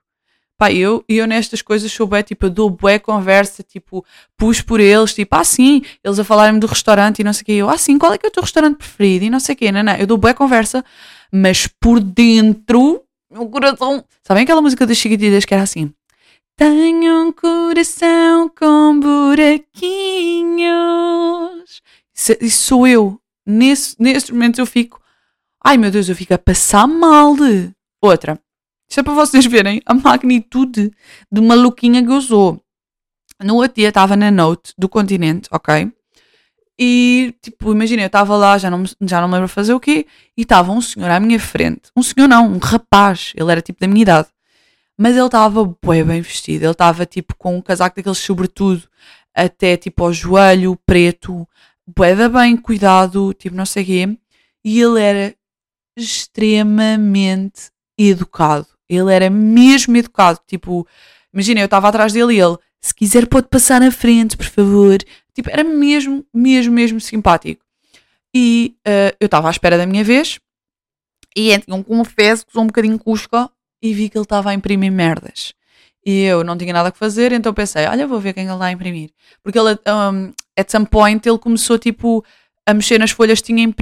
Pá, 0.57 0.71
eu, 0.73 1.05
eu 1.07 1.25
nestas 1.25 1.61
coisas 1.61 1.89
sou 1.89 2.05
bué, 2.05 2.21
tipo, 2.21 2.45
eu 2.45 2.49
dou 2.49 2.69
bué 2.69 2.99
conversa, 2.99 3.63
tipo, 3.63 4.05
pus 4.37 4.59
por 4.59 4.81
eles, 4.81 5.13
tipo, 5.13 5.33
ah 5.33 5.43
sim, 5.43 5.81
eles 6.03 6.19
a 6.19 6.23
falarem 6.25 6.59
do 6.59 6.67
restaurante 6.67 7.19
e 7.19 7.23
não 7.23 7.31
sei 7.31 7.43
o 7.43 7.45
quê, 7.45 7.51
eu, 7.53 7.69
ah 7.69 7.77
sim, 7.77 7.97
qual 7.97 8.11
é 8.11 8.17
que 8.17 8.25
é 8.25 8.29
o 8.29 8.31
teu 8.31 8.43
restaurante 8.43 8.75
preferido? 8.75 9.23
E 9.23 9.29
não 9.29 9.39
sei 9.39 9.55
o 9.55 9.57
quê, 9.57 9.71
não, 9.71 9.81
não, 9.81 9.95
eu 9.95 10.05
dou 10.05 10.17
bué 10.17 10.33
conversa, 10.33 10.83
mas 11.31 11.65
por 11.65 12.01
dentro, 12.01 13.01
meu 13.31 13.47
coração, 13.47 14.03
sabem 14.21 14.43
aquela 14.43 14.61
música 14.61 14.85
das 14.85 14.97
Chiquititas 14.97 15.45
que 15.45 15.53
era 15.53 15.63
assim, 15.63 15.93
tenho 16.57 17.27
um 17.27 17.31
coração 17.31 18.49
com 18.49 18.99
buraquinhos, 18.99 19.81
isso, 22.13 22.35
isso 22.41 22.63
sou 22.63 22.85
eu, 22.85 23.17
nesse, 23.49 23.95
nesses 23.99 24.29
momentos 24.29 24.59
eu 24.59 24.65
fico, 24.65 25.01
ai 25.63 25.77
meu 25.77 25.91
Deus, 25.91 26.07
eu 26.07 26.15
fico 26.15 26.33
a 26.33 26.37
passar 26.37 26.87
mal, 26.87 27.35
outra, 28.01 28.39
isto 28.89 28.99
é 28.99 29.03
para 29.03 29.13
vocês 29.13 29.45
verem 29.45 29.81
a 29.85 29.93
magnitude 29.93 30.91
de 31.31 31.41
maluquinha 31.41 32.03
que 32.03 32.11
eu 32.11 32.21
sou. 32.21 32.61
No 33.41 33.55
outro 33.55 33.75
dia 33.75 33.89
estava 33.89 34.15
na 34.15 34.31
Note 34.31 34.73
do 34.77 34.89
continente, 34.89 35.47
ok? 35.51 35.91
E, 36.81 37.35
tipo, 37.41 37.71
imagina, 37.71 38.03
eu 38.03 38.07
estava 38.07 38.37
lá, 38.37 38.57
já 38.57 38.69
não, 38.69 38.83
já 39.01 39.19
não 39.19 39.27
me 39.27 39.33
lembro 39.33 39.49
fazer 39.49 39.73
o 39.73 39.79
quê, 39.79 40.07
e 40.35 40.43
estava 40.43 40.71
um 40.71 40.79
senhor 40.79 41.09
à 41.11 41.19
minha 41.19 41.39
frente. 41.39 41.91
Um 41.95 42.01
senhor 42.01 42.27
não, 42.27 42.47
um 42.53 42.57
rapaz. 42.57 43.33
Ele 43.35 43.51
era 43.51 43.61
tipo 43.61 43.81
da 43.81 43.87
minha 43.87 44.01
idade. 44.01 44.29
Mas 44.97 45.15
ele 45.15 45.25
estava 45.25 45.65
bem, 45.85 46.03
bem 46.05 46.21
vestido. 46.21 46.63
Ele 46.63 46.71
estava 46.71 47.05
tipo 47.05 47.35
com 47.37 47.57
um 47.57 47.61
casaco 47.61 47.97
daqueles 47.97 48.17
sobretudo, 48.17 48.83
até 49.35 49.75
tipo 49.75 50.03
ao 50.03 50.13
joelho, 50.13 50.79
preto, 50.85 51.45
bué 51.95 52.15
bem 52.29 52.57
cuidado, 52.57 53.33
tipo 53.33 53.55
não 53.55 53.65
sei 53.65 53.85
quê. 53.85 54.17
E 54.63 54.81
ele 54.81 55.01
era 55.01 55.35
extremamente 55.97 57.71
educado. 57.97 58.67
Ele 58.87 59.13
era 59.13 59.29
mesmo 59.29 59.95
educado. 59.97 60.39
Tipo, 60.47 60.87
imagina, 61.33 61.59
eu 61.61 61.65
estava 61.65 61.87
atrás 61.89 62.13
dele 62.13 62.35
e 62.35 62.39
ele, 62.39 62.57
se 62.81 62.93
quiser 62.93 63.27
pode 63.27 63.47
passar 63.47 63.79
na 63.81 63.91
frente, 63.91 64.35
por 64.37 64.45
favor. 64.45 64.97
Tipo, 65.33 65.49
era 65.49 65.63
mesmo, 65.63 66.25
mesmo, 66.33 66.73
mesmo 66.73 66.99
simpático. 66.99 67.63
E 68.33 68.75
uh, 68.87 69.15
eu 69.19 69.25
estava 69.25 69.47
à 69.47 69.51
espera 69.51 69.77
da 69.77 69.85
minha 69.85 70.03
vez 70.03 70.39
e 71.35 71.51
então 71.51 71.81
confesso 71.83 72.45
que 72.45 72.51
sou 72.51 72.63
um 72.63 72.67
bocadinho 72.67 72.99
cusca 72.99 73.49
e 73.81 73.93
vi 73.93 74.09
que 74.09 74.17
ele 74.17 74.23
estava 74.23 74.49
a 74.51 74.53
imprimir 74.53 74.91
merdas. 74.91 75.53
E 76.05 76.23
eu 76.23 76.43
não 76.43 76.57
tinha 76.57 76.73
nada 76.73 76.89
a 76.89 76.91
fazer, 76.91 77.31
então 77.31 77.53
pensei, 77.53 77.85
olha, 77.85 78.07
vou 78.07 78.19
ver 78.19 78.33
quem 78.33 78.45
ele 78.45 78.53
está 78.53 78.65
a 78.65 78.71
imprimir. 78.71 79.11
Porque 79.43 79.59
ele, 79.59 79.77
um, 79.87 80.33
at 80.59 80.69
some 80.69 80.85
point, 80.85 81.27
ele 81.27 81.37
começou 81.37 81.77
tipo 81.77 82.23
a 82.65 82.73
mexer 82.73 82.99
nas 82.99 83.11
folhas 83.11 83.41
que 83.41 83.47
tinha, 83.47 83.73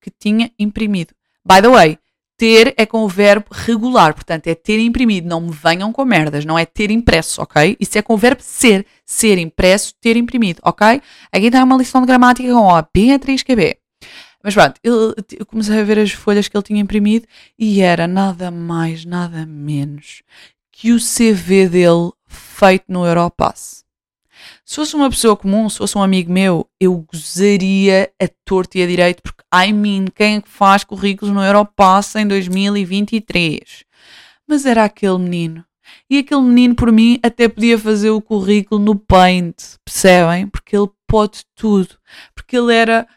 que 0.00 0.10
tinha 0.18 0.50
imprimido. 0.58 1.12
By 1.44 1.60
the 1.60 1.68
way, 1.68 1.98
ter 2.38 2.72
é 2.76 2.86
com 2.86 3.04
o 3.04 3.08
verbo 3.08 3.46
regular, 3.50 4.14
portanto 4.14 4.46
é 4.46 4.54
ter 4.54 4.78
imprimido, 4.78 5.28
não 5.28 5.40
me 5.40 5.52
venham 5.52 5.92
com 5.92 6.04
merdas, 6.04 6.44
não 6.44 6.58
é 6.58 6.64
ter 6.64 6.90
impresso, 6.90 7.42
ok? 7.42 7.76
Isso 7.80 7.98
é 7.98 8.02
com 8.02 8.14
o 8.14 8.16
verbo 8.16 8.40
ser, 8.42 8.86
ser 9.04 9.38
impresso, 9.38 9.92
ter 10.00 10.16
imprimido, 10.16 10.60
ok? 10.62 11.02
Aqui 11.32 11.46
está 11.46 11.64
uma 11.64 11.76
lição 11.76 12.00
de 12.00 12.06
gramática 12.06 12.48
com 12.48 12.68
O, 12.68 12.82
Beatriz 12.94 13.42
QB. 13.42 13.76
Mas 14.42 14.54
pronto, 14.54 14.80
eu, 14.84 15.14
eu 15.36 15.44
comecei 15.44 15.80
a 15.80 15.84
ver 15.84 15.98
as 15.98 16.12
folhas 16.12 16.46
que 16.46 16.56
ele 16.56 16.62
tinha 16.62 16.80
imprimido 16.80 17.26
e 17.58 17.80
era 17.80 18.06
nada 18.06 18.52
mais, 18.52 19.04
nada 19.04 19.44
menos 19.44 20.22
que 20.70 20.92
o 20.92 20.98
CV 20.98 21.68
dele 21.68 22.12
feito 22.28 22.84
no 22.86 23.04
Europass. 23.04 23.84
Se 24.68 24.76
fosse 24.76 24.94
uma 24.94 25.08
pessoa 25.08 25.34
comum, 25.34 25.66
se 25.70 25.78
fosse 25.78 25.96
um 25.96 26.02
amigo 26.02 26.30
meu, 26.30 26.68
eu 26.78 27.02
gozaria 27.10 28.12
a 28.22 28.28
torto 28.44 28.76
e 28.76 28.82
a 28.82 28.86
direito, 28.86 29.22
porque, 29.22 29.42
I 29.50 29.72
mean, 29.72 30.08
quem 30.14 30.36
é 30.36 30.42
faz 30.44 30.84
currículos 30.84 31.34
no 31.34 31.42
Europass 31.42 32.14
em 32.16 32.28
2023? 32.28 33.86
Mas 34.46 34.66
era 34.66 34.84
aquele 34.84 35.16
menino. 35.16 35.64
E 36.10 36.18
aquele 36.18 36.42
menino, 36.42 36.74
por 36.74 36.92
mim, 36.92 37.18
até 37.22 37.48
podia 37.48 37.78
fazer 37.78 38.10
o 38.10 38.20
currículo 38.20 38.78
no 38.78 38.94
Paint, 38.94 39.56
percebem? 39.82 40.46
Porque 40.46 40.76
ele 40.76 40.90
pode 41.06 41.46
tudo. 41.54 41.96
Porque 42.34 42.54
ele 42.54 42.74
era 42.74 43.08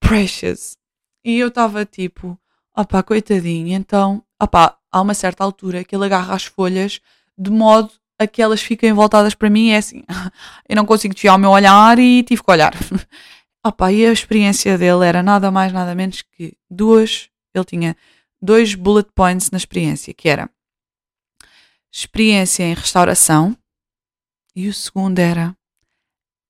precious. 0.00 0.76
E 1.24 1.38
eu 1.38 1.46
estava 1.46 1.84
tipo, 1.84 2.36
opá, 2.76 3.00
coitadinho. 3.04 3.76
Então, 3.76 4.24
opá, 4.42 4.76
há 4.90 5.00
uma 5.00 5.14
certa 5.14 5.44
altura 5.44 5.84
que 5.84 5.94
ele 5.94 6.06
agarra 6.06 6.34
as 6.34 6.46
folhas 6.46 7.00
de 7.38 7.52
modo 7.52 7.92
a 8.18 8.26
que 8.26 8.40
elas 8.40 8.60
fiquem 8.60 8.92
voltadas 8.92 9.34
para 9.34 9.50
mim. 9.50 9.70
É 9.70 9.78
assim, 9.78 10.02
eu 10.68 10.76
não 10.76 10.86
consigo 10.86 11.14
desviar 11.14 11.36
o 11.36 11.38
meu 11.38 11.50
olhar 11.50 11.98
e 11.98 12.22
tive 12.22 12.42
que 12.42 12.50
olhar. 12.50 12.74
Opá, 13.64 13.90
e 13.92 14.06
a 14.06 14.12
experiência 14.12 14.78
dele 14.78 15.04
era 15.04 15.22
nada 15.22 15.50
mais, 15.50 15.72
nada 15.72 15.94
menos 15.94 16.22
que 16.22 16.56
duas. 16.70 17.28
Ele 17.54 17.64
tinha 17.64 17.96
dois 18.40 18.74
bullet 18.74 19.08
points 19.14 19.50
na 19.50 19.58
experiência, 19.58 20.14
que 20.14 20.28
era 20.28 20.48
experiência 21.92 22.64
em 22.64 22.74
restauração 22.74 23.56
e 24.54 24.68
o 24.68 24.74
segundo 24.74 25.18
era 25.18 25.56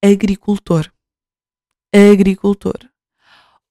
agricultor. 0.04 0.90
Agricultor. 1.94 2.88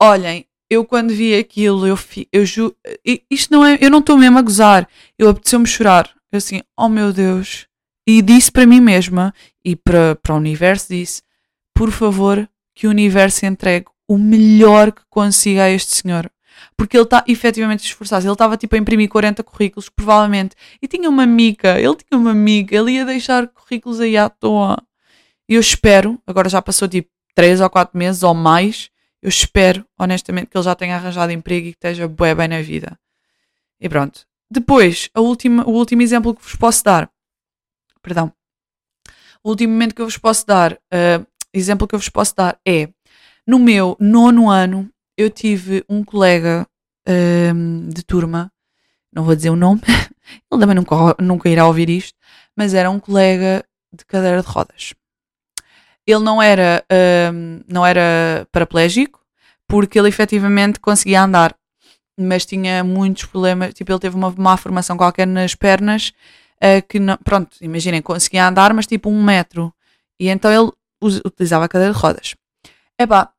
Olhem, 0.02 0.48
eu 0.70 0.86
quando 0.86 1.14
vi 1.14 1.36
aquilo, 1.36 1.86
eu, 1.86 1.98
eu 2.32 2.46
ju, 2.46 2.76
isto 3.30 3.52
não 3.52 3.66
é, 3.66 3.78
eu 3.80 3.89
não 3.89 4.00
estou 4.00 4.18
mesmo 4.18 4.38
a 4.39 4.41
gozar, 4.41 4.89
eu 5.18 5.30
apeteceu-me 5.30 5.68
chorar. 5.68 6.14
Eu 6.32 6.38
assim, 6.38 6.62
oh 6.78 6.89
meu 6.89 7.14
Deus. 7.14 7.68
E 8.08 8.22
disse 8.22 8.51
para 8.51 8.66
mim 8.66 8.80
mesma 8.80 9.34
e 9.64 9.76
para, 9.76 10.16
para 10.16 10.34
o 10.34 10.38
universo, 10.38 10.88
disse, 10.89 11.22
por 11.74 11.91
favor, 11.91 12.47
que 12.74 12.88
o 12.88 12.89
universo 12.89 13.45
entregue 13.45 13.88
o 14.08 14.18
melhor 14.18 14.91
que 14.91 15.01
consiga 15.10 15.64
a 15.64 15.70
este 15.72 15.95
senhor 15.95 16.30
porque 16.78 16.97
ele 16.97 17.03
está 17.03 17.24
efetivamente 17.28 17.86
esforçado. 17.86 18.26
Ele 18.26 18.34
estava 18.34 18.58
tipo 18.58 18.76
a 18.76 18.78
imprimir 18.78 19.10
40 19.10 19.43
currículos, 19.43 19.89
provavelmente, 19.89 20.56
e 20.82 20.88
tinha 20.88 21.10
uma 21.10 21.24
amiga, 21.24 21.80
ele 21.80 21.95
tinha 21.95 22.20
uma 22.20 22.32
amiga, 22.32 22.76
ele 22.76 22.93
ia 22.93 23.06
deixar 23.06 23.47
currículos 23.47 23.99
aí 23.99 24.18
à 24.18 24.30
toa. 24.30 24.78
E 25.47 25.56
eu 25.56 25.62
espero, 25.62 26.20
agora 26.26 26.49
já 26.49 26.62
passou 26.62 26.88
tipo 26.88 27.10
3 27.36 27.62
ou 27.62 27.70
4 27.70 27.97
meses 27.97 28.24
ou 28.24 28.34
mais, 28.34 28.89
eu 29.22 29.30
espero, 29.30 29.86
honestamente, 29.99 30.47
que 30.47 30.58
ele 30.58 30.64
já 30.64 30.76
tenha 30.76 30.95
arranjado 30.95 31.32
emprego 31.32 31.68
e 31.68 31.72
que 31.72 31.78
esteja 31.78 32.08
bem, 32.08 32.36
bem 32.36 32.47
na 32.47 32.62
vida. 32.62 32.97
E 33.80 33.89
pronto. 33.89 34.26
Depois, 34.49 35.10
a 35.14 35.22
última, 35.22 35.68
o 35.68 35.72
último 35.72 36.01
exemplo 36.01 36.36
que 36.36 36.43
vos 36.43 36.56
posso 36.56 36.84
dar, 36.84 37.10
perdão, 38.06 38.32
o 39.43 39.49
último 39.49 39.74
momento 39.74 39.95
que 39.95 40.01
eu 40.01 40.06
vos 40.06 40.18
posso 40.18 40.45
dar, 40.45 40.74
uh, 40.74 41.26
exemplo 41.51 41.88
que 41.88 41.95
eu 41.95 41.99
vos 41.99 42.10
posso 42.10 42.36
dar 42.36 42.60
é 42.66 42.88
no 43.47 43.58
meu 43.58 43.97
nono 43.99 44.47
ano, 44.47 44.88
eu 45.18 45.30
tive 45.30 45.84
um 45.89 46.03
colega 46.03 46.68
um, 47.08 47.89
de 47.89 48.03
turma, 48.03 48.51
não 49.12 49.24
vou 49.24 49.36
dizer 49.36 49.49
o 49.49 49.56
nome, 49.56 49.82
ele 50.51 50.62
também 50.62 50.76
nunca, 50.76 50.95
nunca 51.20 51.49
irá 51.49 51.66
ouvir 51.66 51.89
isto, 51.89 52.18
mas 52.56 52.76
era 52.76 52.91
um 52.91 52.99
colega 52.99 53.66
de 53.91 54.06
cadeira 54.06 54.41
de 54.41 54.47
rodas. 54.47 54.93
Ele 56.06 56.24
não 56.24 56.39
era, 56.39 56.86
um, 57.34 57.62
não 57.68 57.84
era 57.86 58.47
paraplégico, 58.51 59.20
porque 59.68 59.97
ele 59.97 60.10
efetivamente 60.10 60.80
conseguia 60.80 61.24
andar, 61.24 61.56
mas 62.20 62.45
tinha 62.45 62.84
muitos 62.84 63.26
problemas, 63.26 63.74
tipo, 63.74 63.91
ele 63.91 63.99
teve 63.99 64.16
uma 64.16 64.32
má 64.38 64.56
formação 64.58 64.95
qualquer 64.95 65.26
nas 65.26 65.56
pernas, 65.56 66.14
uh, 66.64 66.88
que 66.88 66.99
não, 66.99 67.18
pronto, 67.18 67.58
imaginem, 67.62 68.01
conseguia 68.01 68.47
andar, 68.47 68.74
mas 68.74 68.88
tipo 68.88 69.10
um 69.10 69.24
metro, 69.24 69.74
e 70.20 70.30
então 70.30 70.51
ele 70.51 70.72
utilizava 71.26 71.66
a 71.66 71.70
cadeira 71.70 71.93
de 71.93 71.99
rodas. 71.99 72.36
Epá, 72.99 73.32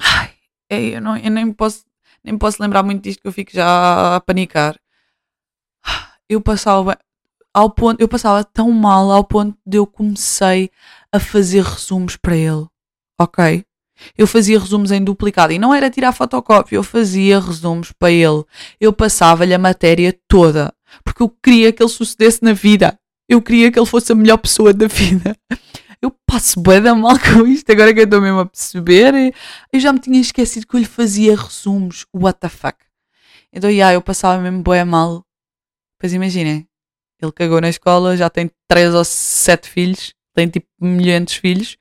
ai, 0.00 0.34
eu, 0.70 1.00
não, 1.00 1.16
eu 1.16 1.30
nem 1.30 1.52
posso 1.52 1.88
nem 2.22 2.36
posso 2.36 2.62
lembrar 2.62 2.82
muito 2.82 3.02
disto 3.02 3.20
que 3.22 3.28
eu 3.28 3.32
fico 3.32 3.52
já 3.52 4.16
a 4.16 4.20
panicar. 4.20 4.78
Eu 6.28 6.40
passava 6.40 6.98
ao 7.54 7.70
ponto, 7.70 8.00
eu 8.00 8.08
passava 8.08 8.44
tão 8.44 8.70
mal 8.70 9.10
ao 9.10 9.24
ponto 9.24 9.56
de 9.66 9.78
eu 9.78 9.86
comecei 9.86 10.70
a 11.10 11.18
fazer 11.18 11.62
resumos 11.62 12.16
para 12.16 12.36
ele. 12.36 12.66
Ok? 13.18 13.64
Eu 14.16 14.26
fazia 14.26 14.60
resumos 14.60 14.92
em 14.92 15.02
duplicado 15.02 15.52
e 15.52 15.58
não 15.58 15.74
era 15.74 15.90
tirar 15.90 16.12
fotocópia, 16.12 16.76
eu 16.76 16.84
fazia 16.84 17.40
resumos 17.40 17.92
para 17.92 18.12
ele. 18.12 18.44
Eu 18.78 18.92
passava-lhe 18.92 19.54
a 19.54 19.58
matéria 19.58 20.16
toda 20.28 20.72
porque 21.04 21.22
eu 21.22 21.28
queria 21.42 21.72
que 21.72 21.82
ele 21.82 21.90
sucedesse 21.90 22.42
na 22.42 22.52
vida. 22.52 22.98
Eu 23.28 23.42
queria 23.42 23.70
que 23.70 23.78
ele 23.78 23.86
fosse 23.86 24.12
a 24.12 24.14
melhor 24.14 24.38
pessoa 24.38 24.72
da 24.72 24.86
vida 24.86 25.36
eu 26.00 26.10
passo 26.26 26.60
bué 26.60 26.80
da 26.80 26.94
mal 26.94 27.16
com 27.18 27.46
isto, 27.46 27.70
agora 27.70 27.92
que 27.92 28.00
eu 28.00 28.04
estou 28.04 28.20
mesmo 28.20 28.40
a 28.40 28.46
perceber. 28.46 29.34
Eu 29.72 29.80
já 29.80 29.92
me 29.92 29.98
tinha 29.98 30.20
esquecido 30.20 30.66
que 30.66 30.76
eu 30.76 30.80
lhe 30.80 30.86
fazia 30.86 31.36
resumos. 31.36 32.06
What 32.14 32.38
the 32.40 32.48
fuck? 32.48 32.78
Então, 33.52 33.70
yeah, 33.70 33.94
eu 33.94 34.02
passava 34.02 34.40
mesmo 34.40 34.62
bué 34.62 34.84
mal. 34.84 35.24
Pois 35.98 36.12
imaginem, 36.12 36.68
ele 37.20 37.32
cagou 37.32 37.60
na 37.60 37.68
escola, 37.68 38.16
já 38.16 38.30
tem 38.30 38.50
3 38.68 38.94
ou 38.94 39.04
7 39.04 39.68
filhos, 39.68 40.14
tem 40.34 40.48
tipo 40.48 40.68
milhões 40.80 41.24
de 41.26 41.40
filhos, 41.40 41.76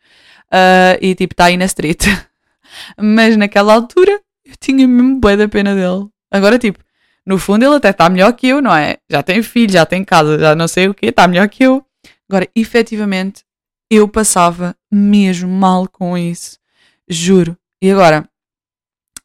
uh, 0.52 0.98
e 1.00 1.14
tipo 1.14 1.34
está 1.34 1.46
aí 1.46 1.58
na 1.58 1.66
street. 1.66 2.06
Mas 2.98 3.38
naquela 3.38 3.74
altura 3.74 4.20
eu 4.44 4.56
tinha 4.60 4.88
mesmo 4.88 5.20
bué 5.20 5.38
da 5.38 5.48
pena 5.48 5.76
dele. 5.76 6.10
Agora, 6.32 6.58
tipo, 6.58 6.80
no 7.28 7.38
fundo 7.38 7.66
ele 7.66 7.76
até 7.76 7.90
está 7.90 8.10
melhor 8.10 8.32
que 8.32 8.48
eu, 8.48 8.62
não 8.62 8.74
é? 8.74 9.00
Já 9.10 9.22
tem 9.22 9.44
filho, 9.44 9.74
já 9.74 9.86
tem 9.86 10.02
casa, 10.02 10.40
já 10.40 10.56
não 10.56 10.66
sei 10.66 10.88
o 10.88 10.94
quê, 10.94 11.08
está 11.08 11.28
melhor 11.28 11.50
que 11.50 11.62
eu. 11.62 11.86
Agora, 12.30 12.48
efetivamente, 12.56 13.44
eu 13.92 14.08
passava 14.08 14.74
mesmo 14.90 15.50
mal 15.50 15.90
com 15.90 16.18
isso. 16.18 16.58
Juro. 17.06 17.58
E 17.82 17.92
agora, 17.92 18.28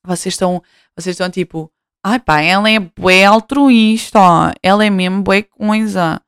vocês 0.05 0.35
estão, 0.35 0.61
vocês 0.97 1.15
estão 1.15 1.31
tipo, 1.31 1.71
ai 2.05 2.19
pá, 2.19 2.41
ela 2.41 2.69
é 2.69 2.81
bué 2.81 3.25
altruísta, 3.25 4.19
ela 4.61 4.85
é 4.85 4.91
mesmo 4.91 5.23
bué 5.23 5.43
coisa. 5.43 6.21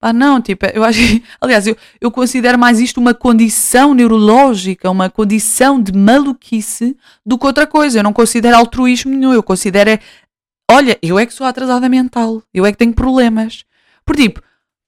Pá, 0.00 0.14
não, 0.14 0.40
tipo, 0.40 0.64
eu 0.66 0.82
acho 0.82 0.98
que, 0.98 1.24
aliás, 1.42 1.66
eu, 1.66 1.76
eu 2.00 2.10
considero 2.10 2.58
mais 2.58 2.80
isto 2.80 2.98
uma 2.98 3.12
condição 3.12 3.92
neurológica, 3.92 4.90
uma 4.90 5.10
condição 5.10 5.78
de 5.78 5.92
maluquice 5.92 6.96
do 7.26 7.38
que 7.38 7.44
outra 7.44 7.66
coisa. 7.66 7.98
Eu 7.98 8.02
não 8.02 8.14
considero 8.14 8.56
altruísmo 8.56 9.10
nenhum, 9.10 9.34
eu 9.34 9.42
considero, 9.42 9.90
é, 9.90 10.00
olha, 10.70 10.98
eu 11.02 11.18
é 11.18 11.26
que 11.26 11.34
sou 11.34 11.46
atrasada 11.46 11.88
mental, 11.88 12.42
eu 12.52 12.64
é 12.64 12.72
que 12.72 12.78
tenho 12.78 12.94
problemas. 12.94 13.64
Por 14.04 14.16
tipo, 14.16 14.40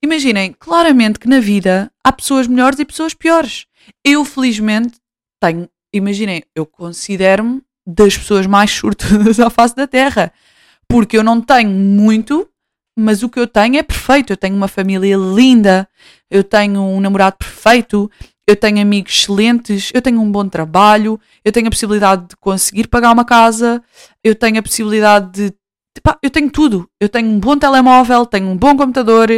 Imaginem, 0.02 0.54
claramente 0.58 1.18
que 1.18 1.28
na 1.28 1.40
vida 1.40 1.92
há 2.02 2.10
pessoas 2.10 2.46
melhores 2.46 2.78
e 2.78 2.86
pessoas 2.86 3.12
piores. 3.12 3.66
Eu, 4.04 4.24
felizmente, 4.24 4.94
tenho. 5.38 5.68
Imaginem, 5.92 6.42
eu 6.54 6.64
considero-me 6.64 7.60
das 7.86 8.16
pessoas 8.16 8.46
mais 8.46 8.70
sortudas 8.70 9.38
à 9.40 9.50
face 9.50 9.76
da 9.76 9.86
Terra. 9.86 10.32
Porque 10.88 11.18
eu 11.18 11.22
não 11.22 11.40
tenho 11.40 11.70
muito, 11.70 12.48
mas 12.98 13.22
o 13.22 13.28
que 13.28 13.38
eu 13.38 13.46
tenho 13.46 13.76
é 13.76 13.82
perfeito. 13.82 14.32
Eu 14.32 14.38
tenho 14.38 14.56
uma 14.56 14.68
família 14.68 15.16
linda, 15.16 15.86
eu 16.30 16.42
tenho 16.42 16.80
um 16.80 16.98
namorado 16.98 17.36
perfeito, 17.36 18.10
eu 18.46 18.56
tenho 18.56 18.80
amigos 18.80 19.12
excelentes, 19.12 19.90
eu 19.92 20.00
tenho 20.00 20.20
um 20.20 20.32
bom 20.32 20.48
trabalho, 20.48 21.20
eu 21.44 21.52
tenho 21.52 21.68
a 21.68 21.70
possibilidade 21.70 22.26
de 22.28 22.36
conseguir 22.36 22.88
pagar 22.88 23.12
uma 23.12 23.24
casa, 23.24 23.82
eu 24.24 24.34
tenho 24.34 24.58
a 24.58 24.62
possibilidade 24.62 25.30
de. 25.30 25.59
Pá, 26.02 26.18
eu 26.22 26.30
tenho 26.30 26.50
tudo. 26.50 26.88
Eu 27.00 27.08
tenho 27.08 27.28
um 27.28 27.40
bom 27.40 27.56
telemóvel, 27.56 28.24
tenho 28.26 28.48
um 28.48 28.56
bom 28.56 28.76
computador, 28.76 29.28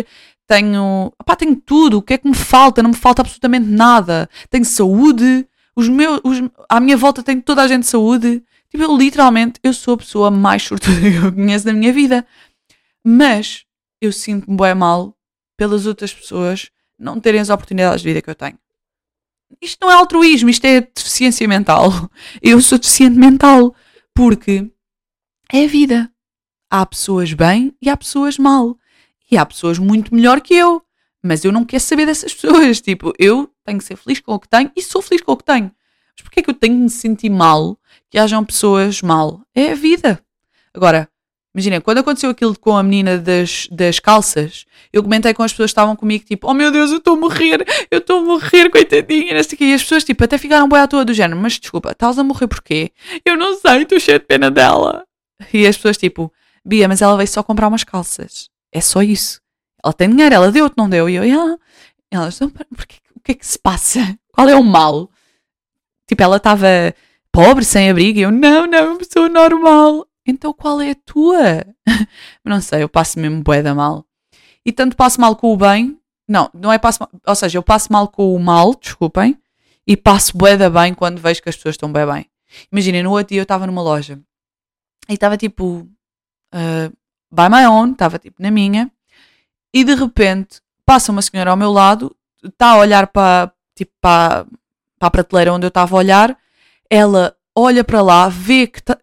tenho, 0.46 1.12
opá, 1.20 1.34
tenho 1.36 1.56
tudo, 1.56 1.98
o 1.98 2.02
que 2.02 2.14
é 2.14 2.18
que 2.18 2.28
me 2.28 2.34
falta? 2.34 2.82
Não 2.82 2.90
me 2.90 2.96
falta 2.96 3.22
absolutamente 3.22 3.66
nada. 3.66 4.28
Tenho 4.50 4.64
saúde, 4.64 5.46
os 5.74 5.88
meus, 5.88 6.20
os, 6.24 6.42
à 6.68 6.80
minha 6.80 6.96
volta 6.96 7.22
tenho 7.22 7.42
toda 7.42 7.62
a 7.62 7.68
gente 7.68 7.86
saúde. 7.86 8.42
Tipo, 8.70 8.84
eu 8.84 8.96
literalmente, 8.96 9.60
eu 9.62 9.72
sou 9.72 9.94
a 9.94 9.98
pessoa 9.98 10.30
mais 10.30 10.62
sortuda 10.62 10.98
que 11.00 11.26
eu 11.26 11.32
conheço 11.32 11.64
da 11.64 11.72
minha 11.72 11.92
vida. 11.92 12.26
Mas 13.04 13.64
eu 14.00 14.12
sinto-me 14.12 14.56
bem 14.56 14.74
mal 14.74 15.16
pelas 15.56 15.86
outras 15.86 16.12
pessoas 16.12 16.70
não 16.98 17.20
terem 17.20 17.40
as 17.40 17.50
oportunidades 17.50 18.02
de 18.02 18.08
vida 18.08 18.22
que 18.22 18.30
eu 18.30 18.34
tenho. 18.34 18.58
Isto 19.60 19.78
não 19.82 19.90
é 19.90 19.94
altruísmo, 19.94 20.48
isto 20.48 20.64
é 20.64 20.80
deficiência 20.80 21.46
mental. 21.46 21.90
Eu 22.40 22.60
sou 22.60 22.78
deficiente 22.78 23.18
mental 23.18 23.74
porque 24.14 24.70
é 25.52 25.64
a 25.64 25.68
vida. 25.68 26.11
Há 26.74 26.86
pessoas 26.86 27.34
bem 27.34 27.74
e 27.82 27.90
há 27.90 27.96
pessoas 27.98 28.38
mal. 28.38 28.78
E 29.30 29.36
há 29.36 29.44
pessoas 29.44 29.78
muito 29.78 30.14
melhor 30.14 30.40
que 30.40 30.54
eu. 30.54 30.80
Mas 31.22 31.44
eu 31.44 31.52
não 31.52 31.66
quero 31.66 31.82
saber 31.82 32.06
dessas 32.06 32.32
pessoas. 32.32 32.80
Tipo, 32.80 33.12
eu 33.18 33.46
tenho 33.62 33.76
que 33.76 33.84
ser 33.84 33.94
feliz 33.94 34.20
com 34.20 34.32
o 34.32 34.40
que 34.40 34.48
tenho 34.48 34.72
e 34.74 34.80
sou 34.80 35.02
feliz 35.02 35.20
com 35.20 35.32
o 35.32 35.36
que 35.36 35.44
tenho. 35.44 35.70
Mas 36.16 36.22
porquê 36.22 36.40
é 36.40 36.42
que 36.42 36.48
eu 36.48 36.54
tenho 36.54 36.74
que 36.74 36.80
me 36.80 36.88
sentir 36.88 37.28
mal 37.28 37.76
que 38.08 38.16
hajam 38.18 38.42
pessoas 38.42 39.02
mal? 39.02 39.42
É 39.54 39.72
a 39.72 39.74
vida. 39.74 40.18
Agora, 40.72 41.10
imagina, 41.54 41.78
quando 41.78 41.98
aconteceu 41.98 42.30
aquilo 42.30 42.58
com 42.58 42.74
a 42.74 42.82
menina 42.82 43.18
das, 43.18 43.68
das 43.70 43.98
calças, 43.98 44.64
eu 44.90 45.02
comentei 45.02 45.34
com 45.34 45.42
as 45.42 45.52
pessoas 45.52 45.68
que 45.68 45.72
estavam 45.72 45.94
comigo, 45.94 46.24
tipo, 46.24 46.48
oh 46.50 46.54
meu 46.54 46.72
Deus, 46.72 46.90
eu 46.90 46.96
estou 46.96 47.18
a 47.18 47.20
morrer, 47.20 47.66
eu 47.90 47.98
estou 47.98 48.20
a 48.20 48.22
morrer, 48.22 48.70
coitadinha, 48.70 49.34
não 49.34 49.42
sei 49.42 49.58
E 49.60 49.74
as 49.74 49.82
pessoas, 49.82 50.04
tipo, 50.04 50.24
até 50.24 50.38
ficaram 50.38 50.66
bem 50.70 50.78
à 50.78 50.88
toa 50.88 51.04
do 51.04 51.12
género, 51.12 51.38
mas 51.38 51.58
desculpa, 51.58 51.90
estás 51.90 52.18
a 52.18 52.24
morrer 52.24 52.48
porquê? 52.48 52.92
Eu 53.26 53.36
não 53.36 53.58
sei, 53.58 53.82
estou 53.82 54.00
cheia 54.00 54.18
de 54.18 54.24
pena 54.24 54.50
dela. 54.50 55.04
E 55.52 55.66
as 55.66 55.76
pessoas, 55.76 55.98
tipo, 55.98 56.32
Bia, 56.64 56.88
mas 56.88 57.02
ela 57.02 57.16
veio 57.16 57.28
só 57.28 57.42
comprar 57.42 57.68
umas 57.68 57.84
calças. 57.84 58.48
É 58.72 58.80
só 58.80 59.02
isso. 59.02 59.40
Ela 59.84 59.92
tem 59.92 60.08
dinheiro, 60.08 60.34
ela 60.34 60.52
deu-te, 60.52 60.74
não 60.76 60.88
deu? 60.88 61.08
E 61.08 61.16
eu, 61.16 61.22
ah. 61.22 61.58
ela, 62.10 62.28
porque, 62.74 62.96
o 63.16 63.20
que 63.20 63.32
é 63.32 63.34
que 63.34 63.46
se 63.46 63.58
passa? 63.58 64.16
Qual 64.32 64.48
é 64.48 64.54
o 64.54 64.62
mal? 64.62 65.10
Tipo, 66.06 66.22
ela 66.22 66.36
estava 66.36 66.66
pobre, 67.32 67.64
sem 67.64 67.90
abrigo, 67.90 68.18
e 68.18 68.22
eu, 68.22 68.30
não, 68.30 68.66
não, 68.66 68.90
uma 68.90 68.98
pessoa 68.98 69.28
normal. 69.28 70.06
Então 70.26 70.52
qual 70.52 70.80
é 70.80 70.90
a 70.92 70.94
tua? 70.94 71.64
não 72.44 72.60
sei, 72.60 72.82
eu 72.82 72.88
passo 72.88 73.18
mesmo 73.18 73.42
bué 73.42 73.62
da 73.62 73.74
mal. 73.74 74.06
E 74.64 74.70
tanto 74.70 74.96
passo 74.96 75.20
mal 75.20 75.34
com 75.34 75.52
o 75.52 75.56
bem, 75.56 75.98
não, 76.28 76.48
não 76.54 76.72
é 76.72 76.78
passo 76.78 77.00
mal, 77.00 77.10
ou 77.26 77.34
seja, 77.34 77.58
eu 77.58 77.62
passo 77.62 77.92
mal 77.92 78.08
com 78.08 78.34
o 78.34 78.38
mal, 78.38 78.74
desculpem, 78.74 79.36
e 79.86 79.96
passo 79.96 80.36
bué 80.36 80.56
da 80.56 80.70
bem 80.70 80.94
quando 80.94 81.20
vejo 81.20 81.42
que 81.42 81.48
as 81.48 81.56
pessoas 81.56 81.74
estão 81.74 81.92
bem 81.92 82.06
bem. 82.06 82.26
Imaginem, 82.70 83.02
no 83.02 83.10
outro 83.10 83.28
dia 83.28 83.40
eu 83.40 83.44
estava 83.44 83.66
numa 83.66 83.82
loja 83.82 84.20
e 85.08 85.14
estava 85.14 85.36
tipo 85.36 85.88
uh, 86.54 86.92
by 87.30 87.48
my 87.50 87.66
own, 87.66 87.92
estava 87.92 88.18
tipo 88.18 88.42
na 88.42 88.50
minha, 88.50 88.90
e 89.72 89.84
de 89.84 89.94
repente 89.94 90.60
passa 90.84 91.12
uma 91.12 91.22
senhora 91.22 91.50
ao 91.50 91.56
meu 91.56 91.72
lado, 91.72 92.14
está 92.44 92.72
a 92.72 92.78
olhar 92.78 93.06
para 93.06 93.52
tipo, 93.74 93.92
para, 94.00 94.46
para 94.98 95.08
a 95.08 95.10
prateleira 95.10 95.52
onde 95.52 95.66
eu 95.66 95.68
estava 95.68 95.94
a 95.94 95.98
olhar, 95.98 96.36
ela 96.90 97.34
olha 97.56 97.84
para 97.84 98.02
lá, 98.02 98.28
vê 98.28 98.66
que 98.66 98.82
tá, 98.82 98.98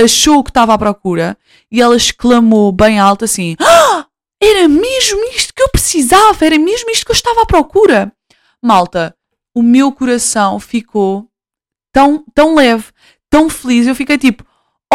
achou 0.00 0.42
que 0.42 0.50
estava 0.50 0.74
à 0.74 0.78
procura 0.78 1.36
e 1.70 1.80
ela 1.80 1.96
exclamou 1.96 2.72
bem 2.72 2.98
alto 2.98 3.24
assim: 3.24 3.56
ah, 3.60 4.06
Era 4.40 4.68
mesmo 4.68 5.24
isto 5.34 5.52
que 5.54 5.62
eu 5.62 5.68
precisava, 5.70 6.44
era 6.44 6.58
mesmo 6.58 6.90
isto 6.90 7.04
que 7.04 7.12
eu 7.12 7.16
estava 7.16 7.42
à 7.42 7.46
procura. 7.46 8.12
Malta, 8.62 9.16
o 9.54 9.62
meu 9.62 9.92
coração 9.92 10.58
ficou 10.58 11.28
tão, 11.92 12.24
tão 12.34 12.54
leve, 12.54 12.86
tão 13.30 13.48
feliz. 13.48 13.86
Eu 13.86 13.94
fiquei 13.94 14.18
tipo: 14.18 14.44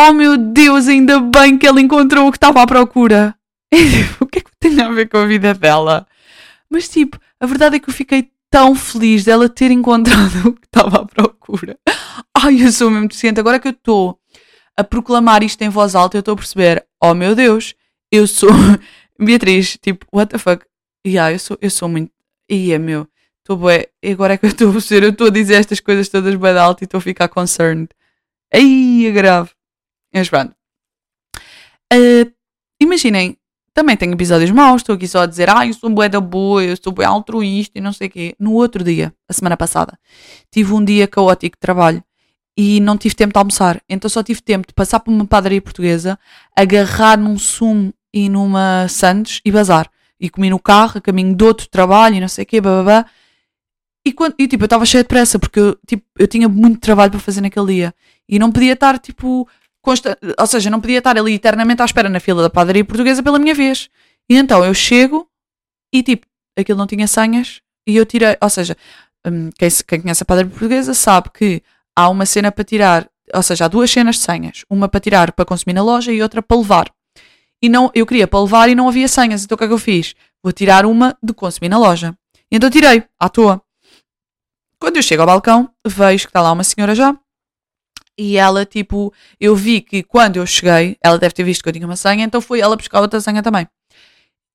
Oh 0.02 0.14
meu 0.14 0.38
Deus, 0.38 0.88
ainda 0.88 1.20
bem 1.20 1.58
que 1.58 1.68
ela 1.68 1.82
encontrou 1.82 2.26
o 2.26 2.32
que 2.32 2.38
estava 2.38 2.62
à 2.62 2.66
procura. 2.66 3.36
o 4.22 4.26
que 4.26 4.40
é 4.40 4.42
que 4.42 4.52
tem 4.58 4.80
a 4.80 4.88
ver 4.88 5.10
com 5.10 5.18
a 5.18 5.26
vida 5.26 5.54
dela? 5.54 6.08
Mas 6.70 6.88
tipo, 6.88 7.20
a 7.38 7.46
verdade 7.46 7.76
é 7.76 7.80
que 7.80 7.90
eu 7.90 7.94
fiquei 7.94 8.32
tão 8.50 8.74
feliz 8.76 9.26
dela 9.26 9.50
ter 9.50 9.72
encontrado 9.72 10.40
o 10.48 10.54
que 10.54 10.66
estava 10.66 11.02
à 11.02 11.06
procura. 11.06 11.78
Ai, 12.34 12.66
eu 12.66 12.72
sou 12.72 12.90
mesmo 12.90 13.10
deficiente. 13.10 13.42
Agora 13.42 13.60
que 13.60 13.68
eu 13.68 13.74
estou 13.74 14.18
a 14.78 14.86
proclamar 14.86 15.44
isto 15.44 15.62
em 15.64 15.70
voz 15.70 15.96
alta, 15.96 16.16
eu 16.16 16.22
estou 16.22 16.32
a 16.34 16.38
perceber, 16.38 16.86
oh 17.04 17.14
meu 17.14 17.36
Deus, 17.36 17.76
eu 18.10 18.26
sou 18.26 18.50
Beatriz, 19.20 19.78
tipo, 19.82 20.06
what 20.14 20.32
the 20.32 20.38
fuck? 20.38 20.66
Yeah, 21.06 21.34
eu 21.34 21.40
sou, 21.40 21.58
eu 21.60 21.70
sou 21.70 21.90
muito. 21.90 22.14
Ia, 22.50 22.80
meu, 22.80 23.06
estou 23.40 23.58
bué. 23.58 23.88
Agora 24.10 24.36
é 24.36 24.38
que 24.38 24.46
eu 24.46 24.50
estou 24.50 24.70
a 24.70 24.72
perceber, 24.72 25.08
eu 25.08 25.10
estou 25.10 25.28
a 25.28 25.30
dizer 25.30 25.56
estas 25.56 25.82
coisas 25.82 26.08
todas 26.08 26.34
bem 26.36 26.58
alto 26.58 26.84
e 26.84 26.86
estou 26.86 27.00
a 27.00 27.02
ficar 27.02 27.28
concerned. 27.28 27.90
Ai, 28.54 29.06
é 29.06 29.12
grave. 29.12 29.59
Mas 30.14 30.30
pronto. 30.30 30.54
Uh, 31.94 32.32
imaginem, 32.80 33.38
também 33.74 33.96
tenho 33.96 34.14
episódios 34.14 34.52
maus, 34.52 34.82
estou 34.82 34.96
aqui 34.96 35.08
só 35.08 35.22
a 35.22 35.26
dizer, 35.26 35.50
ah, 35.50 35.66
eu 35.66 35.74
sou 35.74 35.90
bué 35.90 36.10
da 36.10 36.20
boa, 36.20 36.64
eu 36.64 36.76
sou 36.76 36.92
bué 36.92 37.06
altruísta 37.06 37.78
e 37.78 37.82
não 37.82 37.94
sei 37.94 38.08
o 38.08 38.12
quê. 38.12 38.36
No 38.40 38.54
outro 38.54 38.84
dia, 38.84 39.14
a 39.28 39.34
semana 39.34 39.56
passada, 39.56 39.98
tive 40.52 40.74
um 40.74 40.84
dia 40.84 41.08
caótico 41.08 41.56
de 41.56 41.60
trabalho 41.60 42.04
e 42.58 42.80
não 42.82 42.98
tive 42.98 43.16
tempo 43.16 43.34
de 43.34 43.40
almoçar. 43.40 43.82
Então 43.88 44.10
só 44.10 44.22
tive 44.22 44.42
tempo 44.42 44.68
de 44.68 44.74
passar 44.74 45.00
por 45.00 45.12
uma 45.12 45.26
padaria 45.26 45.62
portuguesa, 45.62 46.20
agarrar 46.56 47.18
num 47.18 47.38
sumo 47.38 47.94
e 48.14 48.28
numa 48.28 48.88
sandes 48.90 49.40
e 49.46 49.52
bazar. 49.52 49.90
E 50.20 50.30
comi 50.30 50.50
no 50.50 50.60
carro, 50.60 50.98
a 50.98 51.02
caminho 51.02 51.34
de 51.34 51.44
outro 51.44 51.70
trabalho 51.70 52.16
e 52.16 52.20
não 52.20 52.28
sei 52.28 52.44
o 52.44 52.48
quê, 52.48 52.60
bababá. 52.60 53.06
E, 54.06 54.12
quando, 54.12 54.36
e 54.38 54.48
tipo, 54.48 54.64
eu 54.64 54.66
estava 54.66 54.86
cheia 54.86 55.04
de 55.04 55.08
pressa 55.08 55.40
porque 55.40 55.60
eu, 55.60 55.78
tipo, 55.88 56.04
eu 56.18 56.28
tinha 56.28 56.50
muito 56.50 56.80
trabalho 56.80 57.12
para 57.12 57.20
fazer 57.20 57.40
naquele 57.42 57.68
dia. 57.68 57.94
E 58.28 58.38
não 58.38 58.52
podia 58.52 58.74
estar, 58.74 59.00
tipo, 59.00 59.48
consta 59.82 60.18
ou 60.38 60.48
seja, 60.48 60.70
não 60.70 60.82
podia 60.82 61.00
estar 61.00 61.18
ali 61.18 61.34
eternamente 61.34 61.82
à 61.82 61.86
espera 61.86 62.10
na 62.10 62.20
fila 62.20 62.42
da 62.42 62.50
padaria 62.50 62.84
portuguesa 62.84 63.24
pela 63.24 63.40
minha 63.40 63.54
vez. 63.54 63.90
E 64.30 64.36
então 64.36 64.64
eu 64.64 64.74
chego 64.74 65.28
e 65.94 66.04
tipo, 66.04 66.26
aquilo 66.58 66.78
não 66.78 66.88
tinha 66.88 67.08
senhas 67.08 67.62
e 67.88 67.96
eu 67.96 68.06
tirei, 68.06 68.38
ou 68.42 68.50
seja, 68.50 68.78
hum, 69.26 69.50
quem, 69.58 69.70
quem 69.88 70.02
conhece 70.02 70.24
a 70.24 70.26
padaria 70.26 70.50
portuguesa 70.50 70.94
sabe 70.94 71.30
que 71.34 71.64
há 71.96 72.10
uma 72.10 72.26
cena 72.26 72.52
para 72.52 72.64
tirar, 72.64 73.10
ou 73.34 73.42
seja, 73.42 73.66
há 73.66 73.68
duas 73.68 73.90
cenas 73.90 74.18
de 74.18 74.22
senhas, 74.22 74.64
uma 74.70 74.88
para 74.88 75.00
tirar 75.00 75.32
para 75.32 75.46
consumir 75.46 75.74
na 75.74 75.84
loja 75.84 76.12
e 76.12 76.22
outra 76.22 76.42
para 76.42 76.58
levar. 76.58 76.92
E 77.62 77.68
não, 77.68 77.92
eu 77.94 78.06
queria 78.06 78.28
para 78.28 78.42
levar 78.42 78.70
e 78.70 78.76
não 78.76 78.88
havia 78.88 79.08
senhas, 79.08 79.44
então 79.44 79.56
o 79.56 79.58
que 79.58 79.64
é 79.64 79.68
que 79.68 79.74
eu 79.74 79.80
fiz? 79.80 80.14
Vou 80.42 80.54
tirar 80.54 80.86
uma 80.86 81.18
de 81.22 81.34
consumir 81.34 81.70
na 81.70 81.78
loja. 81.78 82.16
E 82.52 82.56
então 82.56 82.70
tirei, 82.70 83.04
à 83.20 83.28
toa. 83.28 83.62
Quando 84.80 84.96
eu 84.96 85.04
chego 85.04 85.24
ao 85.24 85.28
balcão, 85.28 85.70
vejo 85.86 86.26
que 86.26 86.30
está 86.30 86.42
lá 86.42 86.54
uma 86.54 86.64
senhora 86.64 86.96
já 86.96 87.18
e 88.20 88.36
ela, 88.36 88.66
tipo, 88.66 89.14
eu 89.40 89.56
vi 89.56 89.80
que 89.80 90.04
quando 90.04 90.36
eu 90.36 90.46
cheguei, 90.46 90.98
ela 91.02 91.18
deve 91.18 91.34
ter 91.34 91.44
visto 91.46 91.64
que 91.64 91.70
eu 91.70 91.74
tinha 91.74 91.86
uma 91.86 91.96
senha, 91.96 92.26
então 92.26 92.42
foi 92.42 92.60
ela 92.60 92.76
buscar 92.76 93.00
outra 93.00 93.22
senha 93.22 93.42
também. 93.42 93.66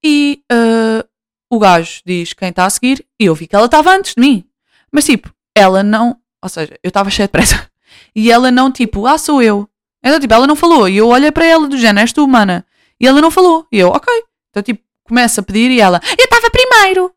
E 0.05 0.43
uh, 0.53 1.03
o 1.51 1.59
gajo 1.59 2.03
diz 2.05 2.35
quem 2.35 2.51
está 2.51 2.67
a 2.67 2.71
seguir, 2.71 3.07
e 3.19 3.25
eu 3.25 3.35
vi 3.35 3.47
que 3.47 3.57
ela 3.57 3.65
estava 3.65 3.91
antes 3.91 4.15
de 4.15 4.21
mim. 4.21 4.45
Mas, 4.93 5.07
tipo, 5.07 5.33
ela 5.57 5.83
não. 5.83 6.19
Ou 6.43 6.49
seja, 6.51 6.79
eu 6.83 6.89
estava 6.89 7.09
cheia 7.09 7.27
de 7.27 7.33
pressa. 7.33 7.69
E 8.17 8.31
ela 8.31 8.51
não, 8.51 8.71
tipo, 8.71 9.07
ah, 9.07 9.19
sou 9.19 9.43
eu. 9.43 9.69
Então, 10.05 10.21
tipo, 10.21 10.33
ela 10.33 10.47
não 10.47 10.55
falou. 10.55 10.89
E 10.89 10.97
eu 10.97 11.09
olhei 11.09 11.33
para 11.33 11.47
ela 11.47 11.67
do 11.67 11.77
género, 11.77 12.01
és 12.01 12.13
tu, 12.13 12.25
humana. 12.25 12.65
E 13.01 13.07
ela 13.07 13.21
não 13.21 13.31
falou. 13.31 13.67
E 13.73 13.79
eu, 13.79 13.89
ok. 13.89 14.13
Então, 14.51 14.63
tipo, 14.63 14.81
começa 15.03 15.41
a 15.41 15.45
pedir 15.45 15.71
e 15.71 15.81
ela, 15.81 16.01
eu 16.17 16.25
estava 16.25 16.49
primeiro. 16.51 17.13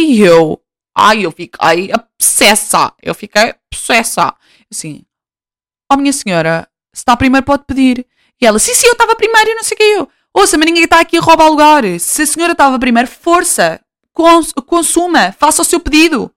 E 0.00 0.20
eu, 0.20 0.60
ai, 0.96 1.24
eu 1.26 1.32
fiquei 1.32 1.90
obsessa. 1.92 2.92
Eu 3.02 3.14
fiquei 3.14 3.54
obsessa. 3.72 4.32
Assim, 4.70 5.04
oh 5.92 5.96
minha 5.96 6.12
senhora, 6.12 6.68
se 6.92 7.00
está 7.00 7.16
primeiro 7.16 7.44
pode 7.44 7.64
pedir. 7.66 8.06
E 8.40 8.46
ela, 8.46 8.58
sim, 8.58 8.74
sim, 8.74 8.86
eu 8.86 8.92
estava 8.92 9.14
primeiro 9.16 9.50
e 9.50 9.54
não 9.54 9.62
sei 9.62 9.74
o 9.74 9.78
que 9.78 9.82
eu. 9.84 10.08
Ouça, 10.34 10.56
mas 10.56 10.66
ninguém 10.66 10.84
está 10.84 11.00
aqui 11.00 11.18
a 11.18 11.20
roubar 11.20 11.48
lugar. 11.48 11.84
Se 12.00 12.22
a 12.22 12.26
senhora 12.26 12.52
estava 12.52 12.78
primeiro, 12.78 13.08
força, 13.08 13.80
cons 14.12 14.52
consuma, 14.66 15.32
faça 15.32 15.62
o 15.62 15.64
seu 15.64 15.78
pedido. 15.78 16.30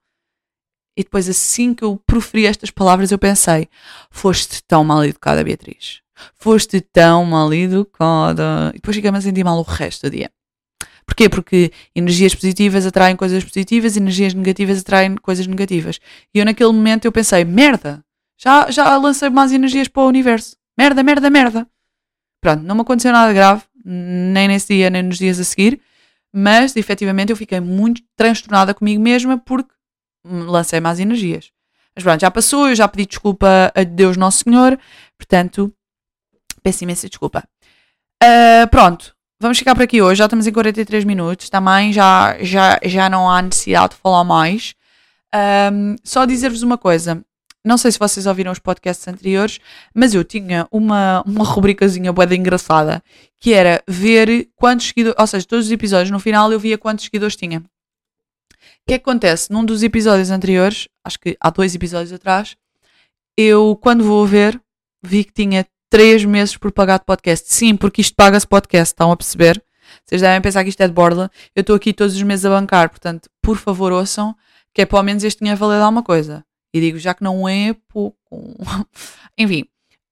E 0.96 1.02
depois, 1.02 1.28
assim 1.28 1.74
que 1.74 1.84
eu 1.84 2.00
proferi 2.06 2.46
estas 2.46 2.70
palavras, 2.70 3.10
eu 3.10 3.18
pensei: 3.18 3.68
foste 4.10 4.62
tão 4.64 4.82
mal 4.84 5.04
educada, 5.04 5.44
Beatriz. 5.44 6.00
Foste 6.34 6.80
tão 6.80 7.24
mal 7.24 7.52
educada. 7.52 8.70
E 8.74 8.76
depois 8.76 8.96
fiquei-me 8.96 9.18
a 9.18 9.20
sentir 9.20 9.44
mal 9.44 9.58
o 9.58 9.62
resto 9.62 10.08
do 10.08 10.16
dia. 10.16 10.30
Porquê? 11.04 11.28
Porque 11.28 11.70
energias 11.94 12.34
positivas 12.34 12.84
atraem 12.86 13.14
coisas 13.14 13.44
positivas, 13.44 13.96
energias 13.96 14.34
negativas 14.34 14.80
atraem 14.80 15.16
coisas 15.16 15.46
negativas. 15.46 16.00
E 16.34 16.38
eu, 16.38 16.44
naquele 16.44 16.72
momento, 16.72 17.04
eu 17.04 17.12
pensei: 17.12 17.44
merda, 17.44 18.02
já, 18.36 18.70
já 18.70 18.96
lancei 18.96 19.30
mais 19.30 19.52
energias 19.52 19.88
para 19.88 20.02
o 20.02 20.08
universo. 20.08 20.56
Merda, 20.78 21.02
merda, 21.02 21.30
merda. 21.30 21.66
Pronto, 22.40 22.62
não 22.62 22.74
me 22.74 22.80
aconteceu 22.82 23.12
nada 23.12 23.32
grave, 23.32 23.62
nem 23.84 24.48
nesse 24.48 24.74
dia, 24.74 24.90
nem 24.90 25.02
nos 25.02 25.18
dias 25.18 25.40
a 25.40 25.44
seguir, 25.44 25.80
mas 26.32 26.76
efetivamente 26.76 27.30
eu 27.30 27.36
fiquei 27.36 27.60
muito 27.60 28.02
transtornada 28.14 28.74
comigo 28.74 29.02
mesma 29.02 29.38
porque 29.38 29.72
lancei 30.24 30.80
mais 30.80 31.00
energias. 31.00 31.50
Mas 31.94 32.04
pronto, 32.04 32.20
já 32.20 32.30
passou, 32.30 32.68
eu 32.68 32.74
já 32.74 32.86
pedi 32.86 33.06
desculpa 33.06 33.72
a 33.74 33.82
Deus 33.82 34.16
Nosso 34.18 34.44
Senhor, 34.44 34.78
portanto, 35.16 35.72
peço 36.62 36.84
imensa 36.84 37.08
desculpa. 37.08 37.42
Uh, 38.22 38.68
pronto, 38.70 39.14
vamos 39.40 39.58
ficar 39.58 39.74
por 39.74 39.82
aqui 39.82 40.02
hoje, 40.02 40.18
já 40.18 40.26
estamos 40.26 40.46
em 40.46 40.52
43 40.52 41.04
minutos, 41.04 41.48
também 41.48 41.92
já, 41.92 42.36
já, 42.40 42.78
já 42.84 43.08
não 43.08 43.30
há 43.30 43.40
necessidade 43.40 43.94
de 43.94 44.00
falar 44.00 44.24
mais. 44.24 44.74
Um, 45.34 45.94
ah, 45.94 45.96
só 46.04 46.24
dizer-vos 46.24 46.62
uma 46.62 46.78
coisa, 46.78 47.24
não 47.66 47.76
sei 47.76 47.90
se 47.90 47.98
vocês 47.98 48.26
ouviram 48.26 48.52
os 48.52 48.60
podcasts 48.60 49.06
anteriores, 49.08 49.58
mas 49.92 50.14
eu 50.14 50.22
tinha 50.22 50.68
uma, 50.70 51.22
uma 51.26 51.44
rubricazinha 51.44 52.12
boeda 52.12 52.36
engraçada, 52.36 53.02
que 53.40 53.52
era 53.52 53.82
ver 53.88 54.48
quantos 54.54 54.86
seguidores, 54.86 55.18
ou 55.18 55.26
seja, 55.26 55.44
todos 55.44 55.66
os 55.66 55.72
episódios, 55.72 56.10
no 56.10 56.20
final 56.20 56.52
eu 56.52 56.60
via 56.60 56.78
quantos 56.78 57.04
seguidores 57.04 57.34
tinha. 57.34 57.58
O 57.58 57.62
que 58.86 58.94
é 58.94 58.98
que 58.98 59.02
acontece? 59.02 59.52
Num 59.52 59.64
dos 59.64 59.82
episódios 59.82 60.30
anteriores, 60.30 60.86
acho 61.04 61.18
que 61.18 61.36
há 61.40 61.50
dois 61.50 61.74
episódios 61.74 62.12
atrás, 62.12 62.56
eu, 63.36 63.76
quando 63.82 64.04
vou 64.04 64.24
ver, 64.24 64.60
vi 65.02 65.24
que 65.24 65.32
tinha 65.32 65.66
três 65.90 66.24
meses 66.24 66.56
por 66.56 66.70
pagar 66.70 67.00
de 67.00 67.04
podcast. 67.04 67.52
Sim, 67.52 67.74
porque 67.74 68.00
isto 68.00 68.14
paga-se 68.14 68.46
podcast, 68.46 68.92
estão 68.92 69.10
a 69.10 69.16
perceber? 69.16 69.60
Vocês 70.04 70.20
devem 70.20 70.40
pensar 70.40 70.62
que 70.62 70.70
isto 70.70 70.80
é 70.80 70.86
de 70.86 70.94
borda. 70.94 71.28
Eu 71.54 71.62
estou 71.62 71.74
aqui 71.74 71.92
todos 71.92 72.14
os 72.14 72.22
meses 72.22 72.44
a 72.44 72.50
bancar, 72.50 72.88
portanto, 72.90 73.28
por 73.42 73.56
favor, 73.56 73.92
ouçam, 73.92 74.36
que 74.72 74.82
é 74.82 74.86
pelo 74.86 75.02
menos 75.02 75.24
este 75.24 75.40
dinheiro 75.40 75.58
valer 75.58 75.80
alguma 75.80 76.02
coisa. 76.04 76.45
E 76.76 76.80
digo 76.80 76.98
já 76.98 77.14
que 77.14 77.24
não 77.24 77.48
é 77.48 77.74
pouco. 77.88 78.18
Enfim. 79.38 79.64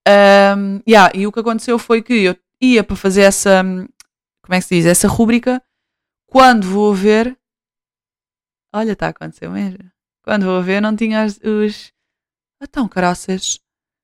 Um, 0.08 0.80
yeah, 0.88 1.12
e 1.14 1.26
o 1.26 1.32
que 1.32 1.40
aconteceu 1.40 1.78
foi 1.78 2.00
que 2.00 2.14
eu 2.24 2.36
ia 2.58 2.82
para 2.82 2.96
fazer 2.96 3.20
essa. 3.20 3.62
Como 3.62 4.54
é 4.54 4.58
que 4.58 4.62
se 4.62 4.76
diz? 4.76 4.86
Essa 4.86 5.06
rúbrica. 5.06 5.62
Quando 6.26 6.66
vou 6.66 6.94
ver. 6.94 7.36
Olha, 8.72 8.92
está 8.92 9.08
a 9.08 9.10
acontecer 9.10 9.46
mesmo. 9.50 9.78
Quando 10.22 10.46
vou 10.46 10.62
ver, 10.62 10.80
não 10.80 10.96
tinha 10.96 11.26
os. 11.26 11.38
os... 11.38 11.92
Então, 12.62 12.88
caraças. 12.88 13.60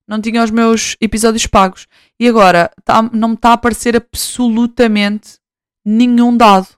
Não 0.06 0.20
tinha 0.20 0.44
os 0.44 0.50
meus 0.50 0.98
episódios 1.00 1.46
pagos. 1.46 1.86
E 2.18 2.28
agora 2.28 2.70
tá, 2.84 3.00
não 3.00 3.28
me 3.28 3.34
está 3.36 3.50
a 3.50 3.54
aparecer 3.54 3.96
absolutamente 3.96 5.38
nenhum 5.82 6.36
dado 6.36 6.68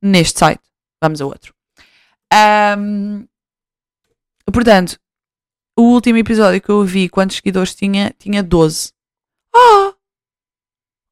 neste 0.00 0.38
site. 0.38 0.62
Vamos 1.02 1.20
a 1.20 1.26
outro. 1.26 1.54
Um, 2.78 3.26
Portanto, 4.52 4.98
o 5.76 5.82
último 5.82 6.18
episódio 6.18 6.60
que 6.60 6.68
eu 6.68 6.84
vi, 6.84 7.08
quantos 7.08 7.36
seguidores 7.36 7.74
tinha, 7.74 8.14
tinha 8.18 8.42
12. 8.42 8.92
Ah! 9.54 9.92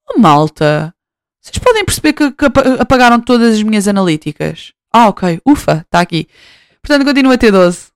Oh, 0.08 0.18
malta! 0.18 0.94
Vocês 1.40 1.58
podem 1.58 1.84
perceber 1.84 2.12
que, 2.12 2.30
que 2.30 2.44
apagaram 2.78 3.20
todas 3.20 3.54
as 3.54 3.62
minhas 3.62 3.88
analíticas. 3.88 4.72
Ah, 4.92 5.08
ok. 5.08 5.40
Ufa, 5.44 5.80
está 5.84 6.00
aqui. 6.00 6.28
Portanto, 6.80 7.04
continua 7.04 7.34
a 7.34 7.38
ter 7.38 7.50
12. 7.50 7.90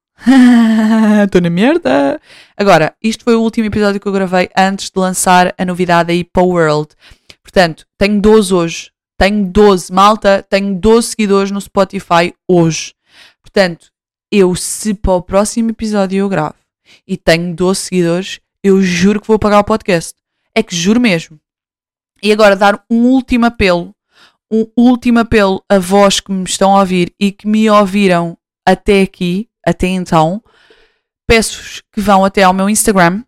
Estou 1.25 1.41
na 1.43 1.51
merda. 1.51 2.21
Agora, 2.57 2.97
isto 3.01 3.23
foi 3.23 3.37
o 3.37 3.43
último 3.43 3.67
episódio 3.67 4.01
que 4.01 4.09
eu 4.09 4.13
gravei 4.13 4.49
antes 4.57 4.91
de 4.91 4.99
lançar 4.99 5.55
a 5.57 5.65
novidade 5.65 6.11
aí 6.11 6.25
para 6.25 6.43
o 6.43 6.49
World. 6.49 6.89
Portanto, 7.43 7.87
tenho 7.97 8.21
12 8.21 8.55
hoje. 8.55 8.91
Tenho 9.17 9.47
12, 9.47 9.93
malta. 9.93 10.45
Tenho 10.49 10.75
12 10.75 11.09
seguidores 11.09 11.51
no 11.53 11.61
Spotify 11.61 12.35
hoje. 12.49 12.95
Portanto, 13.43 13.93
eu, 14.31 14.55
se 14.55 14.95
para 14.95 15.13
o 15.13 15.23
próximo 15.23 15.71
episódio 15.71 16.19
eu 16.19 16.29
gravo 16.29 16.55
e 17.07 17.17
tenho 17.17 17.55
12 17.55 17.81
seguidores, 17.81 18.41
eu 18.63 18.83
juro 18.83 19.21
que 19.21 19.29
vou 19.29 19.39
pagar 19.39 19.61
o 19.61 19.65
podcast. 19.65 20.15
É 20.55 20.63
que 20.63 20.75
juro 20.75 21.01
mesmo. 21.01 21.39
E 22.23 22.33
agora 22.33 22.57
dar 22.57 22.83
um 22.91 23.05
último 23.07 23.47
apelo, 23.47 23.95
um 24.51 24.67
último 24.77 25.19
apelo 25.19 25.63
a 25.69 25.79
vós 25.79 26.21
que 26.21 26.33
me 26.33 26.45
estão 26.45 26.75
a 26.75 26.81
ouvir 26.81 27.13
e 27.21 27.31
que 27.31 27.47
me 27.47 27.69
ouviram 27.69 28.37
até 28.65 29.03
aqui, 29.03 29.49
até 29.65 29.87
então, 29.87 30.43
peço-vos 31.27 31.83
que 31.93 32.01
vão 32.01 32.25
até 32.25 32.43
ao 32.43 32.55
meu 32.55 32.71
Instagram, 32.71 33.23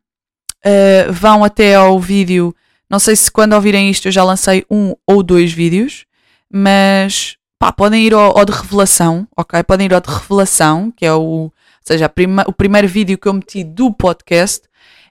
uh, 0.64 1.12
vão 1.12 1.44
até 1.44 1.74
ao 1.74 2.00
vídeo. 2.00 2.54
Não 2.90 2.98
sei 2.98 3.14
se 3.14 3.30
quando 3.30 3.52
ouvirem 3.52 3.90
isto 3.90 4.08
eu 4.08 4.12
já 4.12 4.24
lancei 4.24 4.64
um 4.70 4.94
ou 5.06 5.22
dois 5.22 5.52
vídeos, 5.52 6.06
mas 6.50 7.37
pá, 7.58 7.72
podem 7.72 8.04
ir 8.04 8.14
ao, 8.14 8.38
ao, 8.38 8.44
de 8.44 8.52
revelação, 8.52 9.26
ok? 9.36 9.62
Podem 9.64 9.86
ir 9.86 9.94
ao 9.94 10.00
de 10.00 10.10
revelação, 10.10 10.90
que 10.90 11.04
é 11.04 11.12
o, 11.12 11.20
ou 11.20 11.52
seja, 11.82 12.08
prima, 12.08 12.44
o 12.46 12.52
primeiro 12.52 12.86
vídeo 12.86 13.18
que 13.18 13.26
eu 13.26 13.34
meti 13.34 13.64
do 13.64 13.92
podcast. 13.92 14.68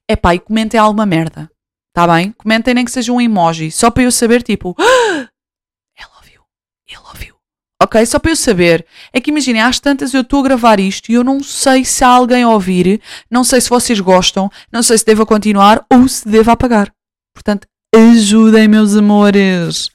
É 0.08 0.16
pá, 0.16 0.34
e 0.34 0.39
comentem 0.39 0.80
alguma 0.80 1.06
merda, 1.06 1.52
tá 1.93 2.08
bem? 2.08 2.32
Comentem 2.32 2.74
nem 2.74 2.86
que 2.86 2.91
seja 2.91 3.12
um 3.12 3.20
emoji, 3.20 3.70
só 3.72 3.91
para 3.91 4.04
eu 4.04 4.12
saber, 4.12 4.41
tipo, 4.41 4.74
ah, 4.80 4.84
ela 5.98 6.12
ouviu, 6.16 6.41
ele 6.88 7.00
ouviu. 7.10 7.36
Ok? 7.82 8.04
Só 8.06 8.18
para 8.18 8.32
eu 8.32 8.36
saber. 8.36 8.86
É 9.12 9.20
que 9.20 9.30
imaginem, 9.30 9.62
às 9.62 9.80
tantas 9.80 10.14
eu 10.14 10.22
estou 10.22 10.39
a 10.39 10.43
gravar 10.43 10.80
isto 10.80 11.12
e 11.12 11.16
eu 11.16 11.24
não 11.24 11.43
sei 11.43 11.84
se 11.84 12.04
há 12.04 12.08
alguém 12.08 12.43
a 12.43 12.50
ouvir, 12.50 13.02
não 13.30 13.43
sei 13.43 13.60
se 13.60 13.70
vocês 13.70 14.00
gostam, 14.00 14.50
não 14.72 14.82
sei 14.82 14.98
se 14.98 15.06
devo 15.06 15.26
continuar 15.26 15.86
ou 15.91 16.08
se 16.08 16.28
devo 16.28 16.50
apagar. 16.50 16.91
Portanto, 17.34 17.68
ajudem, 17.93 18.68
meus 18.68 18.95
amores. 18.95 19.91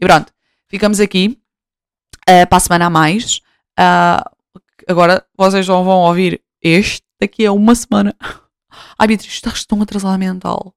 E 0.00 0.06
pronto, 0.06 0.32
ficamos 0.68 1.00
aqui 1.00 1.38
uh, 2.28 2.46
para 2.48 2.56
a 2.56 2.60
semana 2.60 2.86
a 2.86 2.90
mais. 2.90 3.40
Uh, 3.78 4.30
agora 4.86 5.24
vocês 5.36 5.66
não 5.66 5.84
vão 5.84 6.00
ouvir 6.00 6.42
este 6.62 7.02
daqui 7.20 7.46
a 7.46 7.52
uma 7.52 7.74
semana. 7.74 8.14
Ai, 8.98 9.08
Beatriz, 9.08 9.32
estás 9.32 9.64
tão 9.64 9.80
atrasada 9.82 10.18
mental. 10.18 10.74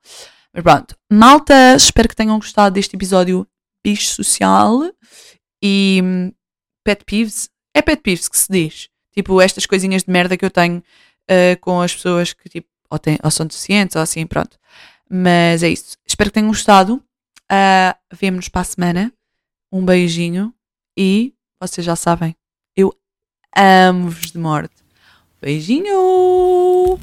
Mas 0.53 0.63
pronto, 0.63 0.95
malta, 1.11 1.75
espero 1.75 2.09
que 2.09 2.15
tenham 2.15 2.37
gostado 2.37 2.73
deste 2.73 2.95
episódio 2.95 3.47
bicho 3.83 4.15
social. 4.15 4.91
E 5.61 6.01
hum, 6.03 6.31
pet 6.83 7.03
peeves. 7.05 7.49
É 7.73 7.81
pet 7.81 8.01
peeves 8.01 8.27
que 8.27 8.37
se 8.37 8.51
diz. 8.51 8.89
Tipo, 9.13 9.41
estas 9.41 9.65
coisinhas 9.65 10.03
de 10.03 10.11
merda 10.11 10.37
que 10.37 10.45
eu 10.45 10.51
tenho 10.51 10.77
uh, 10.79 11.59
com 11.61 11.81
as 11.81 11.93
pessoas 11.93 12.33
que 12.33 12.49
tipo, 12.49 12.67
ou, 12.89 12.97
têm, 12.97 13.19
ou 13.23 13.31
são 13.31 13.45
deficientes 13.45 13.95
ou 13.95 14.01
assim, 14.01 14.25
pronto. 14.25 14.57
Mas 15.09 15.63
é 15.63 15.69
isso. 15.69 15.97
Espero 16.07 16.29
que 16.29 16.35
tenham 16.35 16.49
gostado. 16.49 16.95
Uh, 17.51 17.95
Vemo-nos 18.13 18.49
para 18.49 18.61
a 18.61 18.65
semana. 18.65 19.13
Um 19.71 19.85
beijinho 19.85 20.53
e 20.97 21.33
vocês 21.59 21.85
já 21.85 21.95
sabem, 21.95 22.35
eu 22.75 22.95
amo-vos 23.55 24.31
de 24.31 24.37
morte. 24.37 24.75
Beijinho! 25.41 26.97